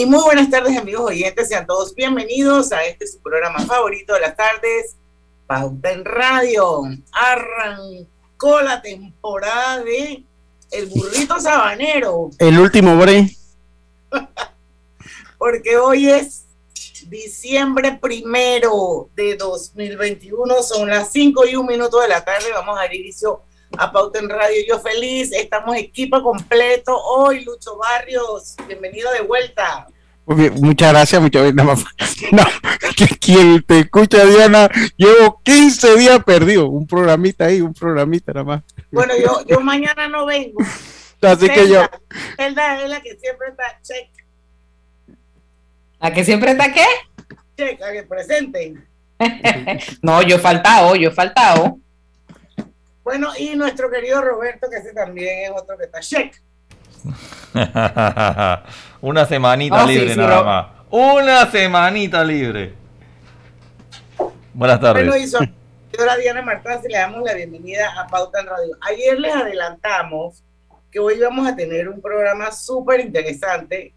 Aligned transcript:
Y 0.00 0.06
muy 0.06 0.22
buenas 0.22 0.48
tardes, 0.48 0.78
amigos 0.78 1.10
oyentes. 1.10 1.48
Sean 1.48 1.66
todos 1.66 1.94
bienvenidos 1.94 2.72
a 2.72 2.82
este 2.86 3.06
su 3.06 3.18
programa 3.20 3.58
favorito 3.66 4.14
de 4.14 4.20
las 4.20 4.34
tardes, 4.34 4.96
Pauta 5.46 5.92
en 5.92 6.06
Radio. 6.06 6.84
Arrancó 7.12 8.62
la 8.62 8.80
temporada 8.80 9.84
de 9.84 10.24
El 10.70 10.86
Burrito 10.86 11.38
Sabanero. 11.38 12.30
El 12.38 12.58
último 12.58 12.96
bre. 12.96 13.28
Porque 15.38 15.76
hoy 15.76 16.08
es 16.08 16.46
diciembre 17.08 17.98
primero 18.00 19.10
de 19.14 19.36
2021. 19.36 20.62
Son 20.62 20.88
las 20.88 21.12
5 21.12 21.46
y 21.46 21.56
un 21.56 21.66
minuto 21.66 22.00
de 22.00 22.08
la 22.08 22.24
tarde. 22.24 22.46
Vamos 22.54 22.78
a 22.78 22.84
dar 22.84 22.94
inicio 22.94 23.42
a 23.78 23.92
Pauta 23.92 24.18
en 24.18 24.28
Radio. 24.28 24.62
Yo 24.68 24.78
feliz, 24.78 25.32
estamos 25.32 25.76
equipo 25.76 26.22
completo. 26.22 26.96
Hoy, 26.96 27.44
Lucho 27.44 27.76
Barrios, 27.76 28.56
bienvenido 28.66 29.10
de 29.12 29.22
vuelta. 29.22 29.86
muchas 30.26 30.92
gracias, 30.92 31.20
muchas 31.20 31.42
gracias. 31.42 31.54
Nada 31.54 31.74
más, 31.74 31.84
no, 32.32 32.42
quien 33.20 33.62
te 33.62 33.80
escucha, 33.80 34.24
Diana, 34.24 34.68
llevo 34.96 35.40
15 35.42 35.96
días 35.96 36.24
perdido. 36.24 36.68
Un 36.68 36.86
programita 36.86 37.46
ahí, 37.46 37.60
un 37.60 37.74
programita 37.74 38.32
nada 38.32 38.44
más. 38.44 38.62
Bueno, 38.90 39.14
yo, 39.16 39.44
yo 39.46 39.60
mañana 39.60 40.08
no 40.08 40.26
vengo. 40.26 40.58
Así 41.22 41.48
que 41.48 41.68
yo. 41.68 41.82
Zelda 42.36 42.82
es 42.82 42.88
la 42.88 43.00
que 43.02 43.16
siempre 43.16 43.48
está 43.48 43.78
check. 43.82 44.08
¿La 46.00 46.12
que 46.12 46.24
siempre 46.24 46.52
está 46.52 46.72
qué? 46.72 46.86
Check, 47.58 47.82
a 47.82 47.92
que 47.92 48.02
presenten. 48.04 48.86
no, 50.02 50.22
yo 50.22 50.36
he 50.36 50.38
faltado, 50.38 50.96
yo 50.96 51.10
he 51.10 51.12
faltado. 51.12 51.78
Bueno, 53.10 53.32
y 53.36 53.56
nuestro 53.56 53.90
querido 53.90 54.22
Roberto, 54.22 54.70
que 54.70 54.76
ese 54.76 54.92
también 54.92 55.46
es 55.46 55.50
otro 55.50 55.76
que 55.76 55.86
está 55.86 55.98
check. 55.98 56.32
Una 59.00 59.26
semanita 59.26 59.82
Oh, 59.82 59.88
sí, 59.88 59.94
libre 59.94 60.10
sí, 60.10 60.16
nada 60.16 60.44
más. 60.44 60.66
Una 60.90 61.50
semanita 61.50 62.22
libre. 62.22 62.72
Buenas 64.54 64.80
tardes. 64.80 65.08
Bueno, 65.08 65.20
y 65.20 65.26
soy 65.26 65.52
señora 65.90 66.16
Diana 66.18 66.40
Martán, 66.42 66.80
le 66.88 66.96
damos 66.96 67.22
la 67.24 67.34
bienvenida 67.34 68.00
a 68.00 68.06
Pauta 68.06 68.42
en 68.42 68.46
Radio. 68.46 68.78
Ayer 68.82 69.18
les 69.18 69.34
adelantamos 69.34 70.44
que 70.92 71.00
hoy 71.00 71.18
vamos 71.18 71.48
a 71.48 71.56
tener 71.56 71.88
un 71.88 72.00
programa 72.00 72.52
súper 72.52 73.00
interesante, 73.00 73.92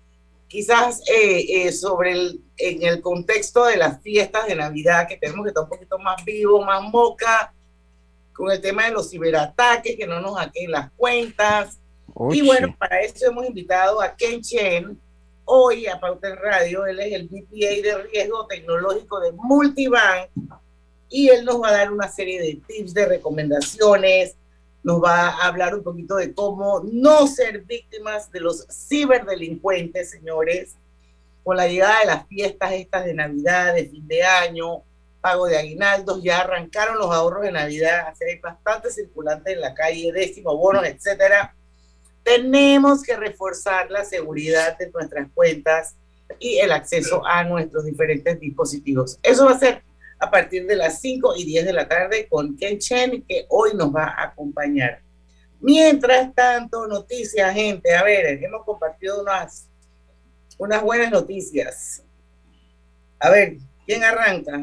quizás 0.47 1.02
eh, 1.08 1.67
eh, 1.67 1.72
sobre 1.72 2.14
el, 2.14 2.41
en 2.58 2.81
el 2.81 3.00
contexto 3.00 3.66
de 3.66 3.78
las 3.78 4.02
fiestas 4.02 4.47
de 4.47 4.56
Navidad, 4.56 5.08
que 5.08 5.17
tenemos 5.17 5.44
que 5.44 5.50
estar 5.50 5.66
un 5.66 5.69
poquito 5.69 6.00
más 6.00 6.25
vivo, 6.25 6.66
más 6.66 6.81
moca, 6.81 7.53
con 8.34 8.52
el 8.52 8.62
tema 8.62 8.86
de 8.86 8.92
los 8.92 9.09
ciberataques, 9.09 9.95
que 9.95 10.08
no 10.08 10.20
nos 10.20 10.38
hackeen 10.38 10.72
las 10.72 10.92
cuentas. 10.94 11.80
Y 12.31 12.42
bueno, 12.45 12.75
para 12.78 13.02
eso 13.02 13.28
hemos 13.28 13.45
invitado 13.45 14.02
a 14.02 14.16
Ken 14.16 14.42
Chen, 14.42 15.00
hoy 15.45 15.88
a 15.88 16.00
Pauta 16.00 16.30
en 16.30 16.38
Radio. 16.38 16.86
Él 16.86 17.00
es 17.00 17.14
el 17.14 17.28
BPA 17.28 17.81
de 17.81 18.03
riesgo 18.12 18.45
tecnológico 18.48 19.20
de 19.20 19.31
Multibank 19.31 20.30
y 21.13 21.30
él 21.30 21.46
nos 21.46 21.62
va 21.62 21.69
a 21.69 21.74
dar 21.74 21.91
una 21.91 22.07
serie 22.07 22.41
de 22.41 22.59
tips, 22.68 22.94
de 22.94 23.06
recomendaciones, 23.06 24.36
nos 24.84 25.02
va 25.02 25.30
a 25.30 25.47
hablar 25.47 25.75
un 25.75 25.84
poquito 25.84 26.16
de 26.16 26.34
cómo 26.34 26.81
no 26.91 27.28
ser 27.28 27.62
víctimas 27.62 28.31
de 28.31 28.40
los 28.40 28.66
ciberdelincuentes, 28.68 30.09
señores, 30.09 30.75
con 31.44 31.56
la 31.56 31.68
llegada 31.68 32.00
de 32.00 32.06
las 32.07 32.28
fiestas 32.28 32.74
estas 32.74 33.06
de 33.06 33.13
Navidad, 33.13 33.75
de 33.75 33.86
fin 33.86 34.07
de 34.07 34.24
año, 34.24 34.81
pago 35.23 35.47
de 35.47 35.57
aguinaldos, 35.57 36.22
ya 36.22 36.41
arrancaron 36.41 36.97
los 36.97 37.09
ahorros 37.09 37.44
de 37.44 37.53
Navidad, 37.53 38.07
así 38.09 38.25
hay 38.25 38.39
bastante 38.39 38.91
circulante 38.91 39.53
en 39.53 39.61
la 39.61 39.73
calle, 39.73 40.11
décimo, 40.11 40.57
bonos, 40.57 40.85
etcétera. 40.85 41.56
Tenemos 42.23 43.01
que 43.03 43.16
reforzar 43.16 43.89
la 43.89 44.03
seguridad 44.03 44.78
de 44.78 44.91
nuestras 44.91 45.29
cuentas 45.33 45.95
y 46.39 46.57
el 46.57 46.73
acceso 46.73 47.25
a 47.25 47.45
nuestros 47.45 47.85
diferentes 47.85 48.38
dispositivos. 48.38 49.17
Eso 49.23 49.45
va 49.45 49.51
a 49.53 49.59
ser 49.59 49.81
a 50.19 50.29
partir 50.29 50.67
de 50.67 50.75
las 50.75 51.00
5 51.00 51.35
y 51.38 51.45
10 51.45 51.66
de 51.67 51.73
la 51.73 51.88
tarde 51.88 52.28
con 52.29 52.57
Ken 52.57 52.78
Chen, 52.78 53.23
que 53.25 53.45
hoy 53.47 53.72
nos 53.75 53.95
va 53.95 54.07
a 54.17 54.23
acompañar. 54.25 55.01
Mientras 55.62 56.35
tanto, 56.35 56.85
noticias, 56.85 57.53
gente. 57.53 57.95
A 57.95 58.03
ver, 58.03 58.44
hemos 58.44 58.66
compartido 58.66 59.22
unas, 59.22 59.69
unas 60.57 60.83
buenas 60.83 61.12
noticias. 61.12 62.03
A 63.19 63.29
ver, 63.29 63.56
¿quién 63.85 64.03
arranca? 64.03 64.59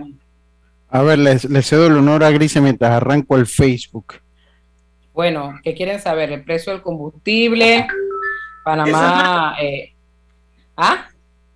A 0.91 1.03
ver, 1.03 1.19
les, 1.19 1.45
les 1.45 1.67
cedo 1.67 1.87
el 1.87 1.97
honor 1.97 2.25
a 2.25 2.31
Grise 2.31 2.61
mientras 2.61 2.91
arranco 2.91 3.37
el 3.37 3.47
Facebook. 3.47 4.15
Bueno, 5.12 5.55
¿qué 5.62 5.75
quieren 5.75 6.01
saber? 6.01 6.33
El 6.33 6.45
precio 6.45 6.73
del 6.73 6.83
combustible, 6.83 7.87
Panamá. 8.65 9.56
eh, 9.61 9.93
¿Ah? 10.77 11.09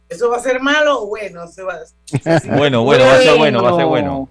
¿Eso 0.09 0.31
va 0.31 0.37
a 0.37 0.41
ser 0.41 0.61
malo 0.61 1.03
o 1.03 1.07
bueno? 1.07 1.47
¿Se 1.49 1.63
va, 1.63 1.79
Bueno, 2.57 2.85
bueno, 2.85 3.05
va 3.05 3.15
a 3.15 3.21
ser 3.21 3.39
bueno, 3.39 3.63
va 3.63 3.71
a 3.71 3.77
ser 3.77 3.87
bueno. 3.87 4.29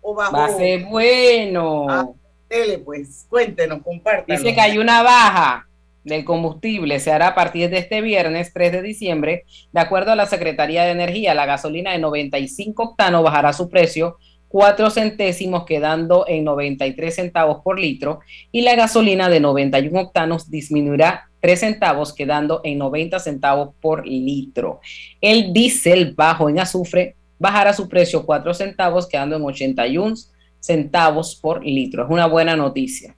o 0.00 0.14
bajó? 0.14 0.36
Va 0.36 0.44
a 0.46 0.56
ser 0.56 0.84
bueno. 0.86 1.86
Ah, 1.88 2.08
Tele, 2.48 2.78
pues, 2.78 3.26
cuéntenos, 3.28 3.82
compártanos. 3.82 4.42
Dice 4.42 4.54
que 4.54 4.60
hay 4.60 4.78
una 4.78 5.02
baja 5.02 5.68
del 6.02 6.24
combustible, 6.24 6.98
se 6.98 7.12
hará 7.12 7.28
a 7.28 7.34
partir 7.34 7.70
de 7.70 7.78
este 7.78 8.00
viernes 8.00 8.52
3 8.52 8.72
de 8.72 8.82
diciembre. 8.82 9.44
De 9.72 9.80
acuerdo 9.80 10.12
a 10.12 10.16
la 10.16 10.26
Secretaría 10.26 10.84
de 10.84 10.92
Energía, 10.92 11.34
la 11.34 11.46
gasolina 11.46 11.92
de 11.92 11.98
95 11.98 12.82
octanos 12.82 13.22
bajará 13.22 13.52
su 13.52 13.68
precio 13.68 14.16
4 14.50 14.90
centésimos, 14.90 15.64
quedando 15.64 16.24
en 16.26 16.42
93 16.42 17.14
centavos 17.14 17.62
por 17.62 17.78
litro, 17.78 18.18
y 18.50 18.62
la 18.62 18.74
gasolina 18.74 19.28
de 19.28 19.38
91 19.38 20.00
octanos 20.00 20.50
disminuirá 20.50 21.30
3 21.40 21.60
centavos, 21.60 22.12
quedando 22.12 22.60
en 22.64 22.78
90 22.78 23.20
centavos 23.20 23.70
por 23.80 24.04
litro. 24.04 24.80
El 25.20 25.52
diésel 25.52 26.14
bajo 26.16 26.50
en 26.50 26.58
azufre 26.58 27.14
bajará 27.38 27.72
su 27.72 27.88
precio 27.88 28.26
4 28.26 28.52
centavos, 28.52 29.06
quedando 29.06 29.36
en 29.36 29.44
81 29.44 30.16
centavos 30.58 31.36
por 31.36 31.64
litro. 31.64 32.04
Es 32.04 32.10
una 32.10 32.26
buena 32.26 32.56
noticia, 32.56 33.14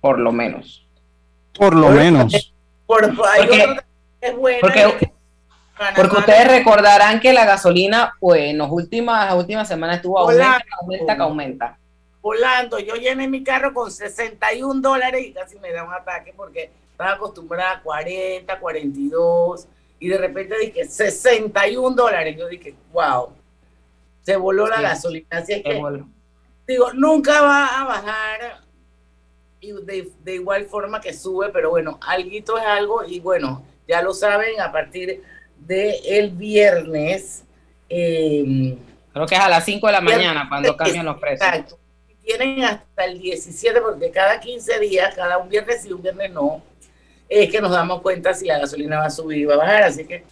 por 0.00 0.20
lo 0.20 0.30
menos. 0.30 0.86
Por 1.58 1.74
lo 1.74 1.90
menos. 1.90 2.54
Por, 2.86 3.04
hay 3.04 3.12
Porque- 3.46 3.66
que 4.20 4.26
es 4.28 4.36
bueno. 4.36 4.58
porque- 4.60 5.12
Porque 5.96 6.16
ustedes 6.16 6.48
recordarán 6.48 7.20
que 7.20 7.32
la 7.32 7.44
gasolina, 7.44 8.14
pues 8.20 8.42
en 8.42 8.58
las 8.58 8.70
últimas, 8.70 9.26
las 9.26 9.34
últimas 9.34 9.68
semanas 9.68 9.96
estuvo 9.96 10.18
aumenta, 10.18 10.58
aumenta, 10.80 11.16
que 11.16 11.22
aumenta. 11.22 11.78
volando. 12.20 12.78
Yo 12.78 12.94
llené 12.96 13.28
mi 13.28 13.42
carro 13.44 13.72
con 13.72 13.90
61 13.90 14.80
dólares 14.80 15.24
y 15.26 15.32
casi 15.32 15.58
me 15.58 15.72
da 15.72 15.84
un 15.84 15.92
ataque 15.92 16.32
porque 16.36 16.70
estaba 16.92 17.12
acostumbrada 17.12 17.72
a 17.76 17.82
40, 17.82 18.58
42 18.58 19.66
y 20.00 20.08
de 20.08 20.18
repente 20.18 20.56
dije 20.58 20.84
61 20.84 21.94
dólares. 21.96 22.36
Yo 22.36 22.48
dije, 22.48 22.74
wow, 22.92 23.32
se 24.22 24.36
voló 24.36 24.66
la 24.66 24.76
Sí. 24.78 24.82
gasolina. 24.82 25.26
Así 25.30 25.52
es 25.54 25.62
que, 25.62 25.74
bueno. 25.78 26.08
digo, 26.66 26.92
nunca 26.92 27.40
va 27.40 27.80
a 27.80 27.84
bajar 27.84 28.60
y 29.60 29.72
de, 29.72 30.08
de 30.22 30.34
igual 30.34 30.66
forma 30.66 31.00
que 31.00 31.12
sube, 31.14 31.48
pero 31.50 31.70
bueno, 31.70 31.98
alguito 32.06 32.58
es 32.58 32.64
algo 32.64 33.04
y 33.04 33.18
bueno, 33.20 33.62
ya 33.88 34.02
lo 34.02 34.12
saben, 34.14 34.60
a 34.60 34.70
partir 34.70 35.22
de 35.60 35.98
el 36.04 36.30
viernes. 36.30 37.44
eh, 37.88 38.76
Creo 39.12 39.26
que 39.26 39.34
es 39.34 39.40
a 39.40 39.48
las 39.48 39.64
5 39.64 39.86
de 39.86 39.92
la 39.92 40.00
mañana 40.00 40.46
cuando 40.48 40.76
cambian 40.76 41.04
los 41.06 41.18
precios. 41.18 41.48
Exacto. 41.48 41.78
Tienen 42.22 42.62
hasta 42.62 43.04
el 43.04 43.18
17, 43.18 43.80
porque 43.80 44.10
cada 44.10 44.38
15 44.38 44.78
días, 44.80 45.14
cada 45.14 45.38
un 45.38 45.48
viernes 45.48 45.84
y 45.86 45.92
un 45.92 46.02
viernes 46.02 46.30
no, 46.30 46.62
es 47.28 47.50
que 47.50 47.60
nos 47.60 47.72
damos 47.72 48.02
cuenta 48.02 48.34
si 48.34 48.46
la 48.46 48.58
gasolina 48.58 48.98
va 48.98 49.06
a 49.06 49.10
subir 49.10 49.38
y 49.38 49.44
va 49.46 49.54
a 49.54 49.58
bajar. 49.58 49.82
Así 49.84 50.04
que 50.04 50.24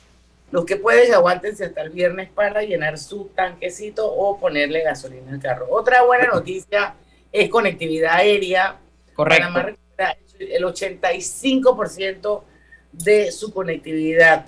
los 0.51 0.65
que 0.65 0.77
pueden, 0.77 1.13
aguántense 1.15 1.65
hasta 1.65 1.83
el 1.83 1.91
viernes 1.91 2.29
para 2.29 2.63
llenar 2.63 2.99
su 2.99 3.31
tanquecito 3.35 4.07
o 4.13 4.39
ponerle 4.39 4.83
gasolina 4.83 5.33
al 5.33 5.41
carro. 5.41 5.67
Otra 5.71 6.03
buena 6.03 6.27
noticia 6.29 6.95
es 7.33 7.49
conectividad 7.49 8.17
aérea. 8.17 8.77
Correcto. 9.15 9.45
Panamá 9.45 9.63
recupera 9.63 10.17
el 10.39 10.65
85% 10.65 12.43
de 12.93 13.33
su 13.33 13.53
conectividad 13.53 14.47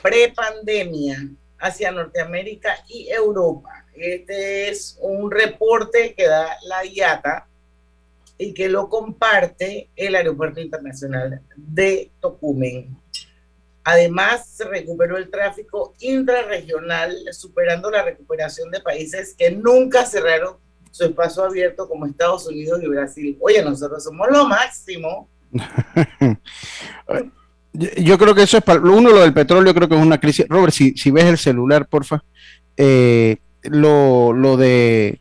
prepandemia 0.00 1.28
hacia 1.58 1.92
Norteamérica 1.92 2.76
y 2.88 3.08
Europa. 3.08 3.84
Este 3.94 4.68
es 4.68 4.98
un 5.00 5.30
reporte 5.30 6.14
que 6.14 6.26
da 6.26 6.56
la 6.66 6.84
IATA 6.84 7.46
y 8.38 8.54
que 8.54 8.68
lo 8.68 8.88
comparte 8.88 9.90
el 9.94 10.14
Aeropuerto 10.14 10.60
Internacional 10.60 11.42
de 11.56 12.10
Tocumen. 12.20 12.96
Además, 13.84 14.48
se 14.48 14.64
recuperó 14.64 15.16
el 15.16 15.30
tráfico 15.30 15.94
intrarregional, 16.00 17.16
superando 17.32 17.90
la 17.90 18.02
recuperación 18.02 18.70
de 18.70 18.80
países 18.80 19.34
que 19.36 19.50
nunca 19.50 20.06
cerraron 20.06 20.56
su 20.90 21.04
espacio 21.04 21.44
abierto 21.44 21.88
como 21.88 22.06
Estados 22.06 22.46
Unidos 22.46 22.80
y 22.82 22.86
Brasil. 22.86 23.36
Oye, 23.40 23.62
nosotros 23.64 24.04
somos 24.04 24.28
lo 24.30 24.46
máximo. 24.46 25.28
Yo 27.72 28.18
creo 28.18 28.34
que 28.34 28.42
eso 28.42 28.58
es 28.58 28.62
para 28.62 28.80
uno 28.80 29.10
lo 29.10 29.20
del 29.20 29.32
petróleo, 29.32 29.74
creo 29.74 29.88
que 29.88 29.94
es 29.94 30.02
una 30.02 30.20
crisis. 30.20 30.46
Robert, 30.48 30.74
si, 30.74 31.10
ves 31.10 31.24
el 31.24 31.38
celular, 31.38 31.86
porfa, 31.88 32.22
eh, 32.76 33.38
lo, 33.62 34.32
lo 34.32 34.56
de 34.56 35.20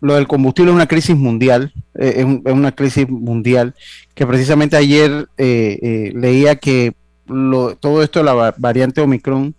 lo 0.00 0.14
del 0.14 0.26
combustible 0.26 0.72
es 0.72 0.74
una 0.74 0.88
crisis 0.88 1.16
mundial, 1.16 1.72
eh, 1.96 2.26
es, 2.44 2.52
una 2.52 2.72
crisis 2.72 3.08
mundial 3.08 3.74
que 4.14 4.26
precisamente 4.26 4.76
ayer 4.76 5.28
eh, 5.38 6.12
leía 6.16 6.56
que 6.56 6.94
todo 7.80 8.02
esto 8.02 8.18
de 8.18 8.24
la 8.24 8.52
variante 8.58 9.00
Omicron 9.00 9.54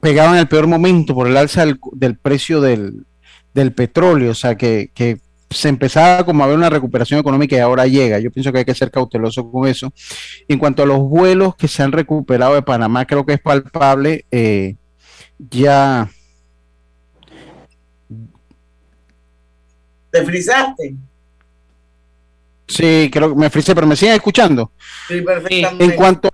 pegaba 0.00 0.32
en 0.32 0.38
el 0.38 0.48
peor 0.48 0.66
momento 0.66 1.14
por 1.14 1.28
el 1.28 1.36
alza 1.36 1.64
del, 1.64 2.16
precio 2.16 2.60
del, 2.60 3.06
del, 3.54 3.72
petróleo, 3.72 4.32
o 4.32 4.34
sea 4.34 4.56
que, 4.56 4.90
que 4.94 5.20
se 5.50 5.68
empezaba 5.68 6.24
como 6.24 6.44
a 6.44 6.46
ver 6.46 6.56
una 6.56 6.70
recuperación 6.70 7.18
económica 7.18 7.56
y 7.56 7.58
ahora 7.58 7.86
llega. 7.86 8.20
Yo 8.20 8.30
pienso 8.30 8.52
que 8.52 8.58
hay 8.58 8.64
que 8.64 8.74
ser 8.74 8.90
cauteloso 8.90 9.50
con 9.50 9.66
eso. 9.66 9.92
En 10.46 10.58
cuanto 10.58 10.82
a 10.82 10.86
los 10.86 11.00
vuelos 11.00 11.56
que 11.56 11.66
se 11.68 11.82
han 11.82 11.92
recuperado 11.92 12.54
de 12.54 12.62
Panamá, 12.62 13.04
creo 13.04 13.26
que 13.26 13.34
es 13.34 13.40
palpable. 13.40 14.24
Eh, 14.30 14.76
ya. 15.38 16.08
¿Te 20.10 20.24
frisaste? 20.24 20.94
Sí, 22.68 23.10
creo 23.12 23.30
que 23.30 23.40
me 23.40 23.50
frisé, 23.50 23.74
pero 23.74 23.86
me 23.86 23.96
siguen 23.96 24.14
escuchando. 24.14 24.70
Sí, 25.08 25.20
perfectamente. 25.20 25.84
En 25.84 25.90
cuanto. 25.92 26.30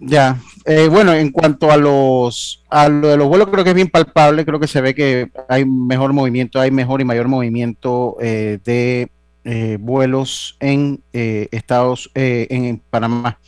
Ya, 0.00 0.38
eh, 0.66 0.88
bueno, 0.88 1.14
en 1.14 1.30
cuanto 1.30 1.70
a 1.70 1.76
los 1.76 2.64
a 2.68 2.88
lo 2.88 3.08
de 3.08 3.16
los 3.16 3.28
vuelos, 3.28 3.48
creo 3.48 3.64
que 3.64 3.70
es 3.70 3.76
bien 3.76 3.88
palpable, 3.88 4.44
creo 4.44 4.60
que 4.60 4.68
se 4.68 4.80
ve 4.80 4.94
que 4.94 5.30
hay 5.48 5.64
mejor 5.64 6.12
movimiento, 6.12 6.60
hay 6.60 6.70
mejor 6.70 7.00
y 7.00 7.04
mayor 7.04 7.28
movimiento 7.28 8.16
eh, 8.20 8.58
de 8.64 9.10
eh, 9.44 9.78
vuelos 9.80 10.56
en 10.60 11.02
Estados, 11.12 12.10
en, 12.14 12.82
Panamá. 12.90 13.38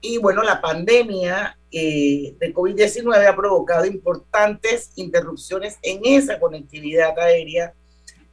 Y 0.00 0.18
bueno, 0.18 0.42
la 0.42 0.60
pandemia 0.60 1.58
eh, 1.70 2.34
de 2.38 2.54
COVID-19 2.54 3.26
ha 3.26 3.36
provocado 3.36 3.84
importantes 3.84 4.92
interrupciones 4.96 5.78
en 5.82 6.00
esa 6.04 6.40
conectividad 6.40 7.18
aérea 7.18 7.74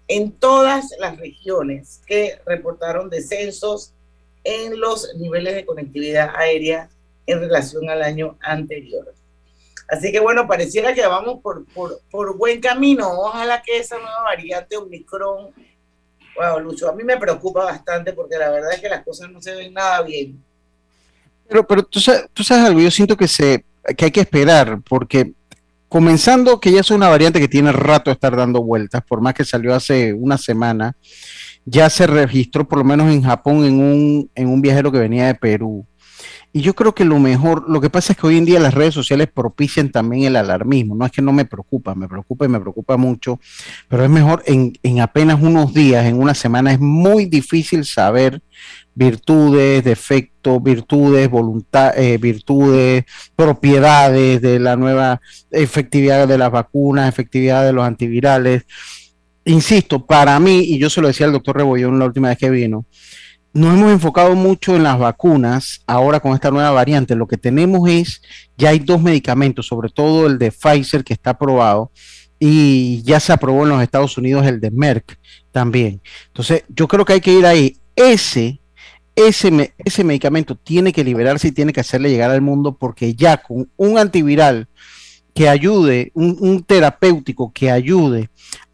en 0.08 0.31
todas 0.31 0.92
las 1.00 1.18
regiones 1.18 2.02
que 2.06 2.40
reportaron 2.46 3.10
descensos 3.10 3.94
en 4.44 4.80
los 4.80 5.14
niveles 5.16 5.56
de 5.56 5.66
conectividad 5.66 6.34
aérea 6.36 6.90
en 7.25 7.42
relación 7.42 7.90
al 7.90 8.02
año 8.02 8.38
anterior. 8.40 9.14
Así 9.88 10.12
que 10.12 10.19
bueno, 10.19 10.48
pareciera 10.48 10.94
que 10.94 11.06
vamos 11.07 11.39
por, 11.42 11.66
por, 12.12 12.38
buen 12.38 12.60
camino. 12.60 13.10
Ojalá 13.10 13.62
que 13.62 13.78
esa 13.80 13.98
nueva 13.98 14.24
variante 14.24 14.75
Omicron, 14.75 15.54
wow, 16.36 16.60
Lucho, 16.60 16.89
a 16.89 16.95
mí 16.95 17.04
me 17.04 17.18
preocupa 17.18 17.63
bastante 17.63 18.12
porque 18.13 18.38
la 18.38 18.50
verdad 18.50 18.74
es 18.74 18.81
que 18.81 18.89
las 18.89 19.04
cosas 19.04 19.31
no 19.31 19.42
se 19.42 19.56
ven 19.56 19.74
nada 19.74 20.01
bien. 20.01 20.44
Pero, 21.48 21.66
pero 21.66 21.84
tú, 21.84 22.00
sabes, 22.01 22.25
tú 22.34 22.44
sabes 22.44 22.66
algo, 22.66 22.81
yo 22.81 22.92
siento 22.92 23.16
que, 23.16 23.28
se, 23.28 23.63
que 23.95 24.06
hay 24.06 24.12
que 24.12 24.19
esperar 24.19 24.81
porque 24.81 25.31
comenzando 25.88 26.60
que 26.60 26.72
ya 26.72 26.81
es 26.81 26.92
una 26.92 27.07
variante 27.07 27.40
que 27.40 27.48
tiene 27.48 27.72
rato 27.72 28.10
de 28.10 28.16
estar 28.16 28.36
dando 28.36 28.62
vueltas, 28.62 29.01
por 29.07 29.22
más 29.22 29.33
que 29.33 29.45
salió 29.45 29.74
hace 29.74 30.13
una 30.13 30.38
semana, 30.38 30.95
ya 31.66 31.90
se 31.90 32.07
registró 32.07 32.68
por 32.68 32.80
lo 32.80 32.83
menos 32.83 33.12
en 33.12 33.24
Japón 33.24 33.66
en 33.66 33.80
un, 33.80 34.30
en 34.36 34.48
un 34.50 34.62
viajero 34.62 34.92
que 34.92 35.00
venía 35.00 35.28
de 35.28 35.36
Perú. 35.36 35.86
Y 36.57 36.62
yo 36.62 36.74
creo 36.74 36.95
que 36.95 37.06
lo 37.06 37.19
mejor, 37.19 37.69
lo 37.69 37.80
que 37.80 37.92
pasa 37.92 38.13
es 38.13 38.18
que 38.18 38.25
hoy 38.25 38.38
en 38.39 38.45
día 38.45 38.59
las 38.59 38.74
redes 38.74 38.95
sociales 38.95 39.30
propician 39.31 39.92
también 39.92 40.24
el 40.24 40.36
alarmismo. 40.36 40.95
No 40.95 41.06
es 41.06 41.12
que 41.12 41.21
no 41.21 41.31
me 41.31 41.45
preocupa, 41.45 41.94
me 41.94 42.07
preocupa 42.07 42.45
y 42.45 42.48
me 42.48 42.59
preocupa 42.59 42.98
mucho, 42.98 43.39
pero 43.88 44.04
es 44.04 44.09
mejor 44.09 44.42
en, 44.48 45.00
apenas 45.00 45.39
unos 45.39 45.71
días, 45.71 46.07
en 46.07 46.19
una 46.19 46.33
semana, 46.33 46.74
es 46.74 46.80
muy 46.80 47.25
difícil 47.25 47.86
saber 47.86 48.42
virtudes, 48.95 49.83
defectos, 49.83 50.63
virtudes, 50.63 51.30
voluntad, 51.30 51.95
eh, 51.95 52.18
virtudes, 52.18 53.06
propiedades 53.36 54.42
de 54.42 54.57
la 54.57 54.75
nueva 54.75 55.21
efectividad 55.51 56.27
de 56.27 56.39
las 56.39 56.50
vacunas, 56.50 57.07
efectividad 57.07 57.68
de 57.68 57.74
los 57.74 57.86
antivirales. 57.86 58.65
Insisto, 59.45 60.04
para 60.04 60.39
mí, 60.39 60.62
y 60.62 60.80
yo 60.80 60.89
se 60.89 61.01
lo 61.01 61.07
decía 61.07 61.27
al 61.27 61.33
doctor 61.33 61.57
Rebollón 61.57 62.00
la 62.00 62.06
última 62.06 62.30
vez 62.30 62.39
que 62.39 62.50
vino, 62.50 62.88
nos 63.54 63.74
hemos 63.74 63.92
enfocado 63.92 64.36
mucho 64.36 64.76
en 64.76 64.84
las 64.84 65.00
vacunas 65.00 65.82
ahora 65.88 66.20
con 66.20 66.34
esta 66.34 66.52
nueva 66.52 66.72
variante. 66.72 67.16
Lo 67.16 67.28
que 67.28 67.38
tenemos 67.38 67.90
es, 67.90 68.22
ya 68.58 68.70
hay 68.70 68.80
dos 68.80 69.02
medicamentos, 69.02 69.68
sobre 69.68 69.90
todo 69.90 70.28
el 70.28 70.38
de 70.38 70.52
Pfizer 70.52 71.04
que 71.04 71.14
está 71.14 71.32
aprobado 71.32 71.92
y 72.40 73.02
ya 73.04 73.20
se 73.20 73.34
aprobó 73.34 73.64
en 73.64 73.70
los 73.70 73.82
Estados 73.82 74.18
Unidos 74.18 74.46
el 74.46 74.60
de 74.60 74.72
Merck 74.72 75.18
también. 75.52 76.02
Entonces, 76.28 76.64
yo 76.70 76.88
creo 76.88 77.06
que 77.06 77.14
hay 77.14 77.22
que 77.22 77.34
ir 77.34 77.46
ahí. 77.46 77.78
Ese, 77.96 78.62
ese, 79.16 79.74
ese 79.78 80.04
medicamento 80.04 80.56
tiene 80.56 80.94
que 80.94 81.04
liberarse 81.04 81.48
y 81.48 81.52
tiene 81.52 81.74
que 81.74 81.80
hacerle 81.80 82.12
llegar 82.12 82.30
al 82.30 82.42
mundo 82.42 82.78
porque 82.78 83.16
ya 83.16 83.38
con 83.38 83.69
un 83.76 83.98
antiviral 83.98 84.68
que 85.38 85.48
ayude, 85.48 86.12
un, 86.16 86.64
terapéutico 86.64 87.52
que 87.54 87.69
ayude 87.69 88.31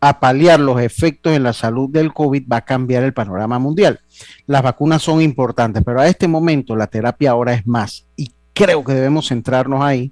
a 0.09 0.19
paliar 0.19 0.59
los 0.59 0.81
efectos 0.81 1.33
en 1.33 1.43
la 1.43 1.53
salud 1.53 1.89
del 1.89 2.13
COVID, 2.13 2.45
va 2.51 2.57
a 2.57 2.65
cambiar 2.65 3.03
el 3.03 3.13
panorama 3.13 3.57
mundial. 3.57 4.01
Las 4.47 4.61
vacunas 4.61 5.01
son 5.01 5.21
importantes, 5.21 5.81
pero 5.85 6.01
a 6.01 6.07
este 6.07 6.27
momento 6.27 6.75
la 6.75 6.87
terapia 6.87 7.31
ahora 7.31 7.53
es 7.53 7.65
más 7.65 8.05
y 8.17 8.33
creo 8.51 8.83
que 8.83 8.93
debemos 8.93 9.29
centrarnos 9.29 9.81
ahí 9.81 10.11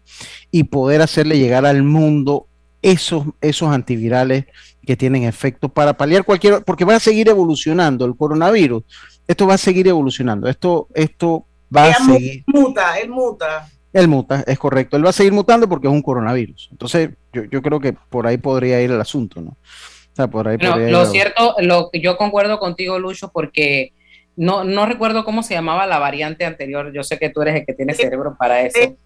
y 0.49 0.63
poder 0.63 1.01
hacerle 1.01 1.37
llegar 1.37 1.65
al 1.65 1.83
mundo 1.83 2.47
esos, 2.81 3.25
esos 3.41 3.69
antivirales 3.69 4.45
que 4.85 4.95
tienen 4.95 5.23
efecto 5.23 5.67
para 5.67 5.97
paliar 5.97 6.23
cualquier, 6.23 6.63
porque 6.63 6.85
va 6.85 6.95
a 6.95 6.99
seguir 7.01 7.27
evolucionando 7.27 8.05
el 8.05 8.15
coronavirus. 8.15 8.83
Esto 9.27 9.45
va 9.45 9.55
a 9.55 9.59
seguir 9.59 9.89
evolucionando. 9.89 10.47
Esto, 10.47 10.87
esto 10.93 11.45
va 11.75 11.87
a 11.87 11.93
seguir. 11.95 12.43
Muta, 12.47 12.97
él 12.97 13.09
muta. 13.09 13.69
Él 13.93 14.07
muta, 14.07 14.43
es 14.47 14.57
correcto. 14.57 14.97
Él 14.97 15.05
va 15.05 15.09
a 15.09 15.13
seguir 15.13 15.33
mutando 15.33 15.67
porque 15.67 15.87
es 15.87 15.93
un 15.93 16.01
coronavirus. 16.01 16.69
Entonces, 16.71 17.09
yo, 17.33 17.43
yo 17.45 17.61
creo 17.61 17.79
que 17.79 17.93
por 17.93 18.25
ahí 18.25 18.37
podría 18.37 18.81
ir 18.81 18.91
el 18.91 19.01
asunto, 19.01 19.41
¿no? 19.41 19.51
O 19.51 20.15
sea, 20.15 20.27
por 20.27 20.47
ahí 20.47 20.57
lo 20.57 21.05
cierto, 21.05 21.55
lo, 21.59 21.89
yo 21.93 22.17
concuerdo 22.17 22.59
contigo, 22.59 22.99
Lucho, 22.99 23.31
porque 23.31 23.93
no, 24.35 24.63
no 24.63 24.85
recuerdo 24.85 25.23
cómo 25.23 25.43
se 25.43 25.53
llamaba 25.53 25.85
la 25.87 25.99
variante 25.99 26.45
anterior. 26.45 26.91
Yo 26.93 27.03
sé 27.03 27.17
que 27.17 27.29
tú 27.29 27.41
eres 27.41 27.55
el 27.55 27.65
que 27.65 27.73
tiene 27.73 27.93
cerebro 27.93 28.35
para 28.37 28.61
eso. 28.61 28.97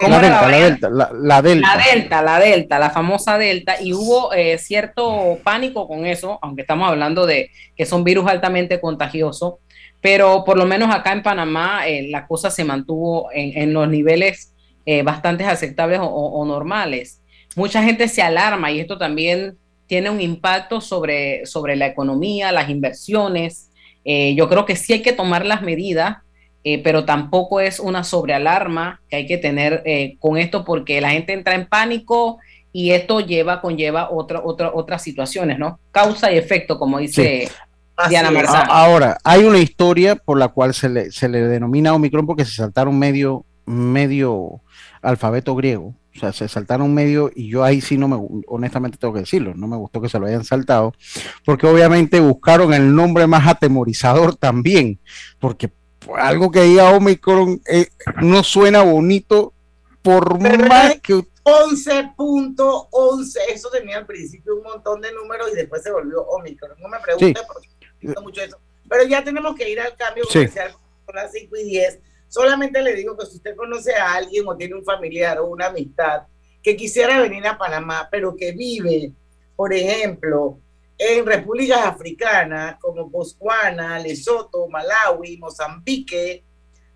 La 0.00 0.20
delta, 0.20 0.48
la, 0.48 0.58
delta, 0.58 0.90
la, 0.90 1.10
delta, 1.10 1.20
la, 1.22 1.42
delta. 1.42 2.22
La 2.22 2.38
delta, 2.38 2.78
la 2.78 2.90
famosa 2.90 3.36
delta, 3.36 3.82
y 3.82 3.92
hubo 3.92 4.32
eh, 4.32 4.56
cierto 4.58 5.38
pánico 5.42 5.88
con 5.88 6.06
eso, 6.06 6.38
aunque 6.40 6.62
estamos 6.62 6.88
hablando 6.88 7.26
de 7.26 7.50
que 7.76 7.84
son 7.84 8.04
virus 8.04 8.28
altamente 8.28 8.80
contagiosos, 8.80 9.54
pero 10.00 10.44
por 10.44 10.56
lo 10.56 10.66
menos 10.66 10.94
acá 10.94 11.12
en 11.12 11.22
Panamá 11.22 11.88
eh, 11.88 12.08
la 12.08 12.26
cosa 12.26 12.50
se 12.50 12.64
mantuvo 12.64 13.28
en, 13.32 13.72
los 13.72 13.88
niveles 13.88 14.54
eh, 14.86 15.02
bastante 15.02 15.44
aceptables 15.44 15.98
o, 16.02 16.44
normales. 16.44 17.20
Mucha 17.56 17.82
gente 17.82 18.06
se 18.08 18.22
alarma 18.22 18.70
y 18.70 18.80
esto 18.80 18.98
también 18.98 19.56
tiene 19.86 20.10
un 20.10 20.20
impacto 20.20 20.80
sobre, 20.80 21.44
sobre 21.46 21.74
la 21.74 21.86
economía, 21.86 22.52
las 22.52 22.68
inversiones. 22.68 23.70
Eh, 24.04 24.34
yo 24.36 24.48
creo 24.48 24.64
que 24.64 24.76
sí 24.76 24.92
hay 24.92 25.02
que 25.02 25.12
tomar 25.12 25.44
las 25.44 25.62
medidas, 25.62 26.18
pero 26.84 27.04
tampoco 27.04 27.60
es 27.60 27.80
una 27.80 28.04
sobrealarma 28.04 29.00
que 29.08 29.16
hay 29.16 29.26
que 29.26 29.38
tener 29.38 29.82
con 30.18 30.36
esto 30.36 30.64
porque 30.64 31.00
la 31.00 31.10
gente 31.10 31.32
entra 31.32 31.54
en 31.54 31.66
pánico 31.66 32.38
y 32.72 32.92
esto 32.92 33.20
lleva, 33.20 33.60
conlleva 33.60 34.10
otra, 34.10 34.40
otra, 34.44 34.70
otras 34.72 35.02
situaciones, 35.02 35.58
¿no? 35.58 35.80
Causa 35.90 36.30
y 36.32 36.38
efecto, 36.38 36.78
como 36.78 36.98
dice 36.98 37.48
Diana 38.08 38.30
Marzán. 38.30 38.66
Ahora, 38.68 39.18
hay 39.24 39.44
una 39.44 39.58
historia 39.58 40.16
por 40.16 40.38
la 40.38 40.48
cual 40.48 40.74
se 40.74 40.88
le, 40.88 41.10
se 41.10 41.28
le 41.28 41.40
denomina 41.40 41.94
Omicron 41.94 42.26
porque 42.26 42.44
se 42.44 42.52
saltaron 42.52 42.98
medio, 42.98 43.44
medio 43.66 44.60
alfabeto 45.02 45.54
griego. 45.54 45.94
O 46.14 46.20
sea, 46.20 46.32
se 46.32 46.48
saltaron 46.48 46.92
medio 46.92 47.30
y 47.34 47.48
yo 47.48 47.62
ahí 47.62 47.80
sí 47.80 47.96
no 47.96 48.08
me, 48.08 48.16
honestamente 48.48 48.98
tengo 48.98 49.14
que 49.14 49.20
decirlo, 49.20 49.54
no 49.54 49.68
me 49.68 49.76
gustó 49.76 50.00
que 50.00 50.08
se 50.08 50.18
lo 50.18 50.26
hayan 50.26 50.44
saltado, 50.44 50.92
porque 51.44 51.68
obviamente 51.68 52.18
buscaron 52.18 52.74
el 52.74 52.92
nombre 52.92 53.28
más 53.28 53.46
atemorizador 53.46 54.34
también, 54.36 54.98
porque 55.38 55.70
algo 56.16 56.50
que 56.50 56.62
diga 56.62 56.90
Omicron 56.90 57.60
eh, 57.68 57.88
no 58.22 58.42
suena 58.42 58.82
bonito 58.82 59.52
por 60.02 60.40
más 60.40 61.00
que 61.00 61.14
11.11, 61.48 63.38
eso 63.50 63.70
tenía 63.70 63.98
al 63.98 64.06
principio 64.06 64.56
un 64.56 64.62
montón 64.62 65.00
de 65.00 65.12
números 65.12 65.50
y 65.52 65.56
después 65.56 65.82
se 65.82 65.90
volvió 65.90 66.22
Omicron. 66.22 66.78
No 66.78 66.88
me 66.88 66.98
pregunte 67.00 67.40
porque 67.46 67.68
no 68.00 68.22
mucho 68.22 68.42
eso. 68.42 68.58
Pero 68.88 69.04
ya 69.04 69.24
tenemos 69.24 69.54
que 69.56 69.68
ir 69.68 69.80
al 69.80 69.96
cambio 69.96 70.24
comercial 70.30 70.74
con 71.04 71.16
las 71.16 71.32
5 71.32 71.56
y 71.56 71.64
10. 71.64 72.00
Solamente 72.28 72.82
le 72.82 72.94
digo 72.94 73.16
que 73.16 73.26
si 73.26 73.36
usted 73.36 73.56
conoce 73.56 73.94
a 73.94 74.14
alguien 74.14 74.44
o 74.46 74.56
tiene 74.56 74.74
un 74.74 74.84
familiar 74.84 75.38
o 75.38 75.46
una 75.46 75.66
amistad 75.66 76.22
que 76.62 76.76
quisiera 76.76 77.20
venir 77.20 77.46
a 77.46 77.56
Panamá, 77.56 78.08
pero 78.10 78.36
que 78.36 78.52
vive, 78.52 79.12
por 79.56 79.72
ejemplo, 79.72 80.58
en 80.98 81.24
repúblicas 81.24 81.86
africanas 81.86 82.76
como 82.80 83.08
Botswana, 83.08 84.00
Lesoto, 84.00 84.66
Malawi, 84.68 85.36
Mozambique, 85.36 86.42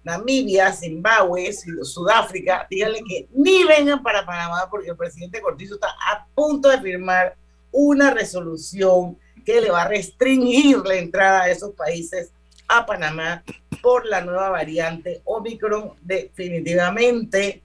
Namibia, 0.02 0.72
Zimbabue, 0.72 1.52
Sudáfrica, 1.52 2.66
díganle 2.68 3.04
que 3.04 3.28
ni 3.32 3.62
vengan 3.62 4.02
para 4.02 4.26
Panamá 4.26 4.66
porque 4.68 4.90
el 4.90 4.96
presidente 4.96 5.40
Cortizo 5.40 5.74
está 5.74 5.94
a 6.10 6.26
punto 6.34 6.68
de 6.68 6.80
firmar 6.80 7.36
una 7.70 8.10
resolución 8.10 9.16
que 9.44 9.60
le 9.60 9.70
va 9.70 9.82
a 9.82 9.88
restringir 9.88 10.78
la 10.78 10.96
entrada 10.96 11.44
de 11.44 11.52
esos 11.52 11.72
países 11.74 12.32
a 12.66 12.84
Panamá 12.84 13.44
por 13.80 14.04
la 14.06 14.20
nueva 14.20 14.50
variante 14.50 15.22
Omicron 15.24 15.92
definitivamente. 16.02 17.62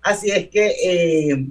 Así 0.00 0.30
es 0.30 0.48
que... 0.48 0.74
Eh, 0.82 1.46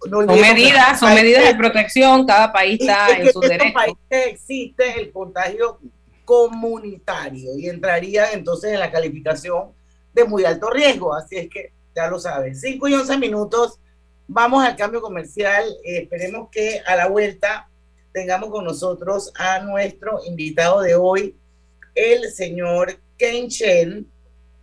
son 0.00 0.26
medidas, 0.26 1.00
son 1.00 1.14
medidas 1.14 1.44
de 1.44 1.54
protección, 1.54 2.26
cada 2.26 2.52
país 2.52 2.80
está 2.80 3.16
en 3.16 3.32
su 3.32 3.40
derecho. 3.40 3.64
En 3.64 3.72
países 3.72 4.26
existe 4.26 5.00
el 5.00 5.12
contagio 5.12 5.78
comunitario 6.24 7.56
y 7.56 7.68
entraría 7.68 8.32
entonces 8.32 8.72
en 8.72 8.80
la 8.80 8.90
calificación 8.90 9.72
de 10.12 10.24
muy 10.24 10.44
alto 10.44 10.70
riesgo. 10.70 11.14
Así 11.14 11.36
es 11.36 11.48
que 11.48 11.72
ya 11.94 12.08
lo 12.08 12.18
saben. 12.18 12.54
5 12.54 12.88
y 12.88 12.94
11 12.94 13.18
minutos. 13.18 13.78
Vamos 14.28 14.64
al 14.64 14.76
cambio 14.76 15.00
comercial. 15.00 15.64
Eh, 15.84 15.98
esperemos 16.02 16.48
que 16.50 16.82
a 16.86 16.96
la 16.96 17.08
vuelta 17.08 17.68
tengamos 18.12 18.50
con 18.50 18.64
nosotros 18.64 19.30
a 19.38 19.60
nuestro 19.60 20.20
invitado 20.26 20.80
de 20.80 20.94
hoy, 20.94 21.36
el 21.94 22.32
señor 22.32 22.98
Ken 23.18 23.48
Chen, 23.48 24.10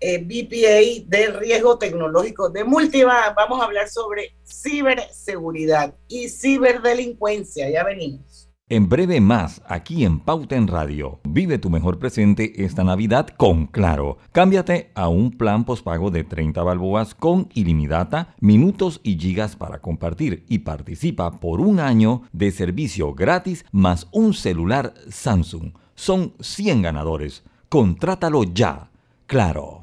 eh, 0.03 0.17
BPA 0.17 1.07
de 1.07 1.31
riesgo 1.39 1.77
tecnológico 1.77 2.49
de 2.49 2.65
Multiva. 2.65 3.33
Vamos 3.37 3.61
a 3.61 3.65
hablar 3.65 3.87
sobre 3.87 4.35
ciberseguridad 4.43 5.95
y 6.09 6.27
ciberdelincuencia. 6.27 7.69
Ya 7.69 7.85
venimos. 7.85 8.49
En 8.67 8.89
breve 8.89 9.21
más, 9.21 9.61
aquí 9.65 10.03
en 10.03 10.19
Pauta 10.19 10.55
en 10.55 10.67
Radio. 10.67 11.21
Vive 11.23 11.57
tu 11.57 11.69
mejor 11.69 11.99
presente 11.99 12.65
esta 12.65 12.83
Navidad 12.83 13.27
con 13.27 13.67
Claro. 13.67 14.17
Cámbiate 14.31 14.91
a 14.93 15.07
un 15.07 15.31
plan 15.31 15.63
pospago 15.63 16.11
de 16.11 16.23
30 16.23 16.63
balboas 16.63 17.13
con 17.13 17.49
ilimitada, 17.53 18.35
minutos 18.41 18.99
y 19.03 19.17
gigas 19.17 19.55
para 19.55 19.79
compartir 19.79 20.43
y 20.49 20.59
participa 20.59 21.39
por 21.39 21.61
un 21.61 21.79
año 21.79 22.23
de 22.33 22.51
servicio 22.51 23.13
gratis 23.13 23.65
más 23.71 24.07
un 24.11 24.33
celular 24.33 24.93
Samsung. 25.09 25.73
Son 25.95 26.33
100 26.41 26.81
ganadores. 26.81 27.43
Contrátalo 27.69 28.43
ya. 28.43 28.91
Claro. 29.27 29.82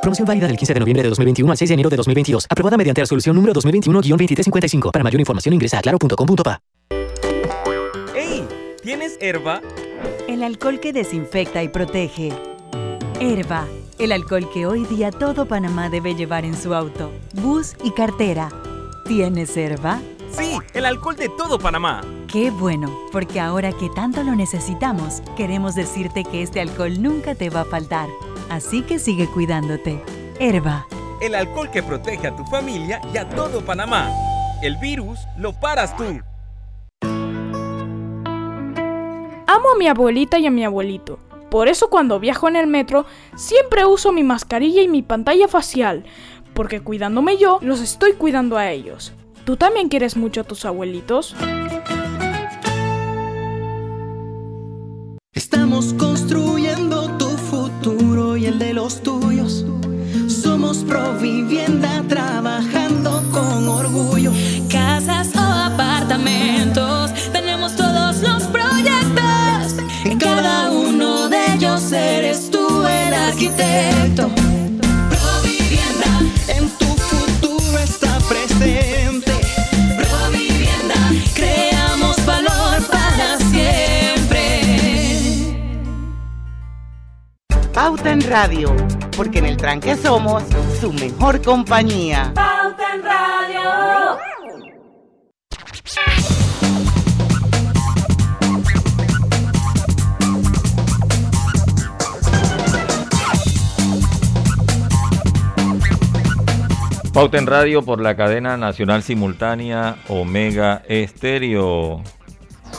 Promoción 0.00 0.26
válida 0.26 0.46
del 0.46 0.56
15 0.56 0.74
de 0.74 0.80
noviembre 0.80 1.02
de 1.02 1.08
2021 1.10 1.50
al 1.50 1.58
6 1.58 1.68
de 1.68 1.74
enero 1.74 1.90
de 1.90 1.96
2022. 1.96 2.46
Aprobada 2.48 2.76
mediante 2.76 3.02
resolución 3.02 3.36
número 3.36 3.52
2021-2355. 3.54 4.92
Para 4.92 5.04
mayor 5.04 5.20
información 5.20 5.54
ingresa 5.54 5.78
a 5.78 5.82
claro.com.pa. 5.82 6.60
¡Ey! 8.16 8.44
¿Tienes 8.82 9.18
herba? 9.20 9.60
El 10.26 10.42
alcohol 10.42 10.80
que 10.80 10.92
desinfecta 10.92 11.62
y 11.62 11.68
protege. 11.68 12.32
Herba, 13.20 13.66
el 13.98 14.12
alcohol 14.12 14.48
que 14.52 14.64
hoy 14.66 14.84
día 14.86 15.10
todo 15.10 15.46
Panamá 15.46 15.90
debe 15.90 16.14
llevar 16.14 16.46
en 16.46 16.56
su 16.56 16.74
auto, 16.74 17.12
bus 17.34 17.74
y 17.84 17.90
cartera. 17.90 18.48
¿Tienes 19.06 19.54
herba? 19.56 20.00
Sí, 20.32 20.56
el 20.72 20.86
alcohol 20.86 21.16
de 21.16 21.28
todo 21.28 21.58
Panamá. 21.58 22.00
Qué 22.28 22.50
bueno, 22.50 22.96
porque 23.12 23.40
ahora 23.40 23.72
que 23.72 23.90
tanto 23.90 24.22
lo 24.22 24.34
necesitamos, 24.34 25.20
queremos 25.36 25.74
decirte 25.74 26.24
que 26.24 26.42
este 26.42 26.60
alcohol 26.60 27.02
nunca 27.02 27.34
te 27.34 27.50
va 27.50 27.62
a 27.62 27.64
faltar. 27.64 28.08
Así 28.50 28.82
que 28.82 28.98
sigue 28.98 29.28
cuidándote. 29.28 30.02
Herba. 30.40 30.86
El 31.20 31.36
alcohol 31.36 31.70
que 31.70 31.84
protege 31.84 32.26
a 32.26 32.36
tu 32.36 32.44
familia 32.46 33.00
y 33.14 33.16
a 33.16 33.28
todo 33.28 33.64
Panamá. 33.64 34.10
El 34.60 34.76
virus 34.78 35.20
lo 35.38 35.52
paras 35.52 35.96
tú. 35.96 36.20
Amo 39.46 39.70
a 39.72 39.78
mi 39.78 39.86
abuelita 39.86 40.40
y 40.40 40.46
a 40.46 40.50
mi 40.50 40.64
abuelito. 40.64 41.20
Por 41.48 41.68
eso 41.68 41.90
cuando 41.90 42.18
viajo 42.18 42.48
en 42.48 42.56
el 42.56 42.66
metro 42.66 43.06
siempre 43.36 43.84
uso 43.84 44.10
mi 44.10 44.24
mascarilla 44.24 44.82
y 44.82 44.88
mi 44.88 45.02
pantalla 45.02 45.46
facial, 45.46 46.04
porque 46.52 46.80
cuidándome 46.80 47.36
yo, 47.36 47.58
los 47.62 47.80
estoy 47.80 48.14
cuidando 48.14 48.56
a 48.56 48.70
ellos. 48.70 49.12
¿Tú 49.44 49.56
también 49.56 49.88
quieres 49.88 50.16
mucho 50.16 50.40
a 50.40 50.44
tus 50.44 50.64
abuelitos? 50.64 51.36
Estamos 55.32 55.94
construyendo 55.94 56.99
tuyos. 58.96 59.64
Somos 60.28 60.78
Provivienda 60.78 62.02
Pauta 87.72 88.10
en 88.10 88.20
Radio, 88.22 88.74
porque 89.16 89.38
en 89.38 89.46
el 89.46 89.56
tranque 89.56 89.96
somos 89.96 90.42
su 90.80 90.92
mejor 90.92 91.40
compañía. 91.40 92.32
Pauta 92.34 92.94
en 92.94 93.02
Radio. 93.02 94.18
Pauta 107.12 107.38
en 107.38 107.46
Radio 107.46 107.82
por 107.82 108.00
la 108.00 108.16
cadena 108.16 108.56
nacional 108.56 109.04
simultánea 109.04 109.96
Omega 110.08 110.82
Estéreo. 110.88 112.02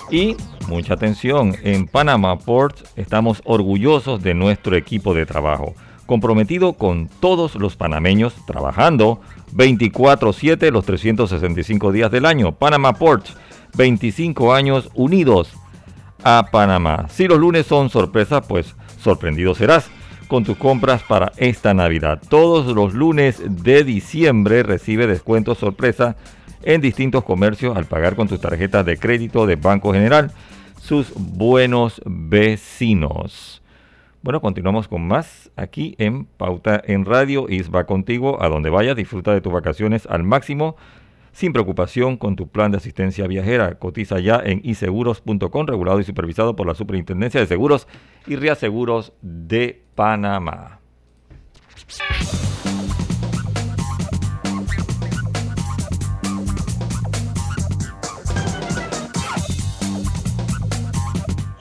Y 0.10 0.36
mucha 0.68 0.94
atención, 0.94 1.56
en 1.64 1.88
Panama 1.88 2.38
Port 2.40 2.78
estamos 2.96 3.42
orgullosos 3.46 4.22
de 4.22 4.34
nuestro 4.34 4.76
equipo 4.76 5.14
de 5.14 5.26
trabajo, 5.26 5.74
comprometido 6.06 6.74
con 6.74 7.10
todos 7.20 7.56
los 7.56 7.76
panameños 7.76 8.34
trabajando 8.46 9.22
24/7 9.54 10.72
los 10.72 10.86
365 10.86 11.92
días 11.92 12.12
del 12.12 12.26
año. 12.26 12.52
Panama 12.54 12.94
Port, 12.94 13.26
25 13.76 14.54
años 14.54 14.90
unidos 14.94 15.54
a 16.24 16.48
Panamá. 16.52 17.08
Si 17.10 17.28
los 17.28 17.40
lunes 17.40 17.66
son 17.66 17.90
sorpresas, 17.90 18.44
pues 18.48 18.76
sorprendido 19.02 19.56
serás 19.56 19.90
con 20.28 20.44
tus 20.44 20.56
compras 20.58 21.04
para 21.04 21.32
esta 21.38 21.74
Navidad. 21.74 22.22
Todos 22.30 22.74
los 22.74 22.94
lunes 22.94 23.42
de 23.46 23.84
diciembre 23.84 24.64
recibe 24.64 25.08
descuentos 25.08 25.58
sorpresa 25.58 26.16
en 26.64 26.82
distintos 26.82 27.24
comercios 27.24 27.76
al 27.76 27.86
pagar 27.86 28.16
con 28.16 28.28
tus 28.28 28.40
tarjetas 28.40 28.86
de 28.86 28.98
crédito 28.98 29.46
de 29.46 29.56
Banco 29.56 29.94
General. 29.94 30.32
Sus 30.82 31.14
buenos 31.16 32.02
vecinos. 32.06 33.62
Bueno, 34.24 34.42
continuamos 34.42 34.88
con 34.88 35.08
más 35.08 35.52
aquí 35.56 35.96
en 35.98 36.26
Pauta 36.26 36.82
en 36.86 37.06
Radio. 37.06 37.48
Isba 37.50 37.86
contigo 37.86 38.42
a 38.42 38.50
donde 38.50 38.70
vayas. 38.70 38.96
Disfruta 38.96 39.34
de 39.34 39.42
tus 39.42 39.52
vacaciones 39.52 40.06
al 40.08 40.24
máximo 40.24 40.76
sin 41.32 41.54
preocupación 41.54 42.18
con 42.18 42.36
tu 42.36 42.48
plan 42.48 42.72
de 42.72 42.78
asistencia 42.78 43.28
viajera. 43.28 43.76
Cotiza 43.80 44.20
ya 44.20 44.42
en 44.44 44.62
iseguros.com, 44.64 45.66
regulado 45.66 46.00
y 46.00 46.04
supervisado 46.04 46.56
por 46.56 46.68
la 46.68 46.76
Superintendencia 46.76 47.40
de 47.40 47.48
Seguros 47.48 47.88
y 48.28 48.36
Reaseguros 48.36 49.14
de 49.22 49.82
Panamá. 49.96 50.80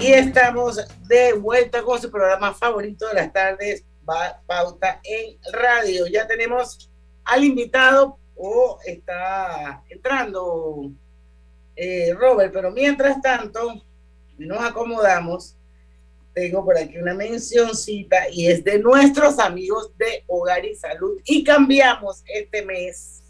Y 0.01 0.15
estamos 0.15 0.81
de 1.07 1.35
vuelta 1.35 1.83
con 1.83 2.01
su 2.01 2.11
programa 2.11 2.55
favorito 2.55 3.07
de 3.09 3.15
las 3.15 3.31
tardes, 3.35 3.85
Pauta 4.47 4.99
en 5.05 5.37
Radio. 5.53 6.07
Ya 6.07 6.27
tenemos 6.27 6.91
al 7.23 7.45
invitado 7.45 8.19
o 8.35 8.79
está 8.87 9.85
entrando 9.91 10.91
eh, 11.77 12.15
Robert, 12.15 12.51
pero 12.51 12.71
mientras 12.71 13.21
tanto 13.21 13.85
nos 14.39 14.65
acomodamos. 14.65 15.55
Tengo 16.33 16.65
por 16.65 16.79
aquí 16.79 16.97
una 16.97 17.13
mencioncita 17.13 18.31
y 18.31 18.47
es 18.47 18.65
de 18.65 18.79
nuestros 18.79 19.39
amigos 19.39 19.93
de 19.99 20.25
Hogar 20.29 20.65
y 20.65 20.77
Salud 20.77 21.21
y 21.27 21.45
cambiamos 21.45 22.23
este 22.27 22.65
mes 22.65 23.23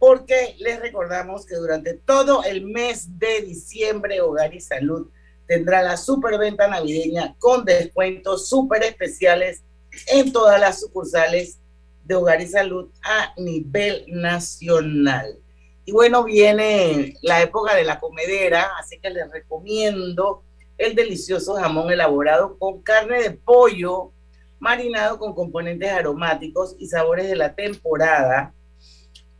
porque 0.00 0.56
les 0.58 0.80
recordamos 0.80 1.46
que 1.46 1.54
durante 1.54 1.94
todo 1.94 2.42
el 2.42 2.64
mes 2.64 3.06
de 3.20 3.42
diciembre 3.42 4.20
Hogar 4.20 4.52
y 4.52 4.60
Salud 4.60 5.08
tendrá 5.46 5.82
la 5.82 5.96
superventa 5.96 6.68
navideña 6.68 7.34
con 7.38 7.64
descuentos 7.64 8.48
súper 8.48 8.82
especiales 8.84 9.62
en 10.08 10.32
todas 10.32 10.60
las 10.60 10.80
sucursales 10.80 11.58
de 12.04 12.14
Hogar 12.14 12.40
y 12.40 12.46
Salud 12.46 12.90
a 13.02 13.32
nivel 13.36 14.04
nacional. 14.08 15.38
Y 15.84 15.92
bueno, 15.92 16.24
viene 16.24 17.16
la 17.22 17.42
época 17.42 17.74
de 17.74 17.84
la 17.84 17.98
comedera, 17.98 18.70
así 18.78 18.98
que 19.00 19.10
les 19.10 19.30
recomiendo 19.30 20.42
el 20.78 20.94
delicioso 20.94 21.54
jamón 21.54 21.90
elaborado 21.90 22.56
con 22.58 22.82
carne 22.82 23.22
de 23.22 23.30
pollo, 23.32 24.12
marinado 24.58 25.18
con 25.18 25.34
componentes 25.34 25.90
aromáticos 25.90 26.76
y 26.78 26.86
sabores 26.86 27.28
de 27.28 27.36
la 27.36 27.54
temporada. 27.54 28.54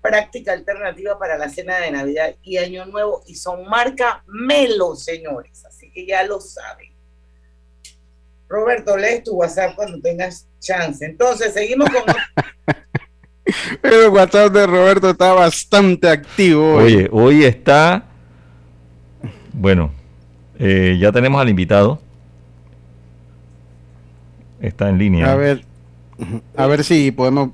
Práctica 0.03 0.53
alternativa 0.53 1.19
para 1.19 1.38
la 1.38 1.49
cena 1.49 1.79
de 1.79 1.93
Navidad 1.93 2.35
y 2.43 2.59
Año 2.59 2.85
Nuevo 2.85 3.23
y 3.27 3.37
son 3.37 3.65
marca 3.69 4.23
Melo, 4.27 4.97
señores, 4.97 5.65
así 5.65 5.91
que 5.93 6.05
ya 6.05 6.25
lo 6.25 6.41
saben. 6.41 6.93
Roberto, 8.53 8.99
lees 8.99 9.25
tu 9.25 9.33
WhatsApp 9.37 9.75
cuando 9.75 9.99
tengas 10.01 10.47
chance. 10.61 11.03
Entonces, 11.05 11.55
seguimos 11.55 11.88
con... 11.88 12.03
El 13.83 14.09
WhatsApp 14.11 14.53
de 14.53 14.67
Roberto 14.67 15.11
está 15.11 15.33
bastante 15.33 16.09
activo. 16.09 16.75
Oye, 16.75 17.09
hoy 17.11 17.45
está... 17.45 18.05
Bueno, 19.55 19.91
eh, 20.59 20.99
ya 21.01 21.12
tenemos 21.12 21.41
al 21.41 21.49
invitado. 21.49 22.01
Está 24.61 24.88
en 24.91 24.99
línea. 24.99 25.33
A 25.33 25.35
ver, 25.35 25.65
a 26.57 26.67
ver 26.67 26.85
si 26.85 27.11
podemos... 27.11 27.51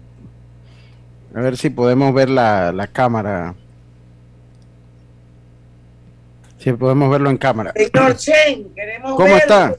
A 1.34 1.40
ver 1.40 1.56
si 1.56 1.70
podemos 1.70 2.14
ver 2.14 2.30
la, 2.30 2.72
la 2.72 2.86
cámara. 2.86 3.54
Si 6.58 6.72
podemos 6.72 7.10
verlo 7.10 7.30
en 7.30 7.36
cámara. 7.36 7.72
Señor 7.76 8.16
Chen, 8.16 8.74
queremos 8.74 9.14
¿Cómo 9.14 9.36
está? 9.36 9.74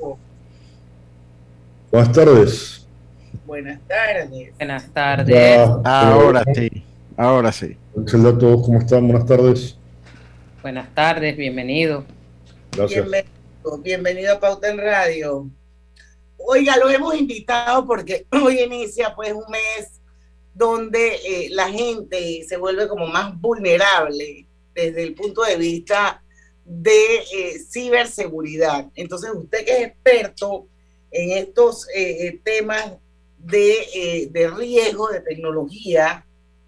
Buenas 1.91 2.11
tardes. 2.11 2.87
Buenas 3.45 3.79
tardes. 3.87 4.55
Buenas 4.57 4.93
tardes. 4.93 5.69
ahora 5.83 6.43
sí, 6.53 6.83
ahora 7.17 7.51
sí. 7.51 7.77
Hola 7.95 8.29
a 8.29 8.37
todos, 8.37 8.65
¿cómo 8.65 8.79
están? 8.79 9.07
Buenas 9.07 9.27
tardes. 9.27 9.75
Buenas 10.61 10.93
tardes, 10.93 11.35
bienvenido. 11.35 12.05
Gracias. 12.71 13.01
Bienvenido, 13.09 13.77
bienvenido 13.83 14.33
a 14.35 14.39
Pauta 14.39 14.69
en 14.69 14.77
Radio. 14.77 15.49
Oiga, 16.37 16.77
lo 16.77 16.89
hemos 16.89 17.15
invitado 17.15 17.85
porque 17.85 18.27
hoy 18.43 18.61
inicia 18.61 19.13
pues 19.15 19.33
un 19.33 19.43
mes 19.49 19.98
donde 20.59 21.15
eh, 21.25 21.47
la 21.51 21.69
gente 21.69 22.43
se 22.45 22.57
vuelve 22.57 22.89
como 22.89 23.07
más 23.07 23.39
vulnerable 23.39 24.45
desde 24.75 25.03
el 25.03 25.15
punto 25.15 25.43
de 25.43 25.55
vista 25.55 26.21
de 26.65 27.15
eh, 27.33 27.59
ciberseguridad. 27.59 28.89
Entonces, 28.93 29.31
usted 29.33 29.63
que 29.63 29.71
es 29.71 29.87
experto 29.87 30.67
en 31.11 31.31
estos 31.31 31.87
eh, 31.95 32.41
temas 32.43 32.91
de, 33.37 34.27
de, 34.31 34.49
riesgo 34.49 35.07
de 35.07 35.21
tecnología 35.21 36.25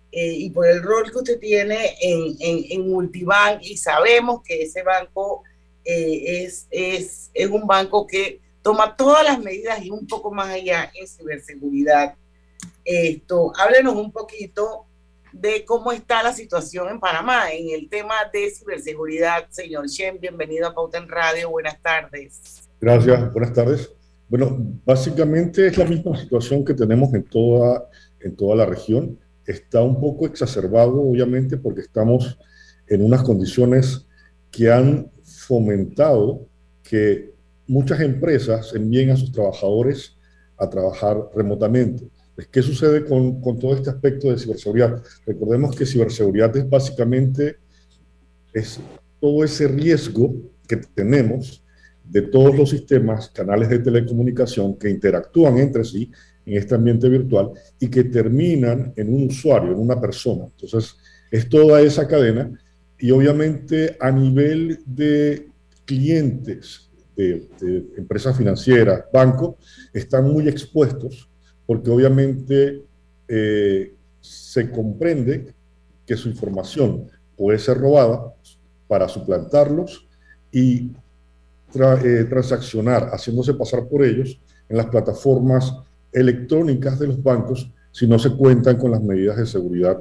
y 0.10 0.50
por 0.52 0.68
el 0.68 0.82
rol 0.82 1.12
que 1.12 1.18
usted 1.18 1.40
tiene 1.40 1.96
en, 2.02 2.38
en, 2.40 2.66
en 2.70 2.90
Multibank 2.90 3.62
y 3.62 3.76
sabemos 3.76 4.42
que 4.42 4.64
ese 4.64 4.84
banco 4.84 5.44
es, 5.84 6.66
es, 6.72 7.30
es 7.34 7.50
un 7.50 7.68
banco 7.68 8.08
que 8.08 8.40
toma 8.62 8.96
todas 8.96 9.26
las 9.26 9.40
medidas 9.40 9.84
y 9.84 9.90
un 9.90 10.08
poco 10.08 10.32
más 10.32 10.50
allá 10.50 10.90
en 10.96 11.08
ciberseguridad. 11.08 12.16
Esto, 12.84 13.54
háblenos 13.58 13.96
un 13.96 14.12
poquito 14.12 14.86
de 15.32 15.64
cómo 15.66 15.92
está 15.92 16.24
la 16.24 16.34
situación 16.34 16.90
en 16.90 17.00
Panamá 17.00 17.52
en 17.52 17.70
el 17.70 17.90
tema 17.90 18.16
de 18.34 18.50
ciberseguridad. 18.50 19.48
Señor 19.50 19.88
Shen, 19.88 20.20
bienvenido 20.20 20.68
a 20.68 20.74
Pauta 20.74 20.98
en 20.98 21.08
Radio. 21.08 21.50
Buenas 21.52 21.82
tardes. 21.82 22.68
Gracias, 22.80 23.32
buenas 23.32 23.54
tardes. 23.54 23.92
Bueno, 24.28 24.58
básicamente 24.86 25.68
es 25.68 25.78
la 25.78 25.86
misma 25.86 26.18
situación 26.18 26.66
que 26.66 26.74
tenemos 26.74 27.14
en 27.14 27.24
toda, 27.24 27.88
en 28.20 28.36
toda 28.36 28.56
la 28.56 28.66
región. 28.66 29.20
Está 29.46 29.82
un 29.82 30.00
poco 30.00 30.26
exacerbado, 30.26 31.02
obviamente, 31.02 31.58
porque 31.58 31.82
estamos 31.82 32.40
en 32.88 33.04
unas 33.04 33.24
condiciones 33.24 34.08
que 34.50 34.72
han 34.72 35.12
fomentado 35.24 36.48
que 36.82 37.34
muchas 37.68 38.02
empresas 38.02 38.74
envíen 38.74 39.12
a 39.12 39.18
sus 39.18 39.32
trabajadores 39.32 40.18
a 40.58 40.70
trabajar 40.70 41.18
remotamente. 41.34 42.10
¿Qué 42.50 42.62
sucede 42.62 43.06
con, 43.06 43.42
con 43.42 43.60
todo 43.60 43.76
este 43.76 43.90
aspecto 43.90 44.32
de 44.32 44.38
ciberseguridad? 44.38 45.02
Recordemos 45.26 45.76
que 45.76 45.86
ciberseguridad 45.86 46.56
es 46.58 46.70
básicamente 46.70 47.58
es 48.54 48.80
todo 49.20 49.44
ese 49.44 49.68
riesgo 49.68 50.34
que 50.68 50.78
tenemos 50.78 51.64
de 52.04 52.24
todos 52.24 52.58
los 52.58 52.70
sistemas, 52.70 53.30
canales 53.30 53.70
de 53.70 53.80
telecomunicación 53.80 54.78
que 54.78 54.90
interactúan 54.90 55.58
entre 55.60 55.86
sí 55.86 56.12
en 56.46 56.58
este 56.58 56.76
ambiente 56.76 57.08
virtual 57.08 57.52
y 57.80 57.88
que 57.88 58.04
terminan 58.04 58.94
en 58.96 59.14
un 59.14 59.28
usuario, 59.28 59.72
en 59.72 59.80
una 59.80 60.00
persona. 60.00 60.46
Entonces, 60.46 60.96
es 61.30 61.48
toda 61.48 61.82
esa 61.82 62.08
cadena 62.08 62.52
y 63.00 63.12
obviamente 63.12 63.96
a 64.00 64.12
nivel 64.12 64.80
de 64.86 65.48
clientes 65.86 66.90
de, 67.16 67.48
empresas 67.98 68.38
financieras, 68.38 69.06
bancos, 69.14 69.56
están 69.94 70.32
muy 70.32 70.48
expuestos 70.48 71.30
porque 71.72 71.90
obviamente 71.90 72.84
eh, 73.30 73.96
se 74.20 74.70
comprende 74.72 75.54
que 76.06 76.18
su 76.18 76.28
información 76.28 77.08
puede 77.38 77.60
ser 77.60 77.78
robada 77.78 78.34
para 78.90 79.08
suplantarlos 79.08 80.06
y 80.52 80.92
eh, 81.74 82.26
transaccionar, 82.28 83.12
haciéndose 83.14 83.54
pasar 83.54 83.88
por 83.88 84.04
ellos 84.04 84.38
en 84.68 84.76
las 84.76 84.88
plataformas 84.88 85.74
electrónicas 86.12 87.00
de 87.00 87.08
los 87.08 87.24
bancos 87.24 87.72
si 87.90 88.06
no 88.06 88.20
se 88.20 88.36
cuentan 88.36 88.76
con 88.76 88.92
las 88.92 89.02
medidas 89.02 89.38
de 89.38 89.46
seguridad 89.46 89.98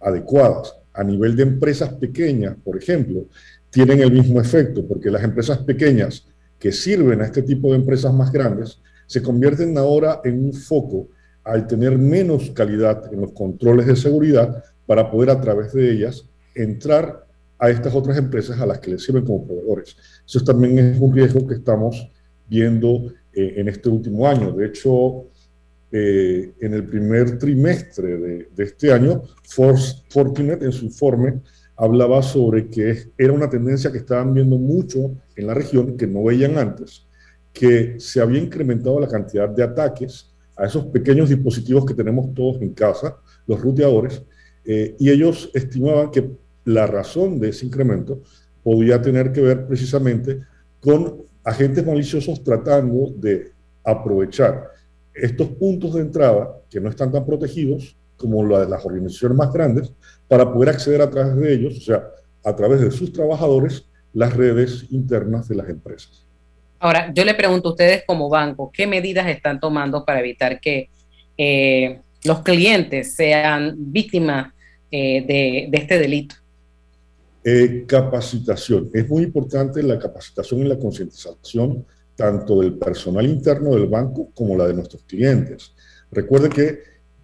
adecuadas. 0.00 0.74
A 0.94 1.04
nivel 1.04 1.36
de 1.36 1.42
empresas 1.42 1.90
pequeñas, 1.92 2.56
por 2.64 2.78
ejemplo, 2.78 3.26
tienen 3.68 4.00
el 4.00 4.10
mismo 4.10 4.40
efecto, 4.40 4.88
porque 4.88 5.10
las 5.10 5.22
empresas 5.22 5.58
pequeñas 5.58 6.26
que 6.58 6.72
sirven 6.72 7.20
a 7.20 7.26
este 7.26 7.42
tipo 7.42 7.72
de 7.72 7.76
empresas 7.76 8.10
más 8.14 8.32
grandes 8.32 8.80
se 9.10 9.20
convierten 9.20 9.76
ahora 9.76 10.20
en 10.22 10.44
un 10.44 10.52
foco 10.52 11.08
al 11.42 11.66
tener 11.66 11.98
menos 11.98 12.48
calidad 12.50 13.12
en 13.12 13.22
los 13.22 13.32
controles 13.32 13.86
de 13.88 13.96
seguridad 13.96 14.62
para 14.86 15.10
poder 15.10 15.30
a 15.30 15.40
través 15.40 15.72
de 15.72 15.90
ellas 15.90 16.30
entrar 16.54 17.26
a 17.58 17.70
estas 17.70 17.92
otras 17.92 18.16
empresas 18.16 18.60
a 18.60 18.66
las 18.66 18.78
que 18.78 18.92
les 18.92 19.02
sirven 19.02 19.24
como 19.24 19.44
proveedores. 19.44 19.96
Eso 20.24 20.44
también 20.44 20.78
es 20.78 21.00
un 21.00 21.12
riesgo 21.12 21.44
que 21.44 21.54
estamos 21.54 22.08
viendo 22.48 23.12
eh, 23.32 23.54
en 23.56 23.66
este 23.68 23.88
último 23.88 24.28
año. 24.28 24.52
De 24.52 24.66
hecho, 24.66 25.24
eh, 25.90 26.52
en 26.60 26.74
el 26.74 26.84
primer 26.84 27.36
trimestre 27.36 28.16
de, 28.16 28.48
de 28.54 28.62
este 28.62 28.92
año, 28.92 29.24
Fortinet 29.42 30.62
en 30.62 30.70
su 30.70 30.84
informe 30.84 31.40
hablaba 31.74 32.22
sobre 32.22 32.68
que 32.68 33.10
era 33.18 33.32
una 33.32 33.50
tendencia 33.50 33.90
que 33.90 33.98
estaban 33.98 34.34
viendo 34.34 34.56
mucho 34.56 35.16
en 35.34 35.48
la 35.48 35.54
región, 35.54 35.96
que 35.96 36.06
no 36.06 36.22
veían 36.22 36.58
antes, 36.58 37.09
que 37.52 37.98
se 37.98 38.20
había 38.20 38.40
incrementado 38.40 39.00
la 39.00 39.08
cantidad 39.08 39.48
de 39.48 39.62
ataques 39.62 40.32
a 40.56 40.66
esos 40.66 40.86
pequeños 40.86 41.28
dispositivos 41.28 41.86
que 41.86 41.94
tenemos 41.94 42.32
todos 42.34 42.60
en 42.60 42.74
casa, 42.74 43.16
los 43.46 43.60
ruteadores, 43.60 44.22
eh, 44.64 44.94
y 44.98 45.10
ellos 45.10 45.50
estimaban 45.54 46.10
que 46.10 46.30
la 46.64 46.86
razón 46.86 47.40
de 47.40 47.48
ese 47.48 47.66
incremento 47.66 48.20
podía 48.62 49.00
tener 49.00 49.32
que 49.32 49.40
ver 49.40 49.66
precisamente 49.66 50.40
con 50.80 51.22
agentes 51.42 51.84
maliciosos 51.84 52.44
tratando 52.44 53.12
de 53.16 53.52
aprovechar 53.82 54.68
estos 55.14 55.48
puntos 55.48 55.94
de 55.94 56.02
entrada 56.02 56.60
que 56.68 56.80
no 56.80 56.90
están 56.90 57.10
tan 57.10 57.24
protegidos 57.24 57.96
como 58.16 58.46
la 58.46 58.60
de 58.60 58.68
las 58.68 58.84
organizaciones 58.84 59.36
más 59.36 59.52
grandes 59.52 59.92
para 60.28 60.52
poder 60.52 60.68
acceder 60.68 61.00
a 61.00 61.10
través 61.10 61.36
de 61.36 61.52
ellos, 61.54 61.78
o 61.78 61.80
sea, 61.80 62.10
a 62.44 62.54
través 62.54 62.80
de 62.80 62.90
sus 62.90 63.12
trabajadores, 63.12 63.86
las 64.12 64.34
redes 64.36 64.86
internas 64.90 65.48
de 65.48 65.54
las 65.54 65.68
empresas. 65.68 66.26
Ahora, 66.82 67.12
yo 67.14 67.26
le 67.26 67.34
pregunto 67.34 67.68
a 67.68 67.72
ustedes 67.72 68.04
como 68.06 68.30
banco, 68.30 68.70
¿qué 68.72 68.86
medidas 68.86 69.28
están 69.28 69.60
tomando 69.60 70.02
para 70.02 70.20
evitar 70.20 70.60
que 70.60 70.88
eh, 71.36 72.00
los 72.24 72.40
clientes 72.40 73.14
sean 73.14 73.74
víctimas 73.76 74.54
eh, 74.90 75.68
de, 75.70 75.78
este 75.78 75.98
delito? 75.98 76.36
Eh, 77.44 77.84
capacitación. 77.86 78.90
Es 78.94 79.06
muy 79.10 79.24
importante 79.24 79.82
la 79.82 79.98
capacitación 79.98 80.60
y 80.60 80.64
la 80.64 80.78
concientización 80.78 81.84
tanto 82.16 82.60
del 82.60 82.74
personal 82.74 83.26
interno 83.26 83.74
del 83.74 83.86
banco 83.86 84.30
como 84.34 84.56
la 84.56 84.66
de 84.66 84.74
nuestros 84.74 85.02
clientes. 85.04 85.74
Recuerde 86.10 86.48
que 86.48 86.78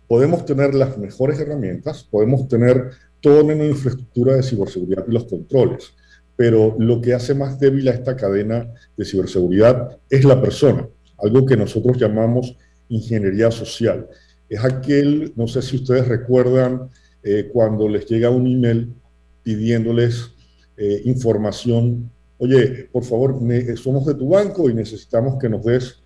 podemos 0.06 0.44
tener 0.44 0.74
las 0.74 0.98
mejores 0.98 1.40
herramientas, 1.40 2.04
podemos 2.04 2.46
tener 2.46 2.90
toda 3.20 3.42
una 3.42 3.64
infraestructura 3.64 4.36
de 4.36 4.42
ciberseguridad 4.42 5.04
y 5.08 5.12
los 5.12 5.24
controles, 5.24 5.94
pero 6.36 6.76
lo 6.78 7.00
que 7.00 7.14
hace 7.14 7.34
más 7.34 7.58
débil 7.58 7.88
a 7.88 7.92
esta 7.92 8.14
cadena 8.14 8.70
de 8.96 9.04
ciberseguridad 9.04 9.98
es 10.10 10.24
la 10.24 10.40
persona, 10.40 10.88
algo 11.18 11.46
que 11.46 11.56
nosotros 11.56 11.98
llamamos 11.98 12.56
ingeniería 12.88 13.50
social. 13.50 14.06
Es 14.48 14.64
aquel, 14.64 15.32
no 15.34 15.48
sé 15.48 15.62
si 15.62 15.76
ustedes 15.76 16.06
recuerdan, 16.06 16.90
eh, 17.22 17.48
cuando 17.52 17.88
les 17.88 18.06
llega 18.06 18.30
un 18.30 18.46
email 18.46 18.94
pidiéndoles 19.42 20.32
eh, 20.76 21.02
información 21.06 22.10
oye, 22.38 22.88
por 22.92 23.04
favor, 23.04 23.38
somos 23.76 24.06
de 24.06 24.14
tu 24.14 24.28
banco 24.28 24.68
y 24.68 24.74
necesitamos 24.74 25.38
que 25.38 25.48
nos 25.48 25.64
des, 25.64 26.02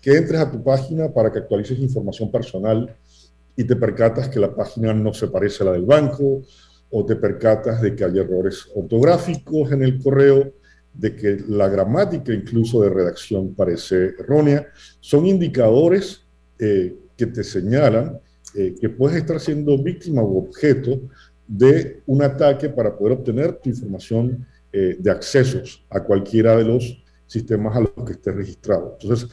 que 0.00 0.16
entres 0.16 0.40
a 0.40 0.50
tu 0.50 0.62
página 0.62 1.12
para 1.12 1.32
que 1.32 1.40
actualices 1.40 1.78
información 1.78 2.30
personal 2.30 2.94
y 3.56 3.64
te 3.64 3.76
percatas 3.76 4.28
que 4.28 4.40
la 4.40 4.54
página 4.54 4.94
no 4.94 5.12
se 5.12 5.28
parece 5.28 5.62
a 5.62 5.66
la 5.66 5.72
del 5.72 5.84
banco 5.84 6.42
o 6.90 7.04
te 7.04 7.16
percatas 7.16 7.80
de 7.82 7.94
que 7.94 8.04
hay 8.04 8.18
errores 8.18 8.66
ortográficos 8.74 9.72
en 9.72 9.82
el 9.82 10.02
correo, 10.02 10.52
de 10.94 11.14
que 11.14 11.38
la 11.48 11.68
gramática 11.68 12.32
incluso 12.32 12.82
de 12.82 12.90
redacción 12.90 13.54
parece 13.54 14.14
errónea, 14.18 14.66
son 15.00 15.26
indicadores 15.26 16.24
eh, 16.58 16.96
que 17.16 17.26
te 17.26 17.44
señalan 17.44 18.18
eh, 18.54 18.74
que 18.80 18.88
puedes 18.88 19.18
estar 19.18 19.38
siendo 19.38 19.76
víctima 19.76 20.22
u 20.22 20.38
objeto 20.38 21.00
de 21.46 22.02
un 22.06 22.22
ataque 22.22 22.68
para 22.68 22.96
poder 22.96 23.18
obtener 23.18 23.54
tu 23.54 23.68
información 23.68 24.46
eh, 24.72 24.96
de 24.98 25.10
accesos 25.10 25.84
a 25.90 26.02
cualquiera 26.02 26.56
de 26.56 26.64
los 26.64 27.04
sistemas 27.26 27.76
a 27.76 27.80
los 27.80 27.92
que 28.06 28.12
esté 28.12 28.32
registrado. 28.32 28.96
Entonces, 29.00 29.28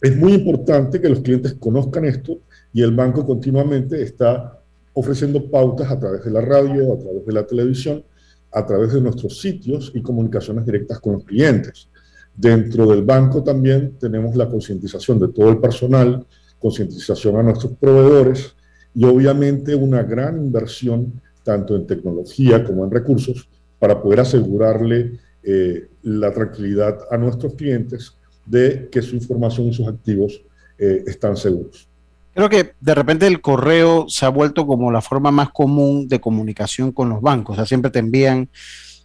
es 0.00 0.16
muy 0.16 0.32
importante 0.32 1.00
que 1.00 1.08
los 1.08 1.20
clientes 1.20 1.54
conozcan 1.54 2.04
esto 2.04 2.40
y 2.72 2.82
el 2.82 2.92
banco 2.92 3.26
continuamente 3.26 4.02
está 4.02 4.55
ofreciendo 4.98 5.50
pautas 5.50 5.90
a 5.90 5.98
través 5.98 6.24
de 6.24 6.30
la 6.30 6.40
radio, 6.40 6.94
a 6.94 6.98
través 6.98 7.26
de 7.26 7.32
la 7.32 7.46
televisión, 7.46 8.02
a 8.50 8.64
través 8.64 8.94
de 8.94 9.00
nuestros 9.02 9.38
sitios 9.38 9.92
y 9.94 10.00
comunicaciones 10.00 10.64
directas 10.64 11.00
con 11.00 11.12
los 11.14 11.24
clientes. 11.24 11.90
Dentro 12.34 12.86
del 12.86 13.02
banco 13.02 13.42
también 13.42 13.98
tenemos 13.98 14.34
la 14.34 14.48
concientización 14.48 15.18
de 15.18 15.28
todo 15.28 15.50
el 15.50 15.58
personal, 15.58 16.26
concientización 16.58 17.36
a 17.36 17.42
nuestros 17.42 17.74
proveedores 17.74 18.56
y 18.94 19.04
obviamente 19.04 19.74
una 19.74 20.02
gran 20.02 20.38
inversión 20.38 21.20
tanto 21.42 21.76
en 21.76 21.86
tecnología 21.86 22.64
como 22.64 22.86
en 22.86 22.90
recursos 22.90 23.50
para 23.78 24.00
poder 24.00 24.20
asegurarle 24.20 25.20
eh, 25.42 25.88
la 26.04 26.32
tranquilidad 26.32 27.00
a 27.10 27.18
nuestros 27.18 27.52
clientes 27.52 28.16
de 28.46 28.88
que 28.90 29.02
su 29.02 29.14
información 29.14 29.66
y 29.66 29.74
sus 29.74 29.88
activos 29.88 30.42
eh, 30.78 31.04
están 31.06 31.36
seguros. 31.36 31.86
Creo 32.36 32.50
que 32.50 32.74
de 32.78 32.94
repente 32.94 33.26
el 33.26 33.40
correo 33.40 34.10
se 34.10 34.26
ha 34.26 34.28
vuelto 34.28 34.66
como 34.66 34.92
la 34.92 35.00
forma 35.00 35.30
más 35.30 35.48
común 35.48 36.06
de 36.06 36.20
comunicación 36.20 36.92
con 36.92 37.08
los 37.08 37.22
bancos. 37.22 37.54
O 37.54 37.56
sea, 37.56 37.64
siempre 37.64 37.90
te 37.90 37.98
envían, 37.98 38.50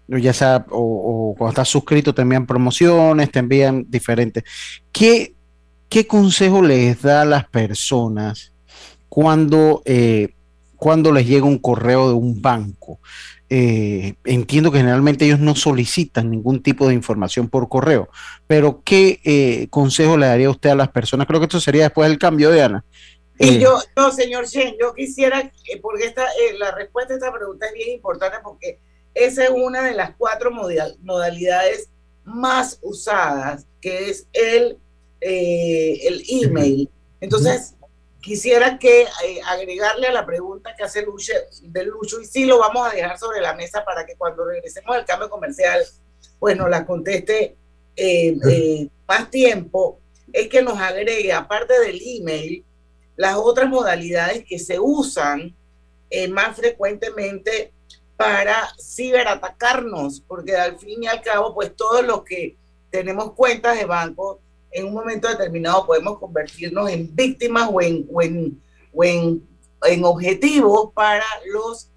ya 0.10 0.34
sea, 0.34 0.66
o, 0.70 1.34
cuando 1.38 1.52
estás 1.52 1.70
suscrito 1.70 2.14
te 2.14 2.24
envían 2.24 2.46
promociones, 2.46 3.32
te 3.32 3.40
envían 3.40 3.86
diferentes. 3.88 4.44
¿Qué, 4.92 5.34
qué 5.88 6.06
consejo 6.06 6.62
les 6.62 7.02
da 7.02 7.22
a 7.22 7.26
las 7.26 7.48
personas 7.48 8.52
cuando, 9.08 9.82
eh, 9.86 10.34
cuando 10.76 11.14
les 11.14 11.26
llega 11.26 11.46
un 11.46 11.60
correo 11.60 12.10
de 12.10 12.16
un 12.16 12.42
banco? 12.42 13.00
Eh, 13.50 14.16
entiendo 14.26 14.74
que 14.74 14.80
generalmente 14.80 15.24
ellos 15.24 15.40
no 15.40 15.56
solicitan 15.56 16.30
ningún 16.30 16.62
tipo 16.62 16.86
de 16.86 16.96
información 16.96 17.48
por 17.48 17.70
correo, 17.70 18.10
pero 18.46 18.82
¿qué 18.84 19.22
eh, 19.24 19.68
consejo 19.70 20.18
le 20.18 20.26
daría 20.26 20.50
usted 20.50 20.72
a 20.72 20.76
las 20.76 20.90
personas? 20.90 21.28
Creo 21.28 21.40
que 21.40 21.46
esto 21.46 21.62
sería 21.62 21.84
después 21.84 22.10
del 22.10 22.20
cambio 22.20 22.52
de 22.52 22.64
Ana. 22.64 22.86
Y 23.42 23.56
eh, 23.56 23.60
yo, 23.60 23.78
no, 23.96 24.12
señor 24.12 24.46
Shen, 24.46 24.76
yo 24.80 24.94
quisiera, 24.94 25.52
porque 25.82 26.06
esta, 26.06 26.26
la 26.58 26.72
respuesta 26.72 27.14
a 27.14 27.18
esta 27.18 27.34
pregunta 27.34 27.68
es 27.68 27.74
bien 27.74 27.90
importante 27.90 28.38
porque 28.44 28.80
esa 29.14 29.44
es 29.44 29.50
una 29.50 29.84
de 29.84 29.94
las 29.94 30.16
cuatro 30.16 30.52
modalidades 30.52 31.90
más 32.24 32.80
usadas, 32.82 33.66
que 33.82 34.10
es 34.10 34.28
el, 34.32 34.78
el 35.20 36.24
email. 36.30 36.90
Entonces, 37.20 37.76
quisiera 38.22 38.78
que 38.78 39.02
eh, 39.02 39.42
agregarle 39.46 40.08
a 40.08 40.14
la 40.14 40.26
pregunta 40.26 40.76
que 40.76 40.84
hace 40.84 41.02
Lucho, 41.02 41.34
de 41.64 41.84
Lucho, 41.84 42.22
y 42.22 42.26
sí 42.26 42.46
lo 42.46 42.60
vamos 42.60 42.88
a 42.88 42.96
dejar 42.96 43.18
sobre 43.18 43.42
la 43.42 43.54
mesa 43.54 43.84
para 43.84 44.06
que 44.06 44.16
cuando 44.16 44.46
regresemos 44.46 44.96
al 44.96 45.06
cambio 45.06 45.30
comercial, 45.30 45.84
pues 46.40 46.56
nos 46.56 46.70
la 46.70 46.86
conteste 46.86 47.56
eh, 47.96 48.38
eh, 48.50 48.88
más 49.08 49.30
tiempo, 49.30 50.00
es 50.32 50.48
que 50.48 50.62
nos 50.62 50.80
agregue, 50.80 51.34
aparte 51.34 51.80
del 51.80 52.00
email, 52.04 52.64
las 53.22 53.36
otras 53.36 53.70
modalidades 53.70 54.44
que 54.46 54.58
se 54.58 54.80
usan 54.80 55.56
más 56.32 56.58
frecuentemente 56.58 57.72
para 58.18 58.74
ciberatacarnos, 58.80 60.22
porque 60.22 60.56
al 60.56 60.80
fin 60.80 61.04
y 61.04 61.08
al 61.08 61.22
cabo, 61.22 61.54
pues 61.54 61.76
todos 61.76 62.04
los 62.04 62.24
que 62.24 62.58
tenemos 62.90 63.34
cuentas 63.34 63.78
de 63.78 63.86
banco 63.86 64.40
en 64.72 64.88
un 64.88 64.94
momento 64.96 65.28
determinado 65.30 65.86
podemos 65.86 66.18
convertirnos 66.18 66.90
en 66.90 67.16
víctimas 67.16 67.70
o 67.72 67.80
en, 67.80 68.08
o 68.12 68.24
en, 68.24 68.60
o 68.92 69.04
en, 69.04 69.48
en 69.84 70.04
objetivos 70.04 70.92
para 70.92 71.26
los 71.46 71.90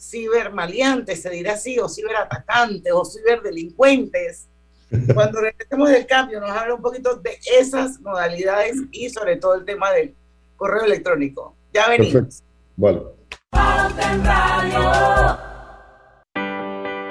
cibermaleantes, 0.00 1.22
se 1.22 1.30
dirá 1.30 1.54
así, 1.54 1.80
o 1.80 1.88
ciberatacantes, 1.88 2.92
o 2.92 3.04
ciberdelincuentes. 3.04 4.46
Cuando 5.12 5.40
regresemos 5.40 5.90
del 5.90 6.06
cambio, 6.06 6.40
nos 6.40 6.50
habla 6.50 6.74
un 6.74 6.82
poquito 6.82 7.16
de 7.16 7.36
esas 7.58 8.00
modalidades 8.00 8.76
y 8.92 9.10
sobre 9.10 9.34
todo 9.34 9.56
el 9.56 9.64
tema 9.64 9.90
del 9.90 10.14
correo 10.58 10.84
electrónico. 10.84 11.56
Ya 11.72 11.88
venimos. 11.88 12.42
Vale. 12.76 13.00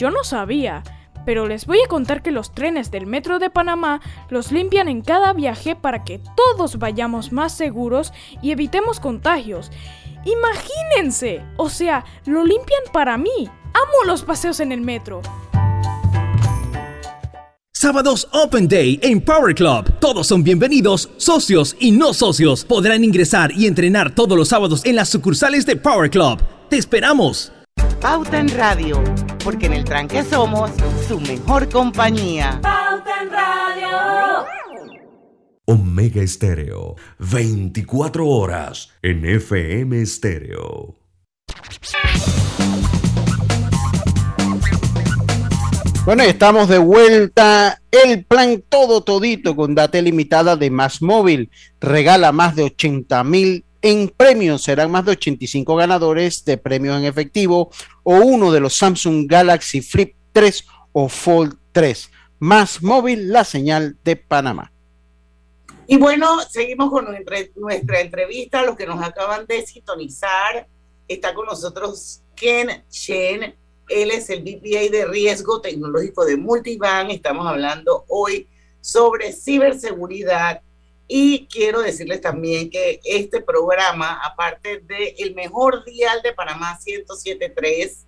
Yo 0.00 0.10
no 0.10 0.24
sabía, 0.24 0.82
Pero 1.26 1.46
les 1.46 1.66
voy 1.66 1.78
a 1.84 1.88
contar 1.88 2.22
que 2.22 2.30
los 2.30 2.54
trenes 2.54 2.90
del 2.90 3.04
Metro 3.04 3.38
de 3.38 3.50
Panamá 3.50 4.00
los 4.30 4.50
limpian 4.50 4.88
en 4.88 5.02
cada 5.02 5.34
viaje 5.34 5.76
para 5.76 6.02
que 6.02 6.18
todos 6.34 6.78
vayamos 6.78 7.30
más 7.30 7.54
seguros 7.54 8.14
y 8.40 8.52
evitemos 8.52 8.98
contagios. 8.98 9.70
Imagínense, 10.24 11.44
o 11.58 11.68
sea, 11.68 12.06
lo 12.24 12.42
limpian 12.42 12.80
para 12.94 13.18
mí. 13.18 13.50
Amo 13.74 14.06
los 14.06 14.22
paseos 14.22 14.60
en 14.60 14.72
el 14.72 14.80
metro. 14.80 15.20
Sábados 17.74 18.26
Open 18.32 18.66
Day 18.66 18.98
en 19.02 19.20
Power 19.20 19.54
Club. 19.54 19.98
Todos 20.00 20.26
son 20.28 20.42
bienvenidos, 20.42 21.10
socios 21.18 21.76
y 21.78 21.90
no 21.90 22.14
socios. 22.14 22.64
Podrán 22.64 23.04
ingresar 23.04 23.52
y 23.52 23.66
entrenar 23.66 24.14
todos 24.14 24.38
los 24.38 24.48
sábados 24.48 24.82
en 24.86 24.96
las 24.96 25.10
sucursales 25.10 25.66
de 25.66 25.76
Power 25.76 26.08
Club. 26.08 26.40
¡Te 26.70 26.78
esperamos! 26.78 27.52
Pauta 28.00 28.38
en 28.38 28.48
Radio, 28.48 29.02
porque 29.44 29.66
en 29.66 29.74
el 29.74 29.84
tranque 29.84 30.22
somos 30.22 30.70
su 31.06 31.20
mejor 31.20 31.68
compañía. 31.68 32.58
Pauta 32.62 33.22
en 33.22 33.30
Radio. 33.30 34.46
Omega 35.66 36.22
Estéreo, 36.22 36.96
24 37.18 38.26
horas 38.26 38.90
en 39.02 39.24
FM 39.24 40.02
Estéreo. 40.02 40.96
Bueno, 46.04 46.22
estamos 46.24 46.68
de 46.68 46.78
vuelta. 46.78 47.80
El 47.90 48.24
plan 48.24 48.64
todo 48.68 49.02
todito 49.02 49.54
con 49.54 49.74
data 49.74 50.00
limitada 50.00 50.56
de 50.56 50.70
Más 50.70 51.02
Móvil 51.02 51.50
regala 51.80 52.32
más 52.32 52.56
de 52.56 52.64
80 52.64 53.22
mil 53.24 53.64
en 53.82 54.08
premios. 54.08 54.62
Serán 54.62 54.90
más 54.90 55.04
de 55.04 55.12
85 55.12 55.76
ganadores 55.76 56.44
de 56.44 56.58
premios 56.58 56.98
en 56.98 57.04
efectivo 57.04 57.70
o 58.02 58.14
uno 58.16 58.52
de 58.52 58.60
los 58.60 58.76
Samsung 58.76 59.26
Galaxy 59.26 59.80
Flip 59.82 60.14
3 60.32 60.64
o 60.92 61.08
Fold 61.08 61.56
3. 61.72 62.10
Más 62.38 62.82
Móvil, 62.82 63.30
la 63.30 63.44
señal 63.44 63.96
de 64.04 64.16
Panamá. 64.16 64.72
Y 65.86 65.96
bueno, 65.96 66.40
seguimos 66.48 66.90
con 66.90 67.06
nuestra 67.56 68.00
entrevista. 68.00 68.62
Los 68.62 68.76
que 68.76 68.86
nos 68.86 69.02
acaban 69.02 69.46
de 69.46 69.66
sintonizar, 69.66 70.66
está 71.08 71.34
con 71.34 71.46
nosotros 71.46 72.22
Ken 72.36 72.84
Chen 72.88 73.54
él 73.90 74.10
es 74.12 74.30
el 74.30 74.42
BPA 74.42 74.90
de 74.90 75.04
riesgo 75.06 75.60
tecnológico 75.60 76.24
de 76.24 76.36
Multibank. 76.36 77.10
Estamos 77.10 77.46
hablando 77.46 78.04
hoy 78.08 78.48
sobre 78.80 79.32
ciberseguridad. 79.32 80.62
Y 81.12 81.48
quiero 81.48 81.80
decirles 81.80 82.20
también 82.20 82.70
que 82.70 83.00
este 83.02 83.40
programa, 83.40 84.20
aparte 84.24 84.78
de 84.78 85.16
El 85.18 85.34
Mejor 85.34 85.84
Dial 85.84 86.22
de 86.22 86.32
Panamá 86.32 86.78
107.3, 86.78 88.04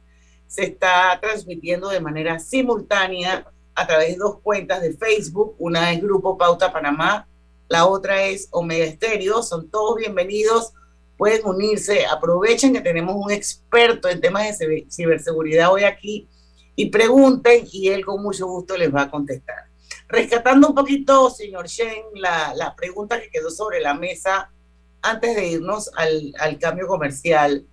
se 0.46 0.62
está 0.62 1.18
transmitiendo 1.20 1.88
de 1.88 1.98
manera 1.98 2.38
simultánea 2.38 3.44
a 3.74 3.86
través 3.88 4.10
de 4.10 4.18
dos 4.18 4.38
cuentas 4.40 4.82
de 4.82 4.92
Facebook. 4.92 5.56
Una 5.58 5.92
es 5.92 6.00
Grupo 6.00 6.38
Pauta 6.38 6.72
Panamá, 6.72 7.26
la 7.68 7.86
otra 7.86 8.22
es 8.22 8.46
Omega 8.52 8.84
Estéreo. 8.84 9.42
Son 9.42 9.68
todos 9.68 9.96
bienvenidos 9.96 10.72
pueden 11.16 11.44
unirse, 11.44 12.06
aprovechen 12.06 12.72
que 12.72 12.80
tenemos 12.80 13.14
un 13.16 13.30
experto 13.30 14.08
en 14.08 14.20
temas 14.20 14.58
de 14.58 14.86
ciberseguridad 14.90 15.72
hoy 15.72 15.84
aquí 15.84 16.28
y 16.74 16.90
pregunten 16.90 17.64
y 17.70 17.88
él 17.88 18.04
con 18.04 18.22
mucho 18.22 18.46
gusto 18.46 18.76
les 18.76 18.92
va 18.92 19.02
a 19.02 19.10
contestar. 19.10 19.71
Rescatando 20.12 20.68
un 20.68 20.74
poquito, 20.74 21.30
señor 21.30 21.68
Shen, 21.68 22.04
la, 22.14 22.52
la 22.54 22.76
pregunta 22.76 23.18
que 23.18 23.30
quedó 23.30 23.50
sobre 23.50 23.80
la 23.80 23.94
mesa 23.94 24.52
antes 25.00 25.34
de 25.34 25.48
irnos 25.48 25.90
al, 25.96 26.34
al 26.38 26.58
cambio 26.58 26.86
comercial, 26.86 27.66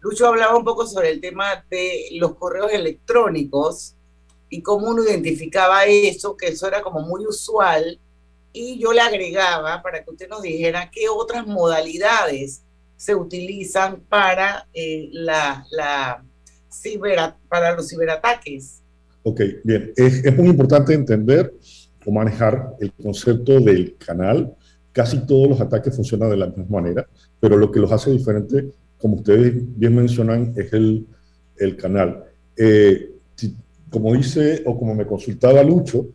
Lucho 0.00 0.26
hablaba 0.26 0.58
un 0.58 0.64
poco 0.64 0.86
sobre 0.86 1.08
el 1.10 1.22
tema 1.22 1.64
de 1.70 2.08
los 2.12 2.34
correos 2.34 2.70
electrónicos 2.70 3.94
y 4.50 4.60
cómo 4.60 4.90
uno 4.90 5.04
identificaba 5.04 5.86
eso, 5.86 6.36
que 6.36 6.48
eso 6.48 6.68
era 6.68 6.82
como 6.82 7.00
muy 7.00 7.26
usual, 7.26 7.98
y 8.52 8.78
yo 8.78 8.92
le 8.92 9.00
agregaba 9.00 9.82
para 9.82 10.04
que 10.04 10.10
usted 10.10 10.28
nos 10.28 10.42
dijera 10.42 10.90
qué 10.90 11.08
otras 11.08 11.46
modalidades 11.46 12.62
se 12.98 13.14
utilizan 13.14 14.00
para, 14.00 14.68
eh, 14.74 15.08
la, 15.12 15.64
la 15.70 16.22
para 17.48 17.74
los 17.74 17.88
ciberataques. 17.88 18.82
Ok, 19.28 19.40
bien. 19.64 19.92
Es, 19.96 20.24
es, 20.24 20.36
muy 20.36 20.46
importante 20.46 20.94
entender 20.94 21.52
manejar 22.12 22.76
el 22.80 22.92
concepto 22.92 23.60
del 23.60 23.96
canal. 23.96 24.54
Casi 24.92 25.26
todos 25.26 25.48
los 25.48 25.60
ataques 25.60 25.94
funcionan 25.94 26.30
de 26.30 26.36
la 26.36 26.46
misma 26.46 26.80
manera, 26.80 27.06
pero 27.38 27.56
lo 27.56 27.70
que 27.70 27.80
los 27.80 27.92
hace 27.92 28.10
diferentes, 28.10 28.64
como 28.98 29.16
ustedes 29.16 29.54
bien 29.78 29.94
mencionan, 29.94 30.54
es 30.56 30.72
el, 30.72 31.06
el 31.58 31.76
canal. 31.76 32.24
Eh, 32.56 33.12
como 33.90 34.14
dice 34.14 34.62
o 34.66 34.78
como 34.78 34.94
me 34.94 35.06
consultaba 35.06 35.62
Lucho 35.62 36.08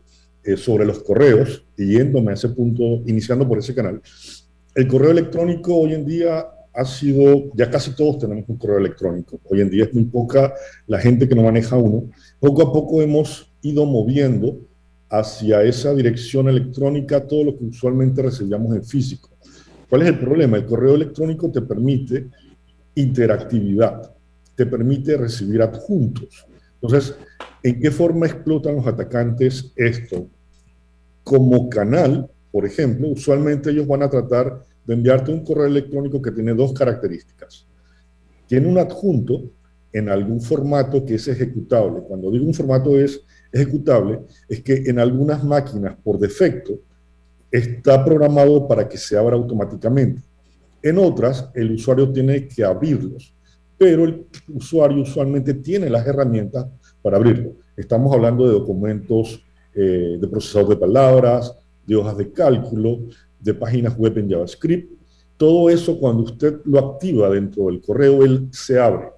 eh, 0.43 0.57
sobre 0.57 0.85
los 0.85 0.99
correos, 0.99 1.65
y 1.77 1.93
yéndome 1.93 2.31
a 2.31 2.33
ese 2.33 2.49
punto, 2.49 3.01
iniciando 3.05 3.47
por 3.47 3.59
ese 3.59 3.73
canal, 3.73 4.01
el 4.75 4.87
correo 4.87 5.11
electrónico 5.11 5.75
hoy 5.75 5.93
en 5.93 6.05
día 6.05 6.47
ha 6.73 6.85
sido, 6.85 7.51
ya 7.53 7.69
casi 7.69 7.95
todos 7.95 8.19
tenemos 8.19 8.45
un 8.47 8.57
correo 8.57 8.77
electrónico. 8.77 9.39
Hoy 9.49 9.61
en 9.61 9.69
día 9.69 9.85
es 9.85 9.93
muy 9.93 10.05
poca 10.05 10.53
la 10.87 10.99
gente 10.99 11.27
que 11.27 11.35
no 11.35 11.43
maneja 11.43 11.75
uno. 11.75 12.09
Poco 12.39 12.61
a 12.61 12.71
poco 12.71 13.01
hemos 13.01 13.51
ido 13.61 13.85
moviendo 13.85 14.57
hacia 15.11 15.61
esa 15.63 15.93
dirección 15.93 16.47
electrónica 16.47 17.27
todo 17.27 17.43
lo 17.43 17.57
que 17.57 17.65
usualmente 17.65 18.21
recibíamos 18.21 18.73
en 18.73 18.83
físico. 18.83 19.29
¿Cuál 19.89 20.03
es 20.03 20.07
el 20.07 20.19
problema? 20.19 20.55
El 20.55 20.65
correo 20.65 20.95
electrónico 20.95 21.51
te 21.51 21.61
permite 21.61 22.29
interactividad, 22.95 24.15
te 24.55 24.65
permite 24.65 25.17
recibir 25.17 25.61
adjuntos. 25.61 26.47
Entonces, 26.75 27.15
¿en 27.61 27.81
qué 27.81 27.91
forma 27.91 28.25
explotan 28.25 28.77
los 28.77 28.87
atacantes 28.87 29.73
esto? 29.75 30.29
Como 31.25 31.69
canal, 31.69 32.29
por 32.49 32.65
ejemplo, 32.65 33.09
usualmente 33.09 33.69
ellos 33.69 33.87
van 33.87 34.03
a 34.03 34.09
tratar 34.09 34.63
de 34.85 34.93
enviarte 34.93 35.33
un 35.33 35.43
correo 35.43 35.65
electrónico 35.65 36.21
que 36.21 36.31
tiene 36.31 36.53
dos 36.53 36.71
características. 36.71 37.67
Tiene 38.47 38.67
un 38.67 38.77
adjunto 38.77 39.51
en 39.91 40.07
algún 40.07 40.39
formato 40.39 41.05
que 41.05 41.15
es 41.15 41.27
ejecutable. 41.27 42.01
Cuando 42.07 42.31
digo 42.31 42.45
un 42.45 42.53
formato 42.53 42.97
es 42.97 43.21
ejecutable, 43.51 44.21
es 44.47 44.61
que 44.61 44.83
en 44.85 44.99
algunas 44.99 45.43
máquinas 45.43 45.95
por 46.03 46.17
defecto 46.17 46.79
está 47.51 48.03
programado 48.03 48.67
para 48.67 48.87
que 48.87 48.97
se 48.97 49.17
abra 49.17 49.35
automáticamente. 49.35 50.21
En 50.81 50.97
otras, 50.97 51.49
el 51.53 51.73
usuario 51.73 52.11
tiene 52.11 52.47
que 52.47 52.63
abrirlos, 52.63 53.35
pero 53.77 54.05
el 54.05 54.25
usuario 54.47 55.03
usualmente 55.03 55.53
tiene 55.55 55.89
las 55.89 56.07
herramientas 56.07 56.65
para 57.01 57.17
abrirlo. 57.17 57.53
Estamos 57.75 58.13
hablando 58.13 58.47
de 58.47 58.53
documentos 58.53 59.43
eh, 59.73 60.17
de 60.19 60.27
procesador 60.27 60.69
de 60.69 60.75
palabras, 60.77 61.55
de 61.85 61.95
hojas 61.95 62.17
de 62.17 62.31
cálculo, 62.31 62.99
de 63.39 63.53
páginas 63.53 63.97
web 63.97 64.17
en 64.17 64.29
JavaScript. 64.29 64.91
Todo 65.37 65.69
eso 65.69 65.99
cuando 65.99 66.23
usted 66.23 66.59
lo 66.65 66.79
activa 66.79 67.29
dentro 67.29 67.65
del 67.65 67.81
correo, 67.81 68.23
él 68.23 68.47
se 68.51 68.79
abre. 68.79 69.09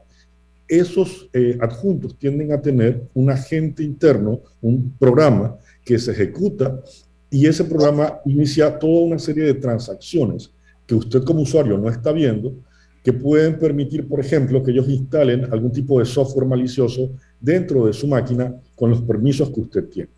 Esos 0.75 1.29
eh, 1.33 1.55
adjuntos 1.61 2.17
tienden 2.17 2.51
a 2.51 2.61
tener 2.61 3.03
un 3.13 3.29
agente 3.29 3.83
interno, 3.83 4.41
un 4.61 4.91
programa 4.97 5.55
que 5.85 5.99
se 5.99 6.11
ejecuta 6.11 6.81
y 7.29 7.45
ese 7.45 7.63
programa 7.63 8.19
inicia 8.25 8.79
toda 8.79 9.05
una 9.05 9.19
serie 9.19 9.43
de 9.43 9.53
transacciones 9.53 10.51
que 10.87 10.95
usted 10.95 11.23
como 11.23 11.41
usuario 11.41 11.77
no 11.77 11.89
está 11.89 12.11
viendo, 12.11 12.55
que 13.03 13.13
pueden 13.13 13.59
permitir, 13.59 14.07
por 14.07 14.19
ejemplo, 14.19 14.63
que 14.63 14.71
ellos 14.71 14.89
instalen 14.89 15.45
algún 15.51 15.71
tipo 15.71 15.99
de 15.99 16.05
software 16.05 16.47
malicioso 16.47 17.11
dentro 17.39 17.85
de 17.85 17.93
su 17.93 18.07
máquina 18.07 18.55
con 18.75 18.89
los 18.89 19.01
permisos 19.01 19.51
que 19.51 19.61
usted 19.61 19.83
tiene. 19.89 20.09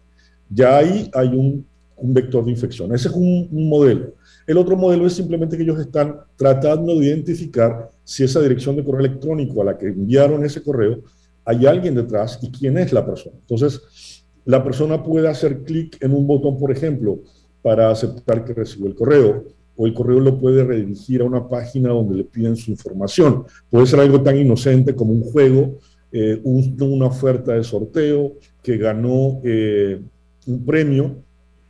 Ya 0.50 0.78
ahí 0.78 1.10
hay 1.14 1.28
un 1.30 1.66
un 1.98 2.14
vector 2.14 2.44
de 2.46 2.52
infección. 2.52 2.94
Ese 2.94 3.08
es 3.08 3.14
un, 3.14 3.50
modelo. 3.52 4.14
El 4.48 4.58
otro 4.58 4.78
modelo 4.78 5.08
es 5.08 5.14
simplemente 5.14 5.58
que 5.58 5.64
ellos 5.64 5.80
están 5.80 6.18
tratando 6.36 6.98
de 7.00 7.08
identificar 7.08 7.90
si 8.04 8.24
esa 8.24 8.42
dirección 8.42 8.76
de 8.76 8.84
correo 8.84 9.00
electrónico 9.06 9.62
a 9.62 9.66
la 9.66 9.78
que 9.78 9.88
enviaron 9.88 10.46
ese 10.46 10.62
correo 10.62 11.02
hay 11.44 11.66
alguien 11.66 11.96
detrás 11.96 12.40
y 12.42 12.52
quién 12.52 12.78
es 12.78 12.92
la 12.92 13.06
persona. 13.06 13.36
Entonces, 13.40 14.24
la 14.46 14.64
persona 14.64 15.04
puede 15.04 15.28
hacer 15.28 15.64
clic 15.64 15.98
en 16.02 16.14
un 16.14 16.26
botón, 16.28 16.58
por 16.58 16.72
ejemplo, 16.72 17.20
para 17.62 17.90
aceptar 17.90 18.44
que 18.44 18.54
recibió 18.54 18.88
el 18.88 18.96
correo, 18.96 19.46
o 19.76 19.86
el 19.86 19.94
correo 19.94 20.20
lo 20.20 20.40
puede 20.40 20.64
redirigir 20.64 21.22
a 21.22 21.26
una 21.26 21.48
página 21.48 21.90
donde 21.90 22.16
le 22.16 22.24
piden 22.24 22.56
su 22.56 22.72
información. 22.72 23.44
Puede 23.70 23.88
ser 23.88 24.00
algo 24.00 24.22
tan 24.22 24.38
inocente 24.38 24.96
como 24.96 25.12
un 25.12 25.22
juego, 25.22 25.80
eh, 26.12 26.40
una 26.44 27.08
oferta 27.08 27.54
de 27.54 27.64
sorteo 27.64 28.34
que 28.64 28.78
ganó 28.78 29.42
eh, 29.44 30.02
un 30.48 30.66
premio 30.66 31.18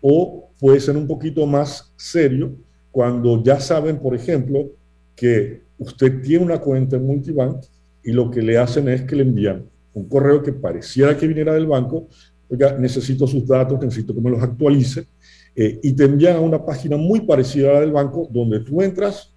o 0.01 0.49
puede 0.59 0.79
ser 0.79 0.95
un 0.95 1.07
poquito 1.07 1.45
más 1.45 1.93
serio 1.95 2.55
cuando 2.95 3.43
ya 3.43 3.59
saben, 3.59 3.99
por 3.99 4.15
ejemplo, 4.15 4.71
que 5.17 5.63
usted 5.77 6.21
tiene 6.21 6.45
una 6.45 6.59
cuenta 6.59 6.95
en 6.95 7.05
Multibank 7.05 7.57
y 8.01 8.13
lo 8.13 8.31
que 8.31 8.41
le 8.41 8.57
hacen 8.57 8.87
es 8.87 9.01
que 9.01 9.17
le 9.17 9.23
envían 9.23 9.65
un 9.93 10.07
correo 10.07 10.41
que 10.41 10.53
pareciera 10.53 11.17
que 11.17 11.27
viniera 11.27 11.53
del 11.53 11.67
banco, 11.67 12.07
oiga, 12.49 12.77
necesito 12.77 13.27
sus 13.27 13.45
datos, 13.45 13.81
necesito 13.81 14.15
que 14.15 14.21
me 14.21 14.29
los 14.29 14.41
actualice, 14.41 15.07
eh, 15.53 15.77
y 15.83 15.91
te 15.91 16.05
envían 16.05 16.37
a 16.37 16.39
una 16.39 16.65
página 16.65 16.95
muy 16.95 17.19
parecida 17.19 17.71
a 17.71 17.73
la 17.73 17.79
del 17.81 17.91
banco, 17.91 18.29
donde 18.31 18.61
tú 18.61 18.81
entras, 18.81 19.29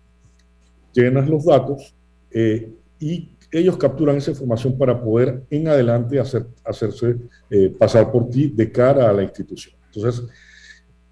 llenas 0.92 1.28
los 1.28 1.44
datos 1.44 1.96
eh, 2.30 2.70
y 3.00 3.30
ellos 3.50 3.76
capturan 3.76 4.18
esa 4.18 4.30
información 4.30 4.78
para 4.78 5.02
poder 5.02 5.42
en 5.50 5.66
adelante 5.66 6.20
hacer, 6.20 6.46
hacerse 6.64 7.16
eh, 7.50 7.74
pasar 7.76 8.12
por 8.12 8.30
ti 8.30 8.52
de 8.54 8.70
cara 8.70 9.10
a 9.10 9.12
la 9.12 9.24
institución. 9.24 9.74
Entonces, 9.92 10.28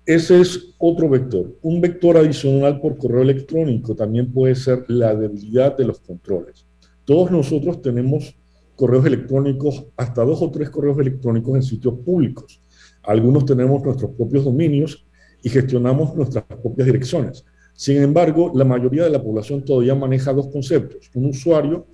ese 0.07 0.41
es 0.41 0.75
otro 0.79 1.09
vector. 1.09 1.59
Un 1.63 1.81
vector 1.81 2.17
adicional 2.17 2.81
por 2.81 2.97
correo 2.97 3.23
electrónico 3.23 3.97
también 3.97 4.33
puede 4.33 4.55
ser 4.55 4.85
la 4.89 5.15
debilidad 5.17 5.77
de 5.77 5.85
los 5.85 5.99
controles. 5.99 6.65
Todos 7.05 7.31
nosotros 7.33 7.83
tenemos 7.83 8.37
correos 8.77 9.05
electrónicos, 9.05 9.87
hasta 9.97 10.23
dos 10.23 10.41
o 10.43 10.51
tres 10.51 10.71
correos 10.71 10.99
electrónicos 10.99 11.57
en 11.57 11.63
sitios 11.63 11.95
públicos. 12.05 12.63
Algunos 13.03 13.45
tenemos 13.47 13.83
nuestros 13.83 14.13
propios 14.13 14.45
dominios 14.45 15.05
y 15.43 15.49
gestionamos 15.49 16.15
nuestras 16.15 16.45
propias 16.45 16.87
direcciones. 16.87 17.45
Sin 17.75 17.97
embargo, 17.97 18.53
la 18.55 18.65
mayoría 18.65 19.05
de 19.05 19.11
la 19.11 19.23
población 19.23 19.65
todavía 19.65 19.95
maneja 19.95 20.33
dos 20.33 20.49
conceptos, 20.49 21.11
un 21.15 21.27
usuario 21.27 21.89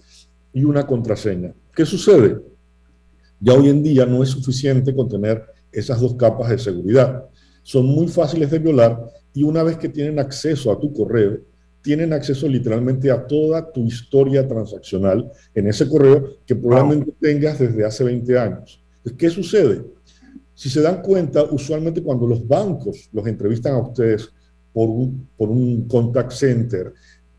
y 0.53 0.65
una 0.65 0.87
contraseña. 0.87 1.55
¿Qué 1.75 1.87
sucede? 1.87 2.41
Ya 3.41 3.55
hoy 3.55 3.69
en 3.69 3.83
día 3.83 4.05
no 4.05 4.23
es 4.23 4.29
suficiente 4.29 4.95
con 4.95 5.09
tener 5.09 5.43
esas 5.73 6.01
dos 6.01 6.15
capas 6.15 6.51
de 6.51 6.59
seguridad. 6.59 7.25
Son 7.63 7.87
muy 7.87 8.09
fáciles 8.09 8.51
de 8.51 8.59
violar 8.59 8.99
y 9.35 9.43
una 9.43 9.63
vez 9.63 9.77
que 9.77 9.89
tienen 9.89 10.19
acceso 10.19 10.71
a 10.71 10.79
tu 10.79 10.93
correo, 10.93 11.41
tienen 11.83 12.13
acceso 12.13 12.49
literalmente 12.49 13.11
a 13.11 13.27
toda 13.27 13.71
tu 13.73 13.85
historia 13.85 14.47
transaccional 14.47 15.31
en 15.55 15.67
ese 15.67 15.89
correo 15.89 16.37
que 16.47 16.55
probablemente 16.55 17.13
tengas 17.21 17.59
desde 17.59 17.85
hace 17.85 18.05
20 18.05 18.39
años. 18.39 18.83
¿Qué 19.19 19.29
sucede? 19.31 19.85
Si 20.55 20.71
se 20.71 20.81
dan 20.81 21.03
cuenta, 21.03 21.43
usualmente 21.45 22.03
cuando 22.03 22.27
los 22.27 22.47
bancos 22.47 23.09
los 23.13 23.27
entrevistan 23.27 23.75
a 23.75 23.79
ustedes 23.79 24.31
por 24.73 24.89
un, 24.89 25.29
por 25.37 25.51
un 25.51 25.89
contact 25.89 26.31
center 26.33 26.93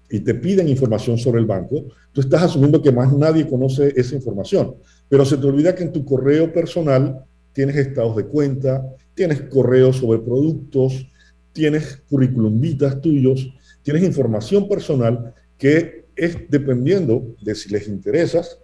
y 0.10 0.20
te 0.20 0.36
piden 0.36 0.68
información 0.68 1.18
sobre 1.18 1.40
el 1.40 1.46
banco, 1.46 1.86
tú 2.12 2.22
estás 2.22 2.44
asumiendo 2.44 2.82
que 2.82 2.92
más 2.92 3.14
nadie 3.14 3.48
conoce 3.48 3.94
esa 3.96 4.16
información. 4.16 4.76
Pero 5.08 5.26
se 5.26 5.38
te 5.38 5.48
olvida 5.48 5.74
que 5.74 5.84
en 5.84 5.94
tu 5.94 6.04
correo 6.04 6.52
personal 6.52 7.24
tienes 7.54 7.78
estados 7.78 8.16
de 8.18 8.26
cuenta, 8.26 8.84
tienes 9.14 9.42
correos 9.42 9.98
sobre 9.98 10.20
productos, 10.20 11.08
tienes 11.52 11.98
currículum 12.10 12.60
vitas 12.60 13.02
tuyos, 13.02 13.54
tienes 13.84 14.04
información 14.04 14.68
personal 14.68 15.34
que 15.58 16.06
es 16.16 16.38
dependiendo 16.50 17.36
de 17.42 17.56
si 17.56 17.70
les 17.70 17.88
interesas, 17.88 18.60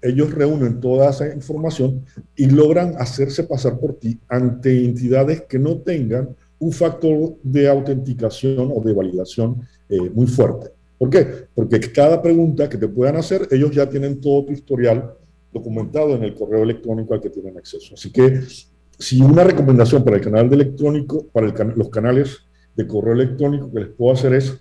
ellos 0.00 0.32
reúnen 0.32 0.80
toda 0.80 1.10
esa 1.10 1.32
información 1.32 2.04
y 2.36 2.46
logran 2.46 2.94
hacerse 2.98 3.44
pasar 3.44 3.78
por 3.78 3.94
ti 3.94 4.20
ante 4.28 4.84
entidades 4.84 5.42
que 5.42 5.58
no 5.58 5.78
tengan 5.78 6.36
un 6.58 6.72
factor 6.72 7.36
de 7.42 7.68
autenticación 7.68 8.70
o 8.74 8.80
de 8.82 8.92
validación 8.92 9.66
eh, 9.88 10.10
muy 10.14 10.26
fuerte. 10.26 10.70
¿Por 10.98 11.10
qué? 11.10 11.26
Porque 11.54 11.80
cada 11.80 12.20
pregunta 12.22 12.68
que 12.68 12.78
te 12.78 12.88
puedan 12.88 13.16
hacer, 13.16 13.48
ellos 13.50 13.70
ya 13.72 13.88
tienen 13.88 14.20
todo 14.20 14.44
tu 14.44 14.52
historial 14.52 15.14
documentado 15.52 16.14
en 16.14 16.24
el 16.24 16.34
correo 16.34 16.62
electrónico 16.62 17.14
al 17.14 17.20
que 17.20 17.30
tienen 17.30 17.56
acceso. 17.56 17.94
Así 17.94 18.10
que 18.10 18.40
si 18.98 19.20
una 19.20 19.44
recomendación 19.44 20.04
para 20.04 20.16
el 20.16 20.22
canal 20.22 20.48
de 20.48 20.56
electrónico, 20.56 21.26
para 21.32 21.48
los 21.48 21.88
canales 21.88 22.38
de 22.76 22.86
correo 22.86 23.14
electrónico 23.14 23.72
que 23.72 23.80
les 23.80 23.88
puedo 23.88 24.12
hacer 24.12 24.34
es 24.34 24.60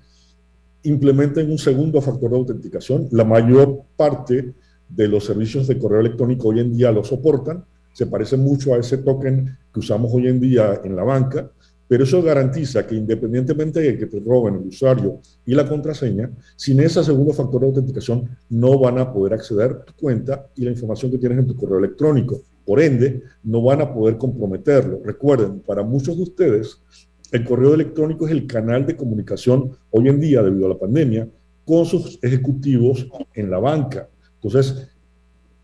implementen 0.83 1.49
un 1.49 1.57
segundo 1.57 2.01
factor 2.01 2.31
de 2.31 2.37
autenticación. 2.37 3.07
La 3.11 3.23
mayor 3.23 3.83
parte 3.95 4.53
de 4.89 5.07
los 5.07 5.25
servicios 5.25 5.67
de 5.67 5.79
correo 5.79 6.01
electrónico 6.01 6.49
hoy 6.49 6.59
en 6.59 6.73
día 6.73 6.91
lo 6.91 7.03
soportan. 7.03 7.65
Se 7.93 8.07
parece 8.07 8.37
mucho 8.37 8.73
a 8.73 8.77
ese 8.77 8.97
token 8.97 9.57
que 9.73 9.79
usamos 9.79 10.11
hoy 10.13 10.27
en 10.27 10.39
día 10.39 10.81
en 10.83 10.95
la 10.95 11.03
banca, 11.03 11.49
pero 11.87 12.03
eso 12.03 12.21
garantiza 12.21 12.85
que 12.85 12.95
independientemente 12.95 13.79
de 13.79 13.97
que 13.97 14.07
te 14.07 14.19
roben 14.19 14.55
el 14.55 14.67
usuario 14.67 15.19
y 15.45 15.53
la 15.53 15.67
contraseña, 15.67 16.29
sin 16.55 16.79
ese 16.79 17.03
segundo 17.03 17.33
factor 17.33 17.61
de 17.61 17.67
autenticación 17.67 18.29
no 18.49 18.79
van 18.79 18.97
a 18.97 19.13
poder 19.13 19.33
acceder 19.33 19.71
a 19.71 19.85
tu 19.85 19.93
cuenta 19.93 20.47
y 20.55 20.63
la 20.63 20.71
información 20.71 21.11
que 21.11 21.17
tienes 21.17 21.39
en 21.39 21.47
tu 21.47 21.55
correo 21.55 21.77
electrónico. 21.77 22.41
Por 22.65 22.81
ende, 22.81 23.23
no 23.43 23.61
van 23.61 23.81
a 23.81 23.93
poder 23.93 24.17
comprometerlo. 24.17 25.01
Recuerden, 25.03 25.59
para 25.59 25.83
muchos 25.83 26.15
de 26.15 26.23
ustedes, 26.23 26.81
el 27.31 27.43
correo 27.43 27.73
electrónico 27.73 28.25
es 28.25 28.31
el 28.31 28.45
canal 28.45 28.85
de 28.85 28.95
comunicación 28.95 29.71
hoy 29.91 30.07
en 30.07 30.19
día, 30.19 30.41
debido 30.41 30.67
a 30.67 30.69
la 30.69 30.79
pandemia, 30.79 31.27
con 31.65 31.85
sus 31.85 32.19
ejecutivos 32.21 33.07
en 33.33 33.49
la 33.49 33.59
banca. 33.59 34.07
Entonces, 34.35 34.87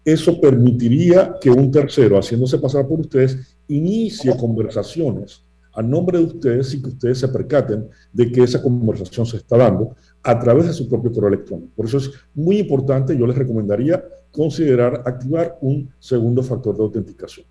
eso 0.03 0.39
permitiría 0.41 1.35
que 1.39 1.49
un 1.49 1.71
tercero, 1.71 2.17
haciéndose 2.17 2.57
pasar 2.57 2.87
por 2.87 2.99
ustedes, 3.01 3.55
inicie 3.67 4.35
conversaciones 4.35 5.43
a 5.73 5.81
nombre 5.81 6.17
de 6.17 6.23
ustedes 6.25 6.73
y 6.73 6.81
que 6.81 6.89
ustedes 6.89 7.19
se 7.19 7.27
percaten 7.27 7.87
de 8.11 8.31
que 8.31 8.43
esa 8.43 8.61
conversación 8.61 9.25
se 9.25 9.37
está 9.37 9.57
dando 9.57 9.95
a 10.23 10.39
través 10.39 10.67
de 10.67 10.73
su 10.73 10.89
propio 10.89 11.11
correo 11.11 11.29
electrónico. 11.29 11.71
Por 11.75 11.85
eso 11.85 11.99
es 11.99 12.11
muy 12.33 12.57
importante, 12.57 13.17
yo 13.17 13.27
les 13.27 13.37
recomendaría 13.37 14.03
considerar 14.31 15.03
activar 15.05 15.57
un 15.61 15.89
segundo 15.99 16.43
factor 16.43 16.75
de 16.75 16.83
autenticación. 16.83 17.45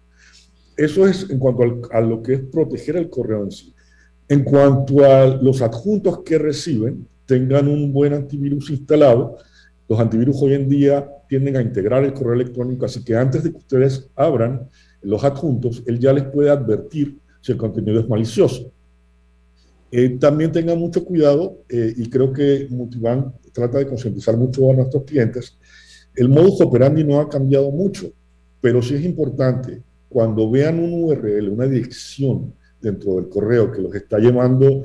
Eso 0.76 1.06
es 1.06 1.28
en 1.28 1.38
cuanto 1.38 1.88
a 1.90 2.00
lo 2.00 2.22
que 2.22 2.34
es 2.34 2.40
proteger 2.40 2.96
el 2.96 3.10
correo 3.10 3.42
en 3.42 3.50
sí. 3.50 3.74
En 4.28 4.44
cuanto 4.44 5.04
a 5.04 5.26
los 5.26 5.60
adjuntos 5.62 6.22
que 6.22 6.38
reciben, 6.38 7.06
tengan 7.26 7.68
un 7.68 7.92
buen 7.92 8.12
antivirus 8.12 8.70
instalado. 8.70 9.38
Los 9.88 9.98
antivirus 9.98 10.40
hoy 10.42 10.54
en 10.54 10.68
día 10.68 11.08
tienden 11.28 11.56
a 11.56 11.62
integrar 11.62 12.04
el 12.04 12.12
correo 12.12 12.34
electrónico, 12.34 12.86
así 12.86 13.02
que 13.04 13.16
antes 13.16 13.42
de 13.42 13.50
que 13.50 13.58
ustedes 13.58 14.08
abran 14.14 14.68
los 15.02 15.24
adjuntos, 15.24 15.82
él 15.86 15.98
ya 15.98 16.12
les 16.12 16.24
puede 16.24 16.50
advertir 16.50 17.18
si 17.40 17.52
el 17.52 17.58
contenido 17.58 18.00
es 18.00 18.08
malicioso. 18.08 18.72
Eh, 19.90 20.18
también 20.20 20.52
tengan 20.52 20.78
mucho 20.78 21.04
cuidado, 21.04 21.58
eh, 21.68 21.94
y 21.96 22.10
creo 22.10 22.32
que 22.32 22.66
Multibank 22.70 23.34
trata 23.52 23.78
de 23.78 23.86
concientizar 23.86 24.36
mucho 24.36 24.70
a 24.70 24.74
nuestros 24.74 25.04
clientes, 25.04 25.58
el 26.18 26.28
modus 26.28 26.60
operandi 26.60 27.04
no 27.04 27.20
ha 27.20 27.28
cambiado 27.28 27.70
mucho, 27.70 28.10
pero 28.60 28.82
sí 28.82 28.94
es 28.94 29.04
importante, 29.04 29.82
cuando 30.08 30.50
vean 30.50 30.80
un 30.80 31.04
URL, 31.04 31.48
una 31.48 31.66
dirección 31.66 32.52
dentro 32.80 33.16
del 33.16 33.28
correo 33.28 33.70
que 33.70 33.80
los 33.80 33.94
está 33.94 34.18
llevando 34.18 34.82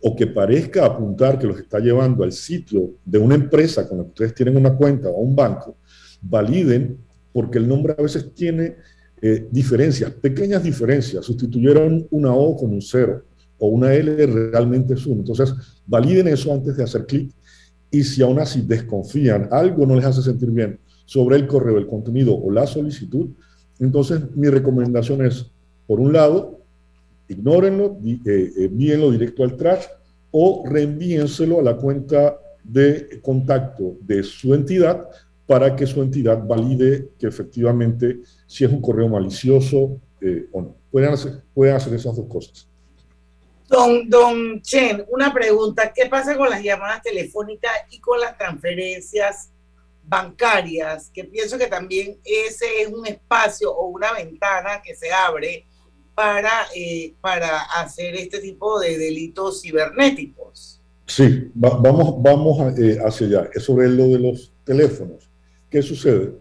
o 0.00 0.16
que 0.16 0.26
parezca 0.26 0.84
apuntar 0.84 1.38
que 1.38 1.46
los 1.46 1.58
está 1.60 1.78
llevando 1.78 2.24
al 2.24 2.32
sitio 2.32 2.94
de 3.04 3.18
una 3.18 3.36
empresa 3.36 3.88
con 3.88 3.98
la 3.98 4.04
que 4.04 4.10
ustedes 4.10 4.34
tienen 4.34 4.56
una 4.56 4.74
cuenta 4.74 5.08
o 5.08 5.18
un 5.18 5.36
banco, 5.36 5.76
validen 6.22 6.98
porque 7.32 7.58
el 7.58 7.68
nombre 7.68 7.94
a 7.96 8.02
veces 8.02 8.32
tiene 8.34 8.76
eh, 9.20 9.46
diferencias, 9.50 10.12
pequeñas 10.12 10.62
diferencias. 10.62 11.24
Sustituyeron 11.24 12.06
una 12.10 12.32
O 12.32 12.56
con 12.56 12.72
un 12.72 12.82
cero 12.82 13.24
o 13.58 13.68
una 13.68 13.92
L 13.92 14.26
realmente 14.26 14.94
es 14.94 15.06
uno. 15.06 15.20
Entonces, 15.20 15.52
validen 15.86 16.28
eso 16.28 16.52
antes 16.52 16.76
de 16.76 16.84
hacer 16.84 17.06
clic 17.06 17.32
y 17.90 18.02
si 18.02 18.22
aún 18.22 18.38
así 18.38 18.62
desconfían, 18.62 19.48
algo 19.50 19.86
no 19.86 19.96
les 19.96 20.04
hace 20.04 20.22
sentir 20.22 20.50
bien 20.50 20.78
sobre 21.04 21.36
el 21.36 21.46
correo, 21.46 21.78
el 21.78 21.86
contenido 21.86 22.36
o 22.36 22.50
la 22.50 22.66
solicitud, 22.66 23.30
entonces 23.78 24.20
mi 24.34 24.48
recomendación 24.48 25.24
es, 25.24 25.50
por 25.86 26.00
un 26.00 26.12
lado, 26.12 26.60
ignórenlo, 27.28 27.98
eh, 28.04 28.52
envíenlo 28.56 29.10
directo 29.10 29.44
al 29.44 29.56
trash 29.56 29.84
o 30.30 30.64
reenvíenselo 30.66 31.60
a 31.60 31.62
la 31.62 31.76
cuenta 31.76 32.38
de 32.62 33.20
contacto 33.22 33.96
de 34.02 34.22
su 34.22 34.54
entidad 34.54 35.08
para 35.46 35.74
que 35.74 35.86
su 35.86 36.02
entidad 36.02 36.46
valide 36.46 37.10
que 37.18 37.26
efectivamente 37.26 38.20
si 38.46 38.64
es 38.64 38.70
un 38.70 38.82
correo 38.82 39.08
malicioso 39.08 39.98
eh, 40.20 40.46
o 40.52 40.60
no. 40.60 40.76
Pueden 40.90 41.12
hacer, 41.12 41.42
pueden 41.54 41.74
hacer 41.74 41.94
esas 41.94 42.16
dos 42.16 42.26
cosas. 42.26 42.68
Don, 43.68 44.62
Chen, 44.62 45.04
una 45.10 45.32
pregunta. 45.32 45.92
¿Qué 45.94 46.06
pasa 46.06 46.36
con 46.36 46.48
las 46.48 46.62
llamadas 46.62 47.02
telefónicas 47.02 47.72
y 47.90 48.00
con 48.00 48.18
las 48.18 48.36
transferencias 48.38 49.50
bancarias? 50.04 51.10
Que 51.12 51.24
pienso 51.24 51.58
que 51.58 51.66
también 51.66 52.18
ese 52.24 52.82
es 52.82 52.88
un 52.88 53.06
espacio 53.06 53.70
o 53.70 53.88
una 53.88 54.12
ventana 54.12 54.80
que 54.82 54.96
se 54.96 55.12
abre 55.12 55.66
para, 56.14 56.66
eh, 56.74 57.14
para 57.20 57.60
hacer 57.60 58.14
este 58.16 58.40
tipo 58.40 58.80
de 58.80 58.96
delitos 58.96 59.60
cibernéticos. 59.60 60.80
Sí, 61.06 61.50
vamos, 61.54 62.22
vamos 62.22 62.78
eh, 62.78 62.98
hacia 63.04 63.26
allá. 63.26 63.50
Es 63.52 63.64
sobre 63.64 63.88
lo 63.88 64.08
de 64.08 64.18
los 64.18 64.52
teléfonos. 64.64 65.30
¿Qué 65.70 65.82
sucede? 65.82 66.32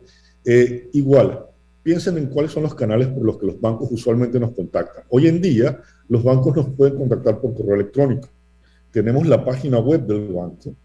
Eh, 0.46 0.90
igual, 0.94 1.47
piensen 1.88 2.18
en 2.18 2.26
cuáles 2.26 2.52
son 2.52 2.64
los 2.64 2.76
canales 2.76 3.08
por 3.08 3.24
los 3.24 3.38
que 3.38 3.46
los 3.46 3.62
bancos 3.62 3.88
usualmente 3.90 4.38
nos 4.42 4.52
contactan. 4.52 5.06
Hoy 5.08 5.26
en 5.28 5.42
día, 5.42 5.80
los 6.10 6.22
bancos 6.22 6.54
nos 6.54 6.70
pueden 6.72 6.98
contactar 6.98 7.40
por 7.40 7.54
correo 7.54 7.76
electrónico. 7.76 8.28
Tenemos 8.92 9.26
la 9.26 9.46
página 9.46 9.80
web 9.80 10.06
del 10.06 10.28
banco, 10.28 10.76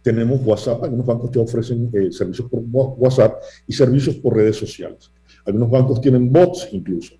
tenemos 0.00 0.40
WhatsApp, 0.44 0.84
algunos 0.84 1.06
bancos 1.06 1.32
te 1.32 1.40
ofrecen 1.40 1.90
servicios 2.12 2.48
por 2.48 2.62
WhatsApp 2.68 3.42
y 3.66 3.72
servicios 3.72 4.14
por 4.14 4.36
redes 4.36 4.54
sociales. 4.54 5.10
Algunos 5.44 5.72
bancos 5.72 6.00
tienen 6.00 6.32
bots 6.32 6.68
incluso. 6.70 7.14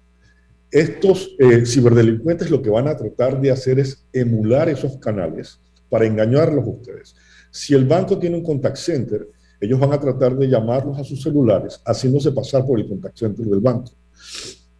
Estos 0.70 1.34
eh, 1.40 1.66
ciberdelincuentes 1.66 2.52
lo 2.52 2.62
que 2.62 2.70
van 2.70 2.86
a 2.86 2.96
tratar 2.96 3.40
de 3.40 3.50
hacer 3.50 3.80
es 3.80 4.06
emular 4.12 4.68
esos 4.68 4.96
canales 4.98 5.58
para 5.90 6.06
engañarlos 6.06 6.64
a 6.64 6.70
ustedes. 6.70 7.16
Si 7.50 7.74
el 7.74 7.84
banco 7.84 8.16
tiene 8.16 8.36
un 8.36 8.44
contact 8.44 8.76
center, 8.76 9.26
ellos 9.60 9.78
van 9.78 9.92
a 9.92 10.00
tratar 10.00 10.36
de 10.36 10.48
llamarlos 10.48 10.98
a 10.98 11.04
sus 11.04 11.22
celulares 11.22 11.80
haciéndose 11.84 12.32
pasar 12.32 12.66
por 12.66 12.78
el 12.78 12.88
contact 12.88 13.18
center 13.18 13.46
del 13.46 13.60
banco. 13.60 13.92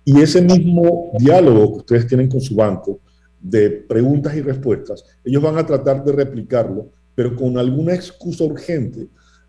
Y 0.04 0.20
ese 0.20 0.42
mismo 0.42 1.12
diálogo 1.18 1.72
que 1.72 1.78
ustedes 1.78 2.06
tienen 2.06 2.28
con 2.28 2.40
su 2.40 2.54
banco 2.54 3.00
de 3.40 3.70
preguntas 3.70 4.36
y 4.36 4.42
respuestas, 4.42 5.04
ellos 5.24 5.42
van 5.42 5.56
a 5.58 5.66
tratar 5.66 6.04
de 6.04 6.12
replicarlo, 6.12 6.90
pero 7.14 7.34
con 7.34 7.56
alguna 7.56 7.94
excusa 7.94 8.44
urgente 8.44 9.08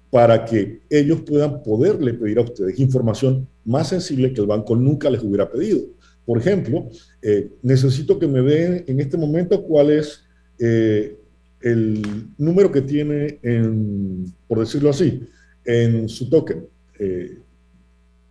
para 0.09 0.45
que 0.45 0.81
ellos 0.89 1.21
puedan 1.21 1.61
poderle 1.61 2.13
pedir 2.13 2.37
a 2.37 2.43
ustedes 2.43 2.79
información 2.79 3.47
más 3.65 3.89
sensible 3.89 4.31
que 4.31 4.41
el 4.41 4.47
banco 4.47 4.75
nunca 4.75 5.09
les 5.09 5.21
hubiera 5.21 5.49
pedido. 5.49 5.81
Por 6.25 6.37
ejemplo, 6.37 6.87
eh, 7.21 7.51
necesito 7.61 8.17
que 8.17 8.27
me 8.27 8.41
den 8.41 8.85
en 8.87 8.99
este 8.99 9.17
momento 9.17 9.61
cuál 9.63 9.91
es 9.91 10.21
eh, 10.57 11.17
el 11.65 12.29
número 12.37 12.71
que 12.71 12.81
tiene, 12.81 13.39
en, 13.41 14.31
por 14.47 14.59
decirlo 14.59 14.91
así, 14.91 15.27
en 15.65 16.07
su 16.07 16.29
token, 16.29 16.67
eh, 16.99 17.39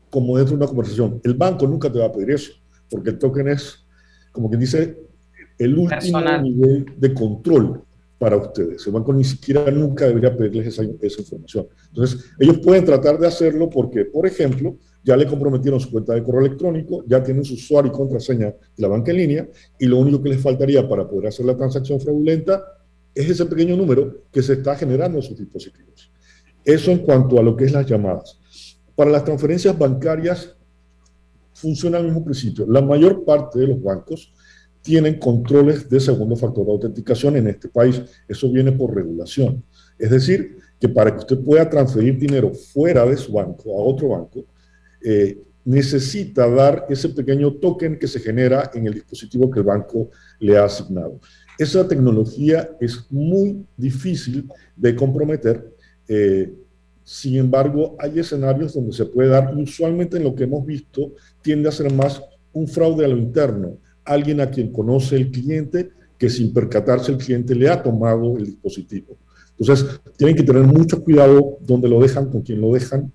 como 0.09 0.37
dentro 0.37 0.53
de 0.57 0.59
una 0.63 0.69
conversación. 0.69 1.21
El 1.25 1.35
banco 1.35 1.67
nunca 1.67 1.91
te 1.91 1.99
va 1.99 2.07
a 2.07 2.13
pedir 2.13 2.31
eso, 2.31 2.53
porque 2.89 3.11
el 3.11 3.19
token 3.19 3.49
es, 3.49 3.85
como 4.31 4.49
quien 4.49 4.61
dice, 4.61 4.97
el 5.59 5.77
último 5.77 6.21
nivel 6.43 6.87
de 6.97 7.13
control 7.13 7.83
para 8.19 8.37
ustedes. 8.37 8.87
El 8.87 8.93
banco 8.93 9.13
ni 9.13 9.25
siquiera 9.25 9.69
nunca 9.69 10.07
debería 10.07 10.37
pedirles 10.37 10.69
esa, 10.69 10.85
esa, 11.01 11.21
información. 11.21 11.67
Entonces, 11.89 12.25
ellos 12.39 12.59
pueden 12.59 12.85
tratar 12.85 13.19
de 13.19 13.27
hacerlo 13.27 13.69
porque, 13.69 14.05
por 14.05 14.29
ejemplo, 14.29 14.77
ya 15.03 15.17
le 15.17 15.27
comprometieron 15.27 15.81
su 15.81 15.91
cuenta 15.91 16.15
de 16.15 16.23
correo 16.23 16.47
electrónico, 16.47 17.03
ya 17.09 17.21
tienen 17.21 17.45
su 17.45 17.55
usuario 17.55 17.91
y 17.91 17.95
contraseña 17.97 18.47
de 18.47 18.57
la 18.77 18.87
banca 18.87 19.11
en 19.11 19.17
línea, 19.17 19.49
y 19.77 19.87
lo 19.87 19.99
único 19.99 20.23
que 20.23 20.29
les 20.29 20.41
faltaría 20.41 20.89
para 20.89 21.09
poder 21.09 21.27
hacer 21.27 21.45
la 21.47 21.57
transacción 21.57 22.01
fraudulenta 22.01 22.63
es 23.15 23.31
ese 23.31 23.47
pequeño 23.47 23.77
número 23.77 24.25
que 24.33 24.43
se 24.43 24.55
está 24.55 24.75
generando 24.75 25.19
en 25.19 25.23
sus 25.23 25.39
dispositivos. 25.39 26.11
Eso 26.65 26.91
en 26.91 26.99
cuanto 26.99 27.39
a 27.39 27.43
lo 27.43 27.57
que 27.57 27.65
es 27.65 27.73
las 27.73 27.87
llamadas. 27.87 28.39
Para 28.97 29.11
las 29.11 29.25
transferencias 29.25 29.77
bancarias 29.79 30.57
funciona 31.53 31.99
el 31.99 32.07
mismo 32.07 32.25
principio. 32.25 32.67
La 32.69 32.81
mayor 32.81 33.25
parte 33.25 33.59
de 33.59 33.69
los 33.69 33.83
bancos 33.83 34.33
tienen 34.83 35.19
controles 35.19 35.89
de 35.89 36.01
segundo 36.01 36.37
factor 36.37 36.67
de 36.67 36.73
autenticación 36.73 37.37
en 37.37 37.49
este 37.49 37.69
país. 37.69 38.03
Eso 38.29 38.51
viene 38.51 38.73
por 38.73 38.95
regulación. 38.95 39.65
Es 39.99 40.11
decir, 40.11 40.59
que 40.81 40.89
para 40.89 41.13
que 41.13 41.19
usted 41.19 41.39
pueda 41.39 41.69
transferir 41.69 42.19
dinero 42.19 42.53
fuera 42.53 43.07
de 43.07 43.17
su 43.17 43.33
banco 43.33 43.71
a 43.79 43.83
otro 43.83 44.09
banco, 44.11 44.45
eh, 45.03 45.39
necesita 45.65 46.49
dar 46.49 46.87
ese 46.91 47.09
pequeño 47.09 47.55
token 47.55 47.99
que 47.99 48.07
se 48.07 48.21
genera 48.21 48.71
en 48.75 48.87
el 48.87 48.95
dispositivo 48.95 49.51
que 49.51 49.61
el 49.61 49.65
banco 49.65 50.11
le 50.39 50.59
ha 50.59 50.65
asignado. 50.65 51.19
Esa 51.59 51.87
tecnología 51.87 52.71
es 52.81 53.07
muy 53.11 53.65
difícil 53.77 54.49
de 54.77 54.95
comprometer. 54.95 55.73
Eh, 56.09 56.53
sin 57.05 57.37
embargo, 57.37 57.97
hay 57.99 58.19
escenarios 58.19 58.75
donde 58.75 58.93
se 58.93 59.05
puede 59.05 59.29
dar, 59.29 59.55
usualmente 59.57 60.17
en 60.17 60.25
lo 60.25 60.35
que 60.35 60.45
hemos 60.45 60.65
visto, 60.65 61.13
tiende 61.43 61.69
a 61.69 61.73
ser 61.73 61.93
más 61.93 62.23
un 62.53 62.67
fraude 62.67 63.05
a 63.05 63.09
lo 63.09 63.19
interno. 63.19 63.79
Alguien 64.05 64.41
a 64.41 64.51
quien 64.51 64.73
conoce 64.73 65.17
el 65.17 65.31
cliente 65.31 65.91
que 66.19 66.31
sin 66.31 66.53
percatarse 66.53 67.13
el 67.13 67.19
cliente 67.19 67.55
le 67.55 67.69
ha 67.69 67.83
tomado 67.83 68.37
el 68.37 68.47
dispositivo. 68.47 69.17
Entonces, 69.59 70.01
tienen 70.17 70.37
que 70.37 70.43
tener 70.43 70.65
mucho 70.65 71.03
cuidado 71.03 71.59
donde 71.61 71.89
lo 71.89 72.01
dejan, 72.01 72.31
con 72.31 72.43
quién 72.43 72.61
lo 72.61 72.73
dejan, 72.73 73.13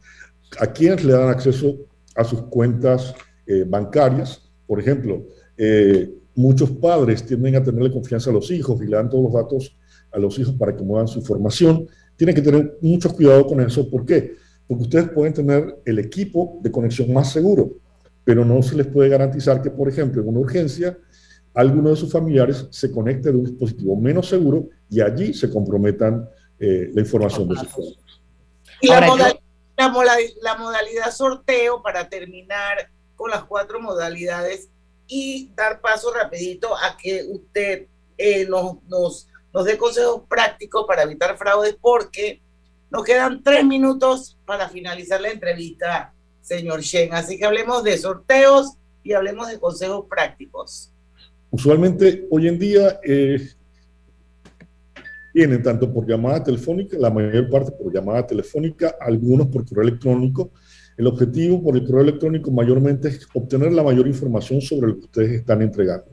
a 0.59 0.67
quiénes 0.67 1.03
le 1.03 1.13
dan 1.13 1.29
acceso 1.29 1.77
a 2.15 2.23
sus 2.23 2.43
cuentas 2.43 3.13
eh, 3.45 3.65
bancarias. 3.67 4.49
Por 4.67 4.79
ejemplo, 4.79 5.25
eh, 5.57 6.13
muchos 6.39 6.71
padres 6.71 7.25
tienden 7.25 7.57
a 7.57 7.63
tenerle 7.63 7.91
confianza 7.91 8.29
a 8.29 8.33
los 8.33 8.49
hijos 8.49 8.81
y 8.81 8.85
le 8.85 8.95
dan 8.95 9.09
todos 9.09 9.25
los 9.25 9.33
datos 9.33 9.77
a 10.09 10.17
los 10.17 10.39
hijos 10.39 10.55
para 10.55 10.73
que 10.73 10.83
muevan 10.83 11.05
su 11.05 11.19
información. 11.19 11.85
Tienen 12.15 12.33
que 12.33 12.41
tener 12.41 12.77
mucho 12.81 13.13
cuidado 13.13 13.45
con 13.45 13.59
eso. 13.59 13.89
¿Por 13.89 14.05
qué? 14.05 14.35
Porque 14.65 14.83
ustedes 14.83 15.09
pueden 15.09 15.33
tener 15.33 15.81
el 15.85 15.99
equipo 15.99 16.57
de 16.61 16.71
conexión 16.71 17.11
más 17.11 17.33
seguro, 17.33 17.73
pero 18.23 18.45
no 18.45 18.63
se 18.63 18.77
les 18.77 18.87
puede 18.87 19.09
garantizar 19.09 19.61
que, 19.61 19.69
por 19.69 19.89
ejemplo, 19.89 20.21
en 20.21 20.29
una 20.29 20.39
urgencia, 20.39 20.97
alguno 21.53 21.89
de 21.89 21.97
sus 21.97 22.09
familiares 22.09 22.67
se 22.69 22.89
conecte 22.89 23.33
de 23.33 23.37
un 23.37 23.43
dispositivo 23.43 23.97
menos 23.97 24.29
seguro 24.29 24.69
y 24.89 25.01
allí 25.01 25.33
se 25.33 25.49
comprometan 25.49 26.25
eh, 26.57 26.89
la 26.93 27.01
información 27.01 27.49
de 27.49 27.55
sus 27.57 27.67
familiares. 27.67 28.21
Y 28.81 28.87
la, 28.87 29.01
la, 30.41 30.57
modalidad 30.57 31.11
sorteo 31.11 31.81
para 31.83 32.07
terminar 32.07 32.89
con 33.17 33.29
las 33.29 33.43
cuatro 33.43 33.81
modalidades 33.81 34.69
y 35.09 35.51
dar 35.55 35.81
paso 35.81 36.13
rapidito 36.13 36.77
a 36.77 36.95
que 36.95 37.25
usted 37.27 37.87
eh, 38.17 38.45
nos, 38.45 38.81
nos, 38.83 39.27
nos 39.51 39.65
dé 39.65 39.77
consejos 39.77 40.21
prácticos 40.29 40.85
para 40.87 41.03
evitar 41.03 41.35
fraudes 41.37 41.75
porque 41.81 42.41
nos 42.91 43.03
quedan 43.03 43.43
tres 43.43 43.65
minutos 43.65 44.37
para 44.45 44.69
finalizar 44.69 45.19
la 45.19 45.29
entrevista, 45.29 46.13
señor 46.41 46.81
Shen. 46.81 47.13
Así 47.13 47.37
que 47.37 47.45
hablemos 47.45 47.83
de 47.83 47.97
sorteos 47.97 48.73
y 49.03 49.13
hablemos 49.13 49.47
de 49.47 49.59
consejos 49.59 50.05
prácticos. 50.07 50.91
Usualmente 51.49 52.27
hoy 52.29 52.47
en 52.47 52.59
día 52.59 52.99
eh, 53.03 53.49
vienen 55.33 55.63
tanto 55.63 55.91
por 55.91 56.07
llamada 56.07 56.43
telefónica, 56.43 56.97
la 56.99 57.09
mayor 57.09 57.49
parte 57.49 57.71
por 57.71 57.91
llamada 57.91 58.25
telefónica, 58.27 58.95
algunos 58.99 59.47
por 59.47 59.67
correo 59.67 59.87
electrónico. 59.87 60.51
El 60.99 61.07
objetivo 61.07 61.63
por 61.63 61.77
el 61.77 61.85
correo 61.85 62.01
electrónico 62.01 62.51
mayormente 62.51 63.07
es 63.07 63.25
obtener 63.33 63.71
la 63.71 63.83
mayor 63.83 64.05
información 64.05 64.59
sobre 64.59 64.89
lo 64.89 64.95
que 64.99 65.05
ustedes 65.05 65.31
están 65.31 65.61
entregando. 65.61 66.07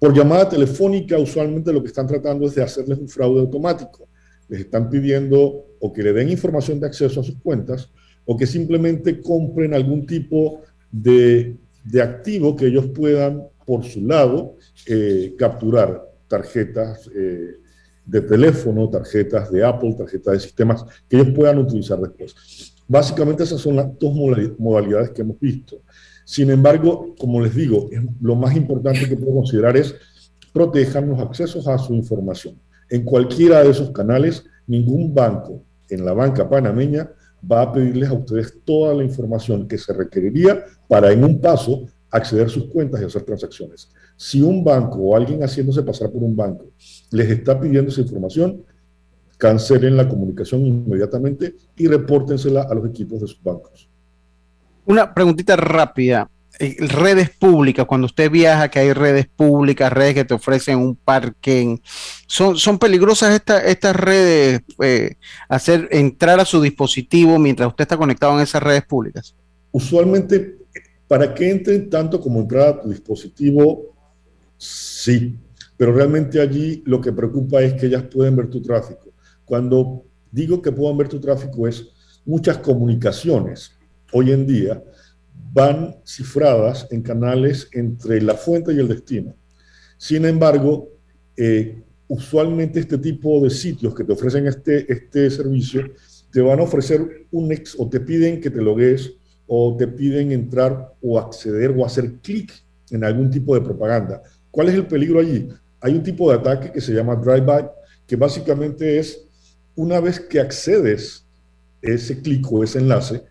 Por 0.00 0.12
llamada 0.12 0.48
telefónica, 0.48 1.16
usualmente 1.16 1.72
lo 1.72 1.80
que 1.80 1.86
están 1.86 2.08
tratando 2.08 2.44
es 2.48 2.56
de 2.56 2.62
hacerles 2.64 2.98
un 2.98 3.08
fraude 3.08 3.38
automático. 3.38 4.08
Les 4.48 4.62
están 4.62 4.90
pidiendo 4.90 5.64
o 5.78 5.92
que 5.92 6.02
le 6.02 6.12
den 6.12 6.28
información 6.28 6.80
de 6.80 6.88
acceso 6.88 7.20
a 7.20 7.22
sus 7.22 7.36
cuentas 7.36 7.88
o 8.24 8.36
que 8.36 8.48
simplemente 8.48 9.20
compren 9.20 9.74
algún 9.74 10.04
tipo 10.04 10.62
de, 10.90 11.56
activo 12.02 12.56
que 12.56 12.66
ellos 12.66 12.88
puedan, 12.88 13.44
por 13.64 13.84
su 13.84 14.04
lado, 14.04 14.56
eh, 14.88 15.36
capturar 15.38 16.02
tarjetas, 16.26 17.08
eh, 17.14 17.60
de 18.10 18.20
teléfono, 18.22 18.90
tarjetas 18.90 19.52
de 19.52 19.64
Apple, 19.64 19.94
tarjetas 19.96 20.32
de 20.34 20.40
sistemas 20.40 20.84
que 21.08 21.16
ellos 21.16 21.32
puedan 21.32 21.58
utilizar 21.58 22.00
después. 22.00 22.69
Básicamente 22.90 23.44
esas 23.44 23.60
son 23.60 23.76
las 23.76 23.86
dos 24.00 24.12
modalidades 24.58 25.10
que 25.10 25.22
hemos 25.22 25.38
visto. 25.38 25.80
Sin 26.24 26.50
embargo, 26.50 27.14
como 27.20 27.40
les 27.40 27.54
digo, 27.54 27.88
lo 28.20 28.34
más 28.34 28.56
importante 28.56 29.08
que 29.08 29.16
puedo 29.16 29.36
considerar 29.36 29.76
es 29.76 29.94
protejan 30.52 31.08
los 31.08 31.20
accesos 31.20 31.68
a 31.68 31.78
su 31.78 31.94
información. 31.94 32.60
En 32.88 33.04
cualquiera 33.04 33.62
de 33.62 33.70
esos 33.70 33.92
canales, 33.92 34.44
ningún 34.66 35.14
banco 35.14 35.62
en 35.88 36.04
la 36.04 36.14
banca 36.14 36.50
panameña 36.50 37.08
va 37.48 37.62
a 37.62 37.72
pedirles 37.72 38.08
a 38.08 38.14
ustedes 38.14 38.58
toda 38.64 38.92
la 38.92 39.04
información 39.04 39.68
que 39.68 39.78
se 39.78 39.92
requeriría 39.92 40.64
para 40.88 41.12
en 41.12 41.22
un 41.22 41.40
paso 41.40 41.86
acceder 42.10 42.46
a 42.46 42.50
sus 42.50 42.64
cuentas 42.64 43.00
y 43.00 43.04
hacer 43.04 43.22
transacciones. 43.22 43.88
Si 44.16 44.42
un 44.42 44.64
banco 44.64 44.98
o 44.98 45.16
alguien 45.16 45.44
haciéndose 45.44 45.84
pasar 45.84 46.10
por 46.10 46.24
un 46.24 46.34
banco 46.34 46.72
les 47.12 47.30
está 47.30 47.60
pidiendo 47.60 47.92
esa 47.92 48.00
información, 48.00 48.64
cancelen 49.40 49.96
la 49.96 50.06
comunicación 50.06 50.66
inmediatamente 50.66 51.54
y 51.74 51.86
repórtensela 51.88 52.66
a 52.70 52.74
los 52.74 52.86
equipos 52.86 53.22
de 53.22 53.26
sus 53.26 53.42
bancos. 53.42 53.88
Una 54.84 55.12
preguntita 55.12 55.56
rápida. 55.56 56.30
Eh, 56.58 56.76
redes 56.78 57.30
públicas, 57.30 57.86
cuando 57.86 58.04
usted 58.04 58.30
viaja, 58.30 58.68
que 58.68 58.80
hay 58.80 58.92
redes 58.92 59.26
públicas, 59.34 59.90
redes 59.90 60.14
que 60.14 60.24
te 60.26 60.34
ofrecen 60.34 60.78
un 60.78 60.94
parking, 60.94 61.78
¿son, 62.26 62.58
son 62.58 62.78
peligrosas 62.78 63.34
estas 63.34 63.64
estas 63.64 63.96
redes, 63.96 64.60
eh, 64.82 65.14
hacer 65.48 65.88
entrar 65.90 66.38
a 66.38 66.44
su 66.44 66.60
dispositivo 66.60 67.38
mientras 67.38 67.68
usted 67.68 67.82
está 67.82 67.96
conectado 67.96 68.34
en 68.34 68.40
esas 68.40 68.62
redes 68.62 68.84
públicas? 68.84 69.34
Usualmente, 69.72 70.58
para 71.08 71.32
que 71.32 71.50
entren 71.50 71.88
tanto 71.88 72.20
como 72.20 72.40
entrar 72.40 72.68
a 72.68 72.80
tu 72.82 72.90
dispositivo, 72.90 73.94
sí, 74.58 75.38
pero 75.78 75.94
realmente 75.94 76.42
allí 76.42 76.82
lo 76.84 77.00
que 77.00 77.12
preocupa 77.12 77.62
es 77.62 77.72
que 77.72 77.86
ellas 77.86 78.02
pueden 78.02 78.36
ver 78.36 78.50
tu 78.50 78.60
tráfico. 78.60 79.09
Cuando 79.50 80.04
digo 80.30 80.62
que 80.62 80.70
puedan 80.70 80.96
ver 80.96 81.08
tu 81.08 81.18
tráfico 81.18 81.66
es 81.66 81.88
muchas 82.24 82.58
comunicaciones 82.58 83.72
hoy 84.12 84.30
en 84.30 84.46
día 84.46 84.80
van 85.52 85.96
cifradas 86.06 86.86
en 86.92 87.02
canales 87.02 87.68
entre 87.72 88.22
la 88.22 88.34
fuente 88.34 88.72
y 88.72 88.78
el 88.78 88.86
destino. 88.86 89.34
Sin 89.98 90.24
embargo, 90.24 90.90
eh, 91.36 91.82
usualmente 92.06 92.78
este 92.78 92.96
tipo 92.96 93.40
de 93.40 93.50
sitios 93.50 93.92
que 93.92 94.04
te 94.04 94.12
ofrecen 94.12 94.46
este, 94.46 94.86
este 94.92 95.28
servicio 95.28 95.90
te 96.30 96.40
van 96.40 96.60
a 96.60 96.62
ofrecer 96.62 97.26
un 97.32 97.50
ex 97.50 97.74
o 97.76 97.88
te 97.88 97.98
piden 97.98 98.40
que 98.40 98.50
te 98.50 98.62
logues 98.62 99.14
o 99.48 99.76
te 99.76 99.88
piden 99.88 100.30
entrar 100.30 100.94
o 101.02 101.18
acceder 101.18 101.74
o 101.76 101.84
hacer 101.84 102.20
clic 102.22 102.52
en 102.92 103.02
algún 103.02 103.28
tipo 103.28 103.56
de 103.56 103.62
propaganda. 103.62 104.22
¿Cuál 104.52 104.68
es 104.68 104.76
el 104.76 104.86
peligro 104.86 105.18
allí? 105.18 105.48
hay 105.80 105.94
un 105.94 106.02
tipo 106.02 106.30
de 106.30 106.36
ataque 106.36 106.70
que 106.70 106.80
se 106.80 106.92
llama 106.92 107.16
drive-by, 107.16 107.70
que 108.06 108.16
básicamente 108.16 108.98
es 108.98 109.26
una 109.80 109.98
vez 109.98 110.20
que 110.20 110.40
accedes 110.40 111.26
ese 111.80 112.20
clic 112.20 112.46
o 112.52 112.62
ese 112.62 112.80
enlace, 112.80 113.22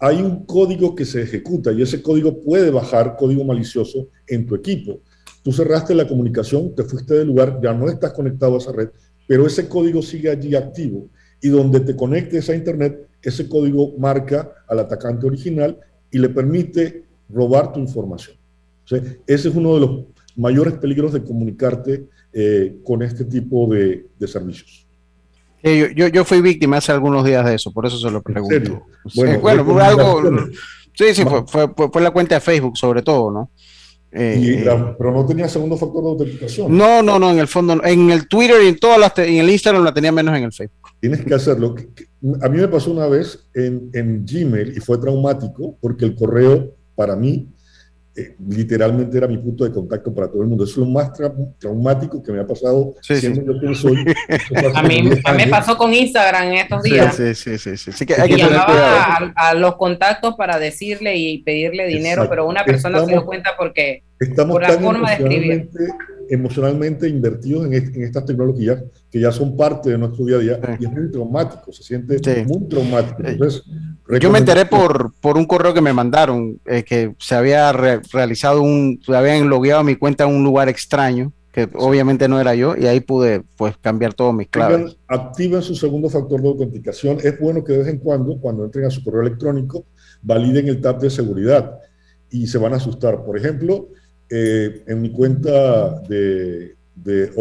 hay 0.00 0.20
un 0.20 0.44
código 0.44 0.96
que 0.96 1.04
se 1.04 1.22
ejecuta 1.22 1.70
y 1.70 1.82
ese 1.82 2.02
código 2.02 2.40
puede 2.40 2.70
bajar 2.70 3.16
código 3.16 3.44
malicioso 3.44 4.08
en 4.26 4.44
tu 4.44 4.56
equipo. 4.56 5.00
Tú 5.44 5.52
cerraste 5.52 5.94
la 5.94 6.08
comunicación, 6.08 6.74
te 6.74 6.82
fuiste 6.82 7.14
del 7.14 7.28
lugar, 7.28 7.60
ya 7.62 7.72
no 7.72 7.88
estás 7.88 8.12
conectado 8.12 8.56
a 8.56 8.58
esa 8.58 8.72
red, 8.72 8.88
pero 9.28 9.46
ese 9.46 9.68
código 9.68 10.02
sigue 10.02 10.30
allí 10.30 10.56
activo 10.56 11.08
y 11.40 11.48
donde 11.48 11.78
te 11.78 11.94
conectes 11.94 12.50
a 12.50 12.56
Internet, 12.56 13.08
ese 13.22 13.48
código 13.48 13.96
marca 13.98 14.52
al 14.66 14.80
atacante 14.80 15.26
original 15.26 15.78
y 16.10 16.18
le 16.18 16.28
permite 16.28 17.04
robar 17.28 17.72
tu 17.72 17.78
información. 17.78 18.36
ese 19.26 19.48
es 19.48 19.54
uno 19.54 19.74
de 19.74 19.80
los 19.80 20.04
mayores 20.34 20.74
peligros 20.74 21.12
de 21.12 21.22
comunicarte 21.22 22.08
eh, 22.32 22.80
con 22.84 23.02
este 23.02 23.24
tipo 23.24 23.68
de, 23.68 24.08
servicios. 24.26 24.87
Yo, 25.62 25.86
yo, 25.94 26.08
yo, 26.08 26.24
fui 26.24 26.40
víctima 26.40 26.78
hace 26.78 26.92
algunos 26.92 27.24
días 27.24 27.44
de 27.44 27.54
eso, 27.54 27.72
por 27.72 27.86
eso 27.86 27.98
se 27.98 28.10
lo 28.10 28.22
pregunto. 28.22 28.86
Bueno, 29.14 29.40
bueno, 29.40 29.64
bueno 29.64 29.84
algo. 29.84 30.22
Sí, 30.94 31.14
sí, 31.14 31.22
fue, 31.24 31.44
fue, 31.46 31.90
fue, 31.92 32.02
la 32.02 32.10
cuenta 32.10 32.34
de 32.34 32.40
Facebook, 32.40 32.76
sobre 32.76 33.02
todo, 33.02 33.30
¿no? 33.30 33.50
Eh, 34.10 34.64
pero 34.96 35.12
no 35.12 35.26
tenía 35.26 35.48
segundo 35.48 35.76
factor 35.76 36.02
de 36.02 36.08
autenticación. 36.08 36.76
No, 36.76 37.02
no, 37.02 37.18
no, 37.18 37.30
en 37.30 37.38
el 37.38 37.46
fondo, 37.46 37.78
en 37.84 38.10
el 38.10 38.26
Twitter 38.26 38.56
y 38.64 38.68
en 38.68 38.78
todas 38.78 38.98
las, 38.98 39.16
en 39.18 39.36
el 39.36 39.50
Instagram 39.50 39.84
la 39.84 39.92
tenía 39.92 40.10
menos 40.10 40.36
en 40.36 40.44
el 40.44 40.52
Facebook. 40.52 40.88
Tienes 41.00 41.24
que 41.24 41.34
hacerlo. 41.34 41.74
A 42.42 42.48
mí 42.48 42.58
me 42.58 42.68
pasó 42.68 42.90
una 42.90 43.06
vez 43.06 43.48
en, 43.54 43.90
en 43.92 44.24
Gmail 44.24 44.76
y 44.76 44.80
fue 44.80 44.98
traumático 44.98 45.76
porque 45.80 46.06
el 46.06 46.14
correo 46.14 46.72
para 46.94 47.14
mí 47.14 47.48
eh, 48.18 48.34
literalmente 48.48 49.16
era 49.16 49.28
mi 49.28 49.38
punto 49.38 49.62
de 49.62 49.70
contacto 49.70 50.12
para 50.12 50.28
todo 50.28 50.42
el 50.42 50.48
mundo. 50.48 50.64
Eso 50.64 50.72
es 50.72 50.78
lo 50.78 50.86
más 50.86 51.12
traumático 51.58 52.20
que 52.20 52.32
me 52.32 52.40
ha 52.40 52.46
pasado 52.46 52.94
sí, 53.00 53.16
sí. 53.16 53.32
Yo 53.62 53.74
soy, 53.74 53.96
a, 54.74 54.82
mí, 54.82 55.08
me 55.36 55.46
pasó 55.46 55.76
con 55.76 55.94
Instagram 55.94 56.48
en 56.48 56.54
estos 56.54 56.82
días. 56.82 57.14
Sí, 57.14 57.32
sí, 57.34 57.58
sí. 57.58 57.76
sí, 57.76 58.06
que 58.06 58.14
hay 58.20 58.30
que 58.30 58.38
llamaba 58.38 59.32
a, 59.36 59.50
a, 59.50 59.54
los 59.54 59.76
contactos 59.76 60.34
para 60.34 60.58
decirle 60.58 61.16
y 61.16 61.38
pedirle 61.44 61.86
dinero, 61.86 62.22
Exacto. 62.22 62.30
pero 62.30 62.48
una 62.48 62.64
persona 62.64 62.98
estamos, 62.98 63.06
se 63.06 63.12
dio 63.12 63.24
cuenta 63.24 63.50
porque 63.56 64.02
estamos 64.20 64.54
por 64.54 64.62
la 64.62 64.72
forma 64.78 65.10
de 65.10 65.14
escribir 65.14 65.70
emocionalmente 66.30 67.08
invertidos 67.08 67.66
en, 67.66 67.72
en, 67.72 68.02
estas 68.02 68.24
tecnologías 68.24 68.82
que 69.10 69.20
ya 69.20 69.32
son 69.32 69.56
parte 69.56 69.90
de 69.90 69.98
nuestro 69.98 70.26
día 70.26 70.36
a 70.36 70.40
día 70.40 70.76
y 70.78 70.84
es 70.84 70.92
muy 70.92 71.10
traumático, 71.10 71.72
se 71.72 71.82
siente 71.82 72.18
sí. 72.18 72.44
muy 72.46 72.68
traumático. 72.68 73.22
Entonces, 73.24 73.62
yo 74.20 74.30
me 74.30 74.38
enteré 74.38 74.66
por, 74.66 75.12
por 75.20 75.36
un 75.36 75.46
correo 75.46 75.72
que 75.72 75.80
me 75.80 75.92
mandaron 75.92 76.60
eh, 76.66 76.82
que 76.82 77.14
se 77.18 77.34
había 77.34 77.72
re 77.72 78.00
realizado 78.12 78.62
un, 78.62 79.00
se 79.04 79.16
habían 79.16 79.48
logueado 79.48 79.82
mi 79.84 79.96
cuenta 79.96 80.24
en 80.24 80.34
un 80.34 80.44
lugar 80.44 80.68
extraño 80.68 81.32
que 81.52 81.64
sí. 81.64 81.70
obviamente 81.74 82.28
no 82.28 82.40
era 82.40 82.54
yo 82.54 82.76
y 82.76 82.86
ahí 82.86 83.00
pude 83.00 83.42
pues 83.56 83.76
cambiar 83.78 84.14
todos 84.14 84.34
mis 84.34 84.48
claves. 84.48 84.96
Activen 85.06 85.62
su 85.62 85.74
segundo 85.74 86.10
factor 86.10 86.42
de 86.42 86.48
autenticación. 86.48 87.18
Es 87.22 87.38
bueno 87.40 87.64
que 87.64 87.72
de 87.72 87.78
vez 87.78 87.88
en 87.88 87.98
cuando, 87.98 88.38
cuando 88.38 88.64
entren 88.64 88.84
a 88.84 88.90
su 88.90 89.02
correo 89.02 89.22
electrónico, 89.22 89.86
validen 90.22 90.68
el 90.68 90.80
tab 90.80 90.98
de 90.98 91.08
seguridad 91.08 91.78
y 92.30 92.46
se 92.46 92.58
van 92.58 92.74
a 92.74 92.76
asustar. 92.76 93.24
Por 93.24 93.38
ejemplo, 93.38 93.88
eh, 94.30 94.84
en 94.86 95.00
mi 95.00 95.10
cuenta 95.10 96.00
de, 96.00 96.76
de 96.94 97.32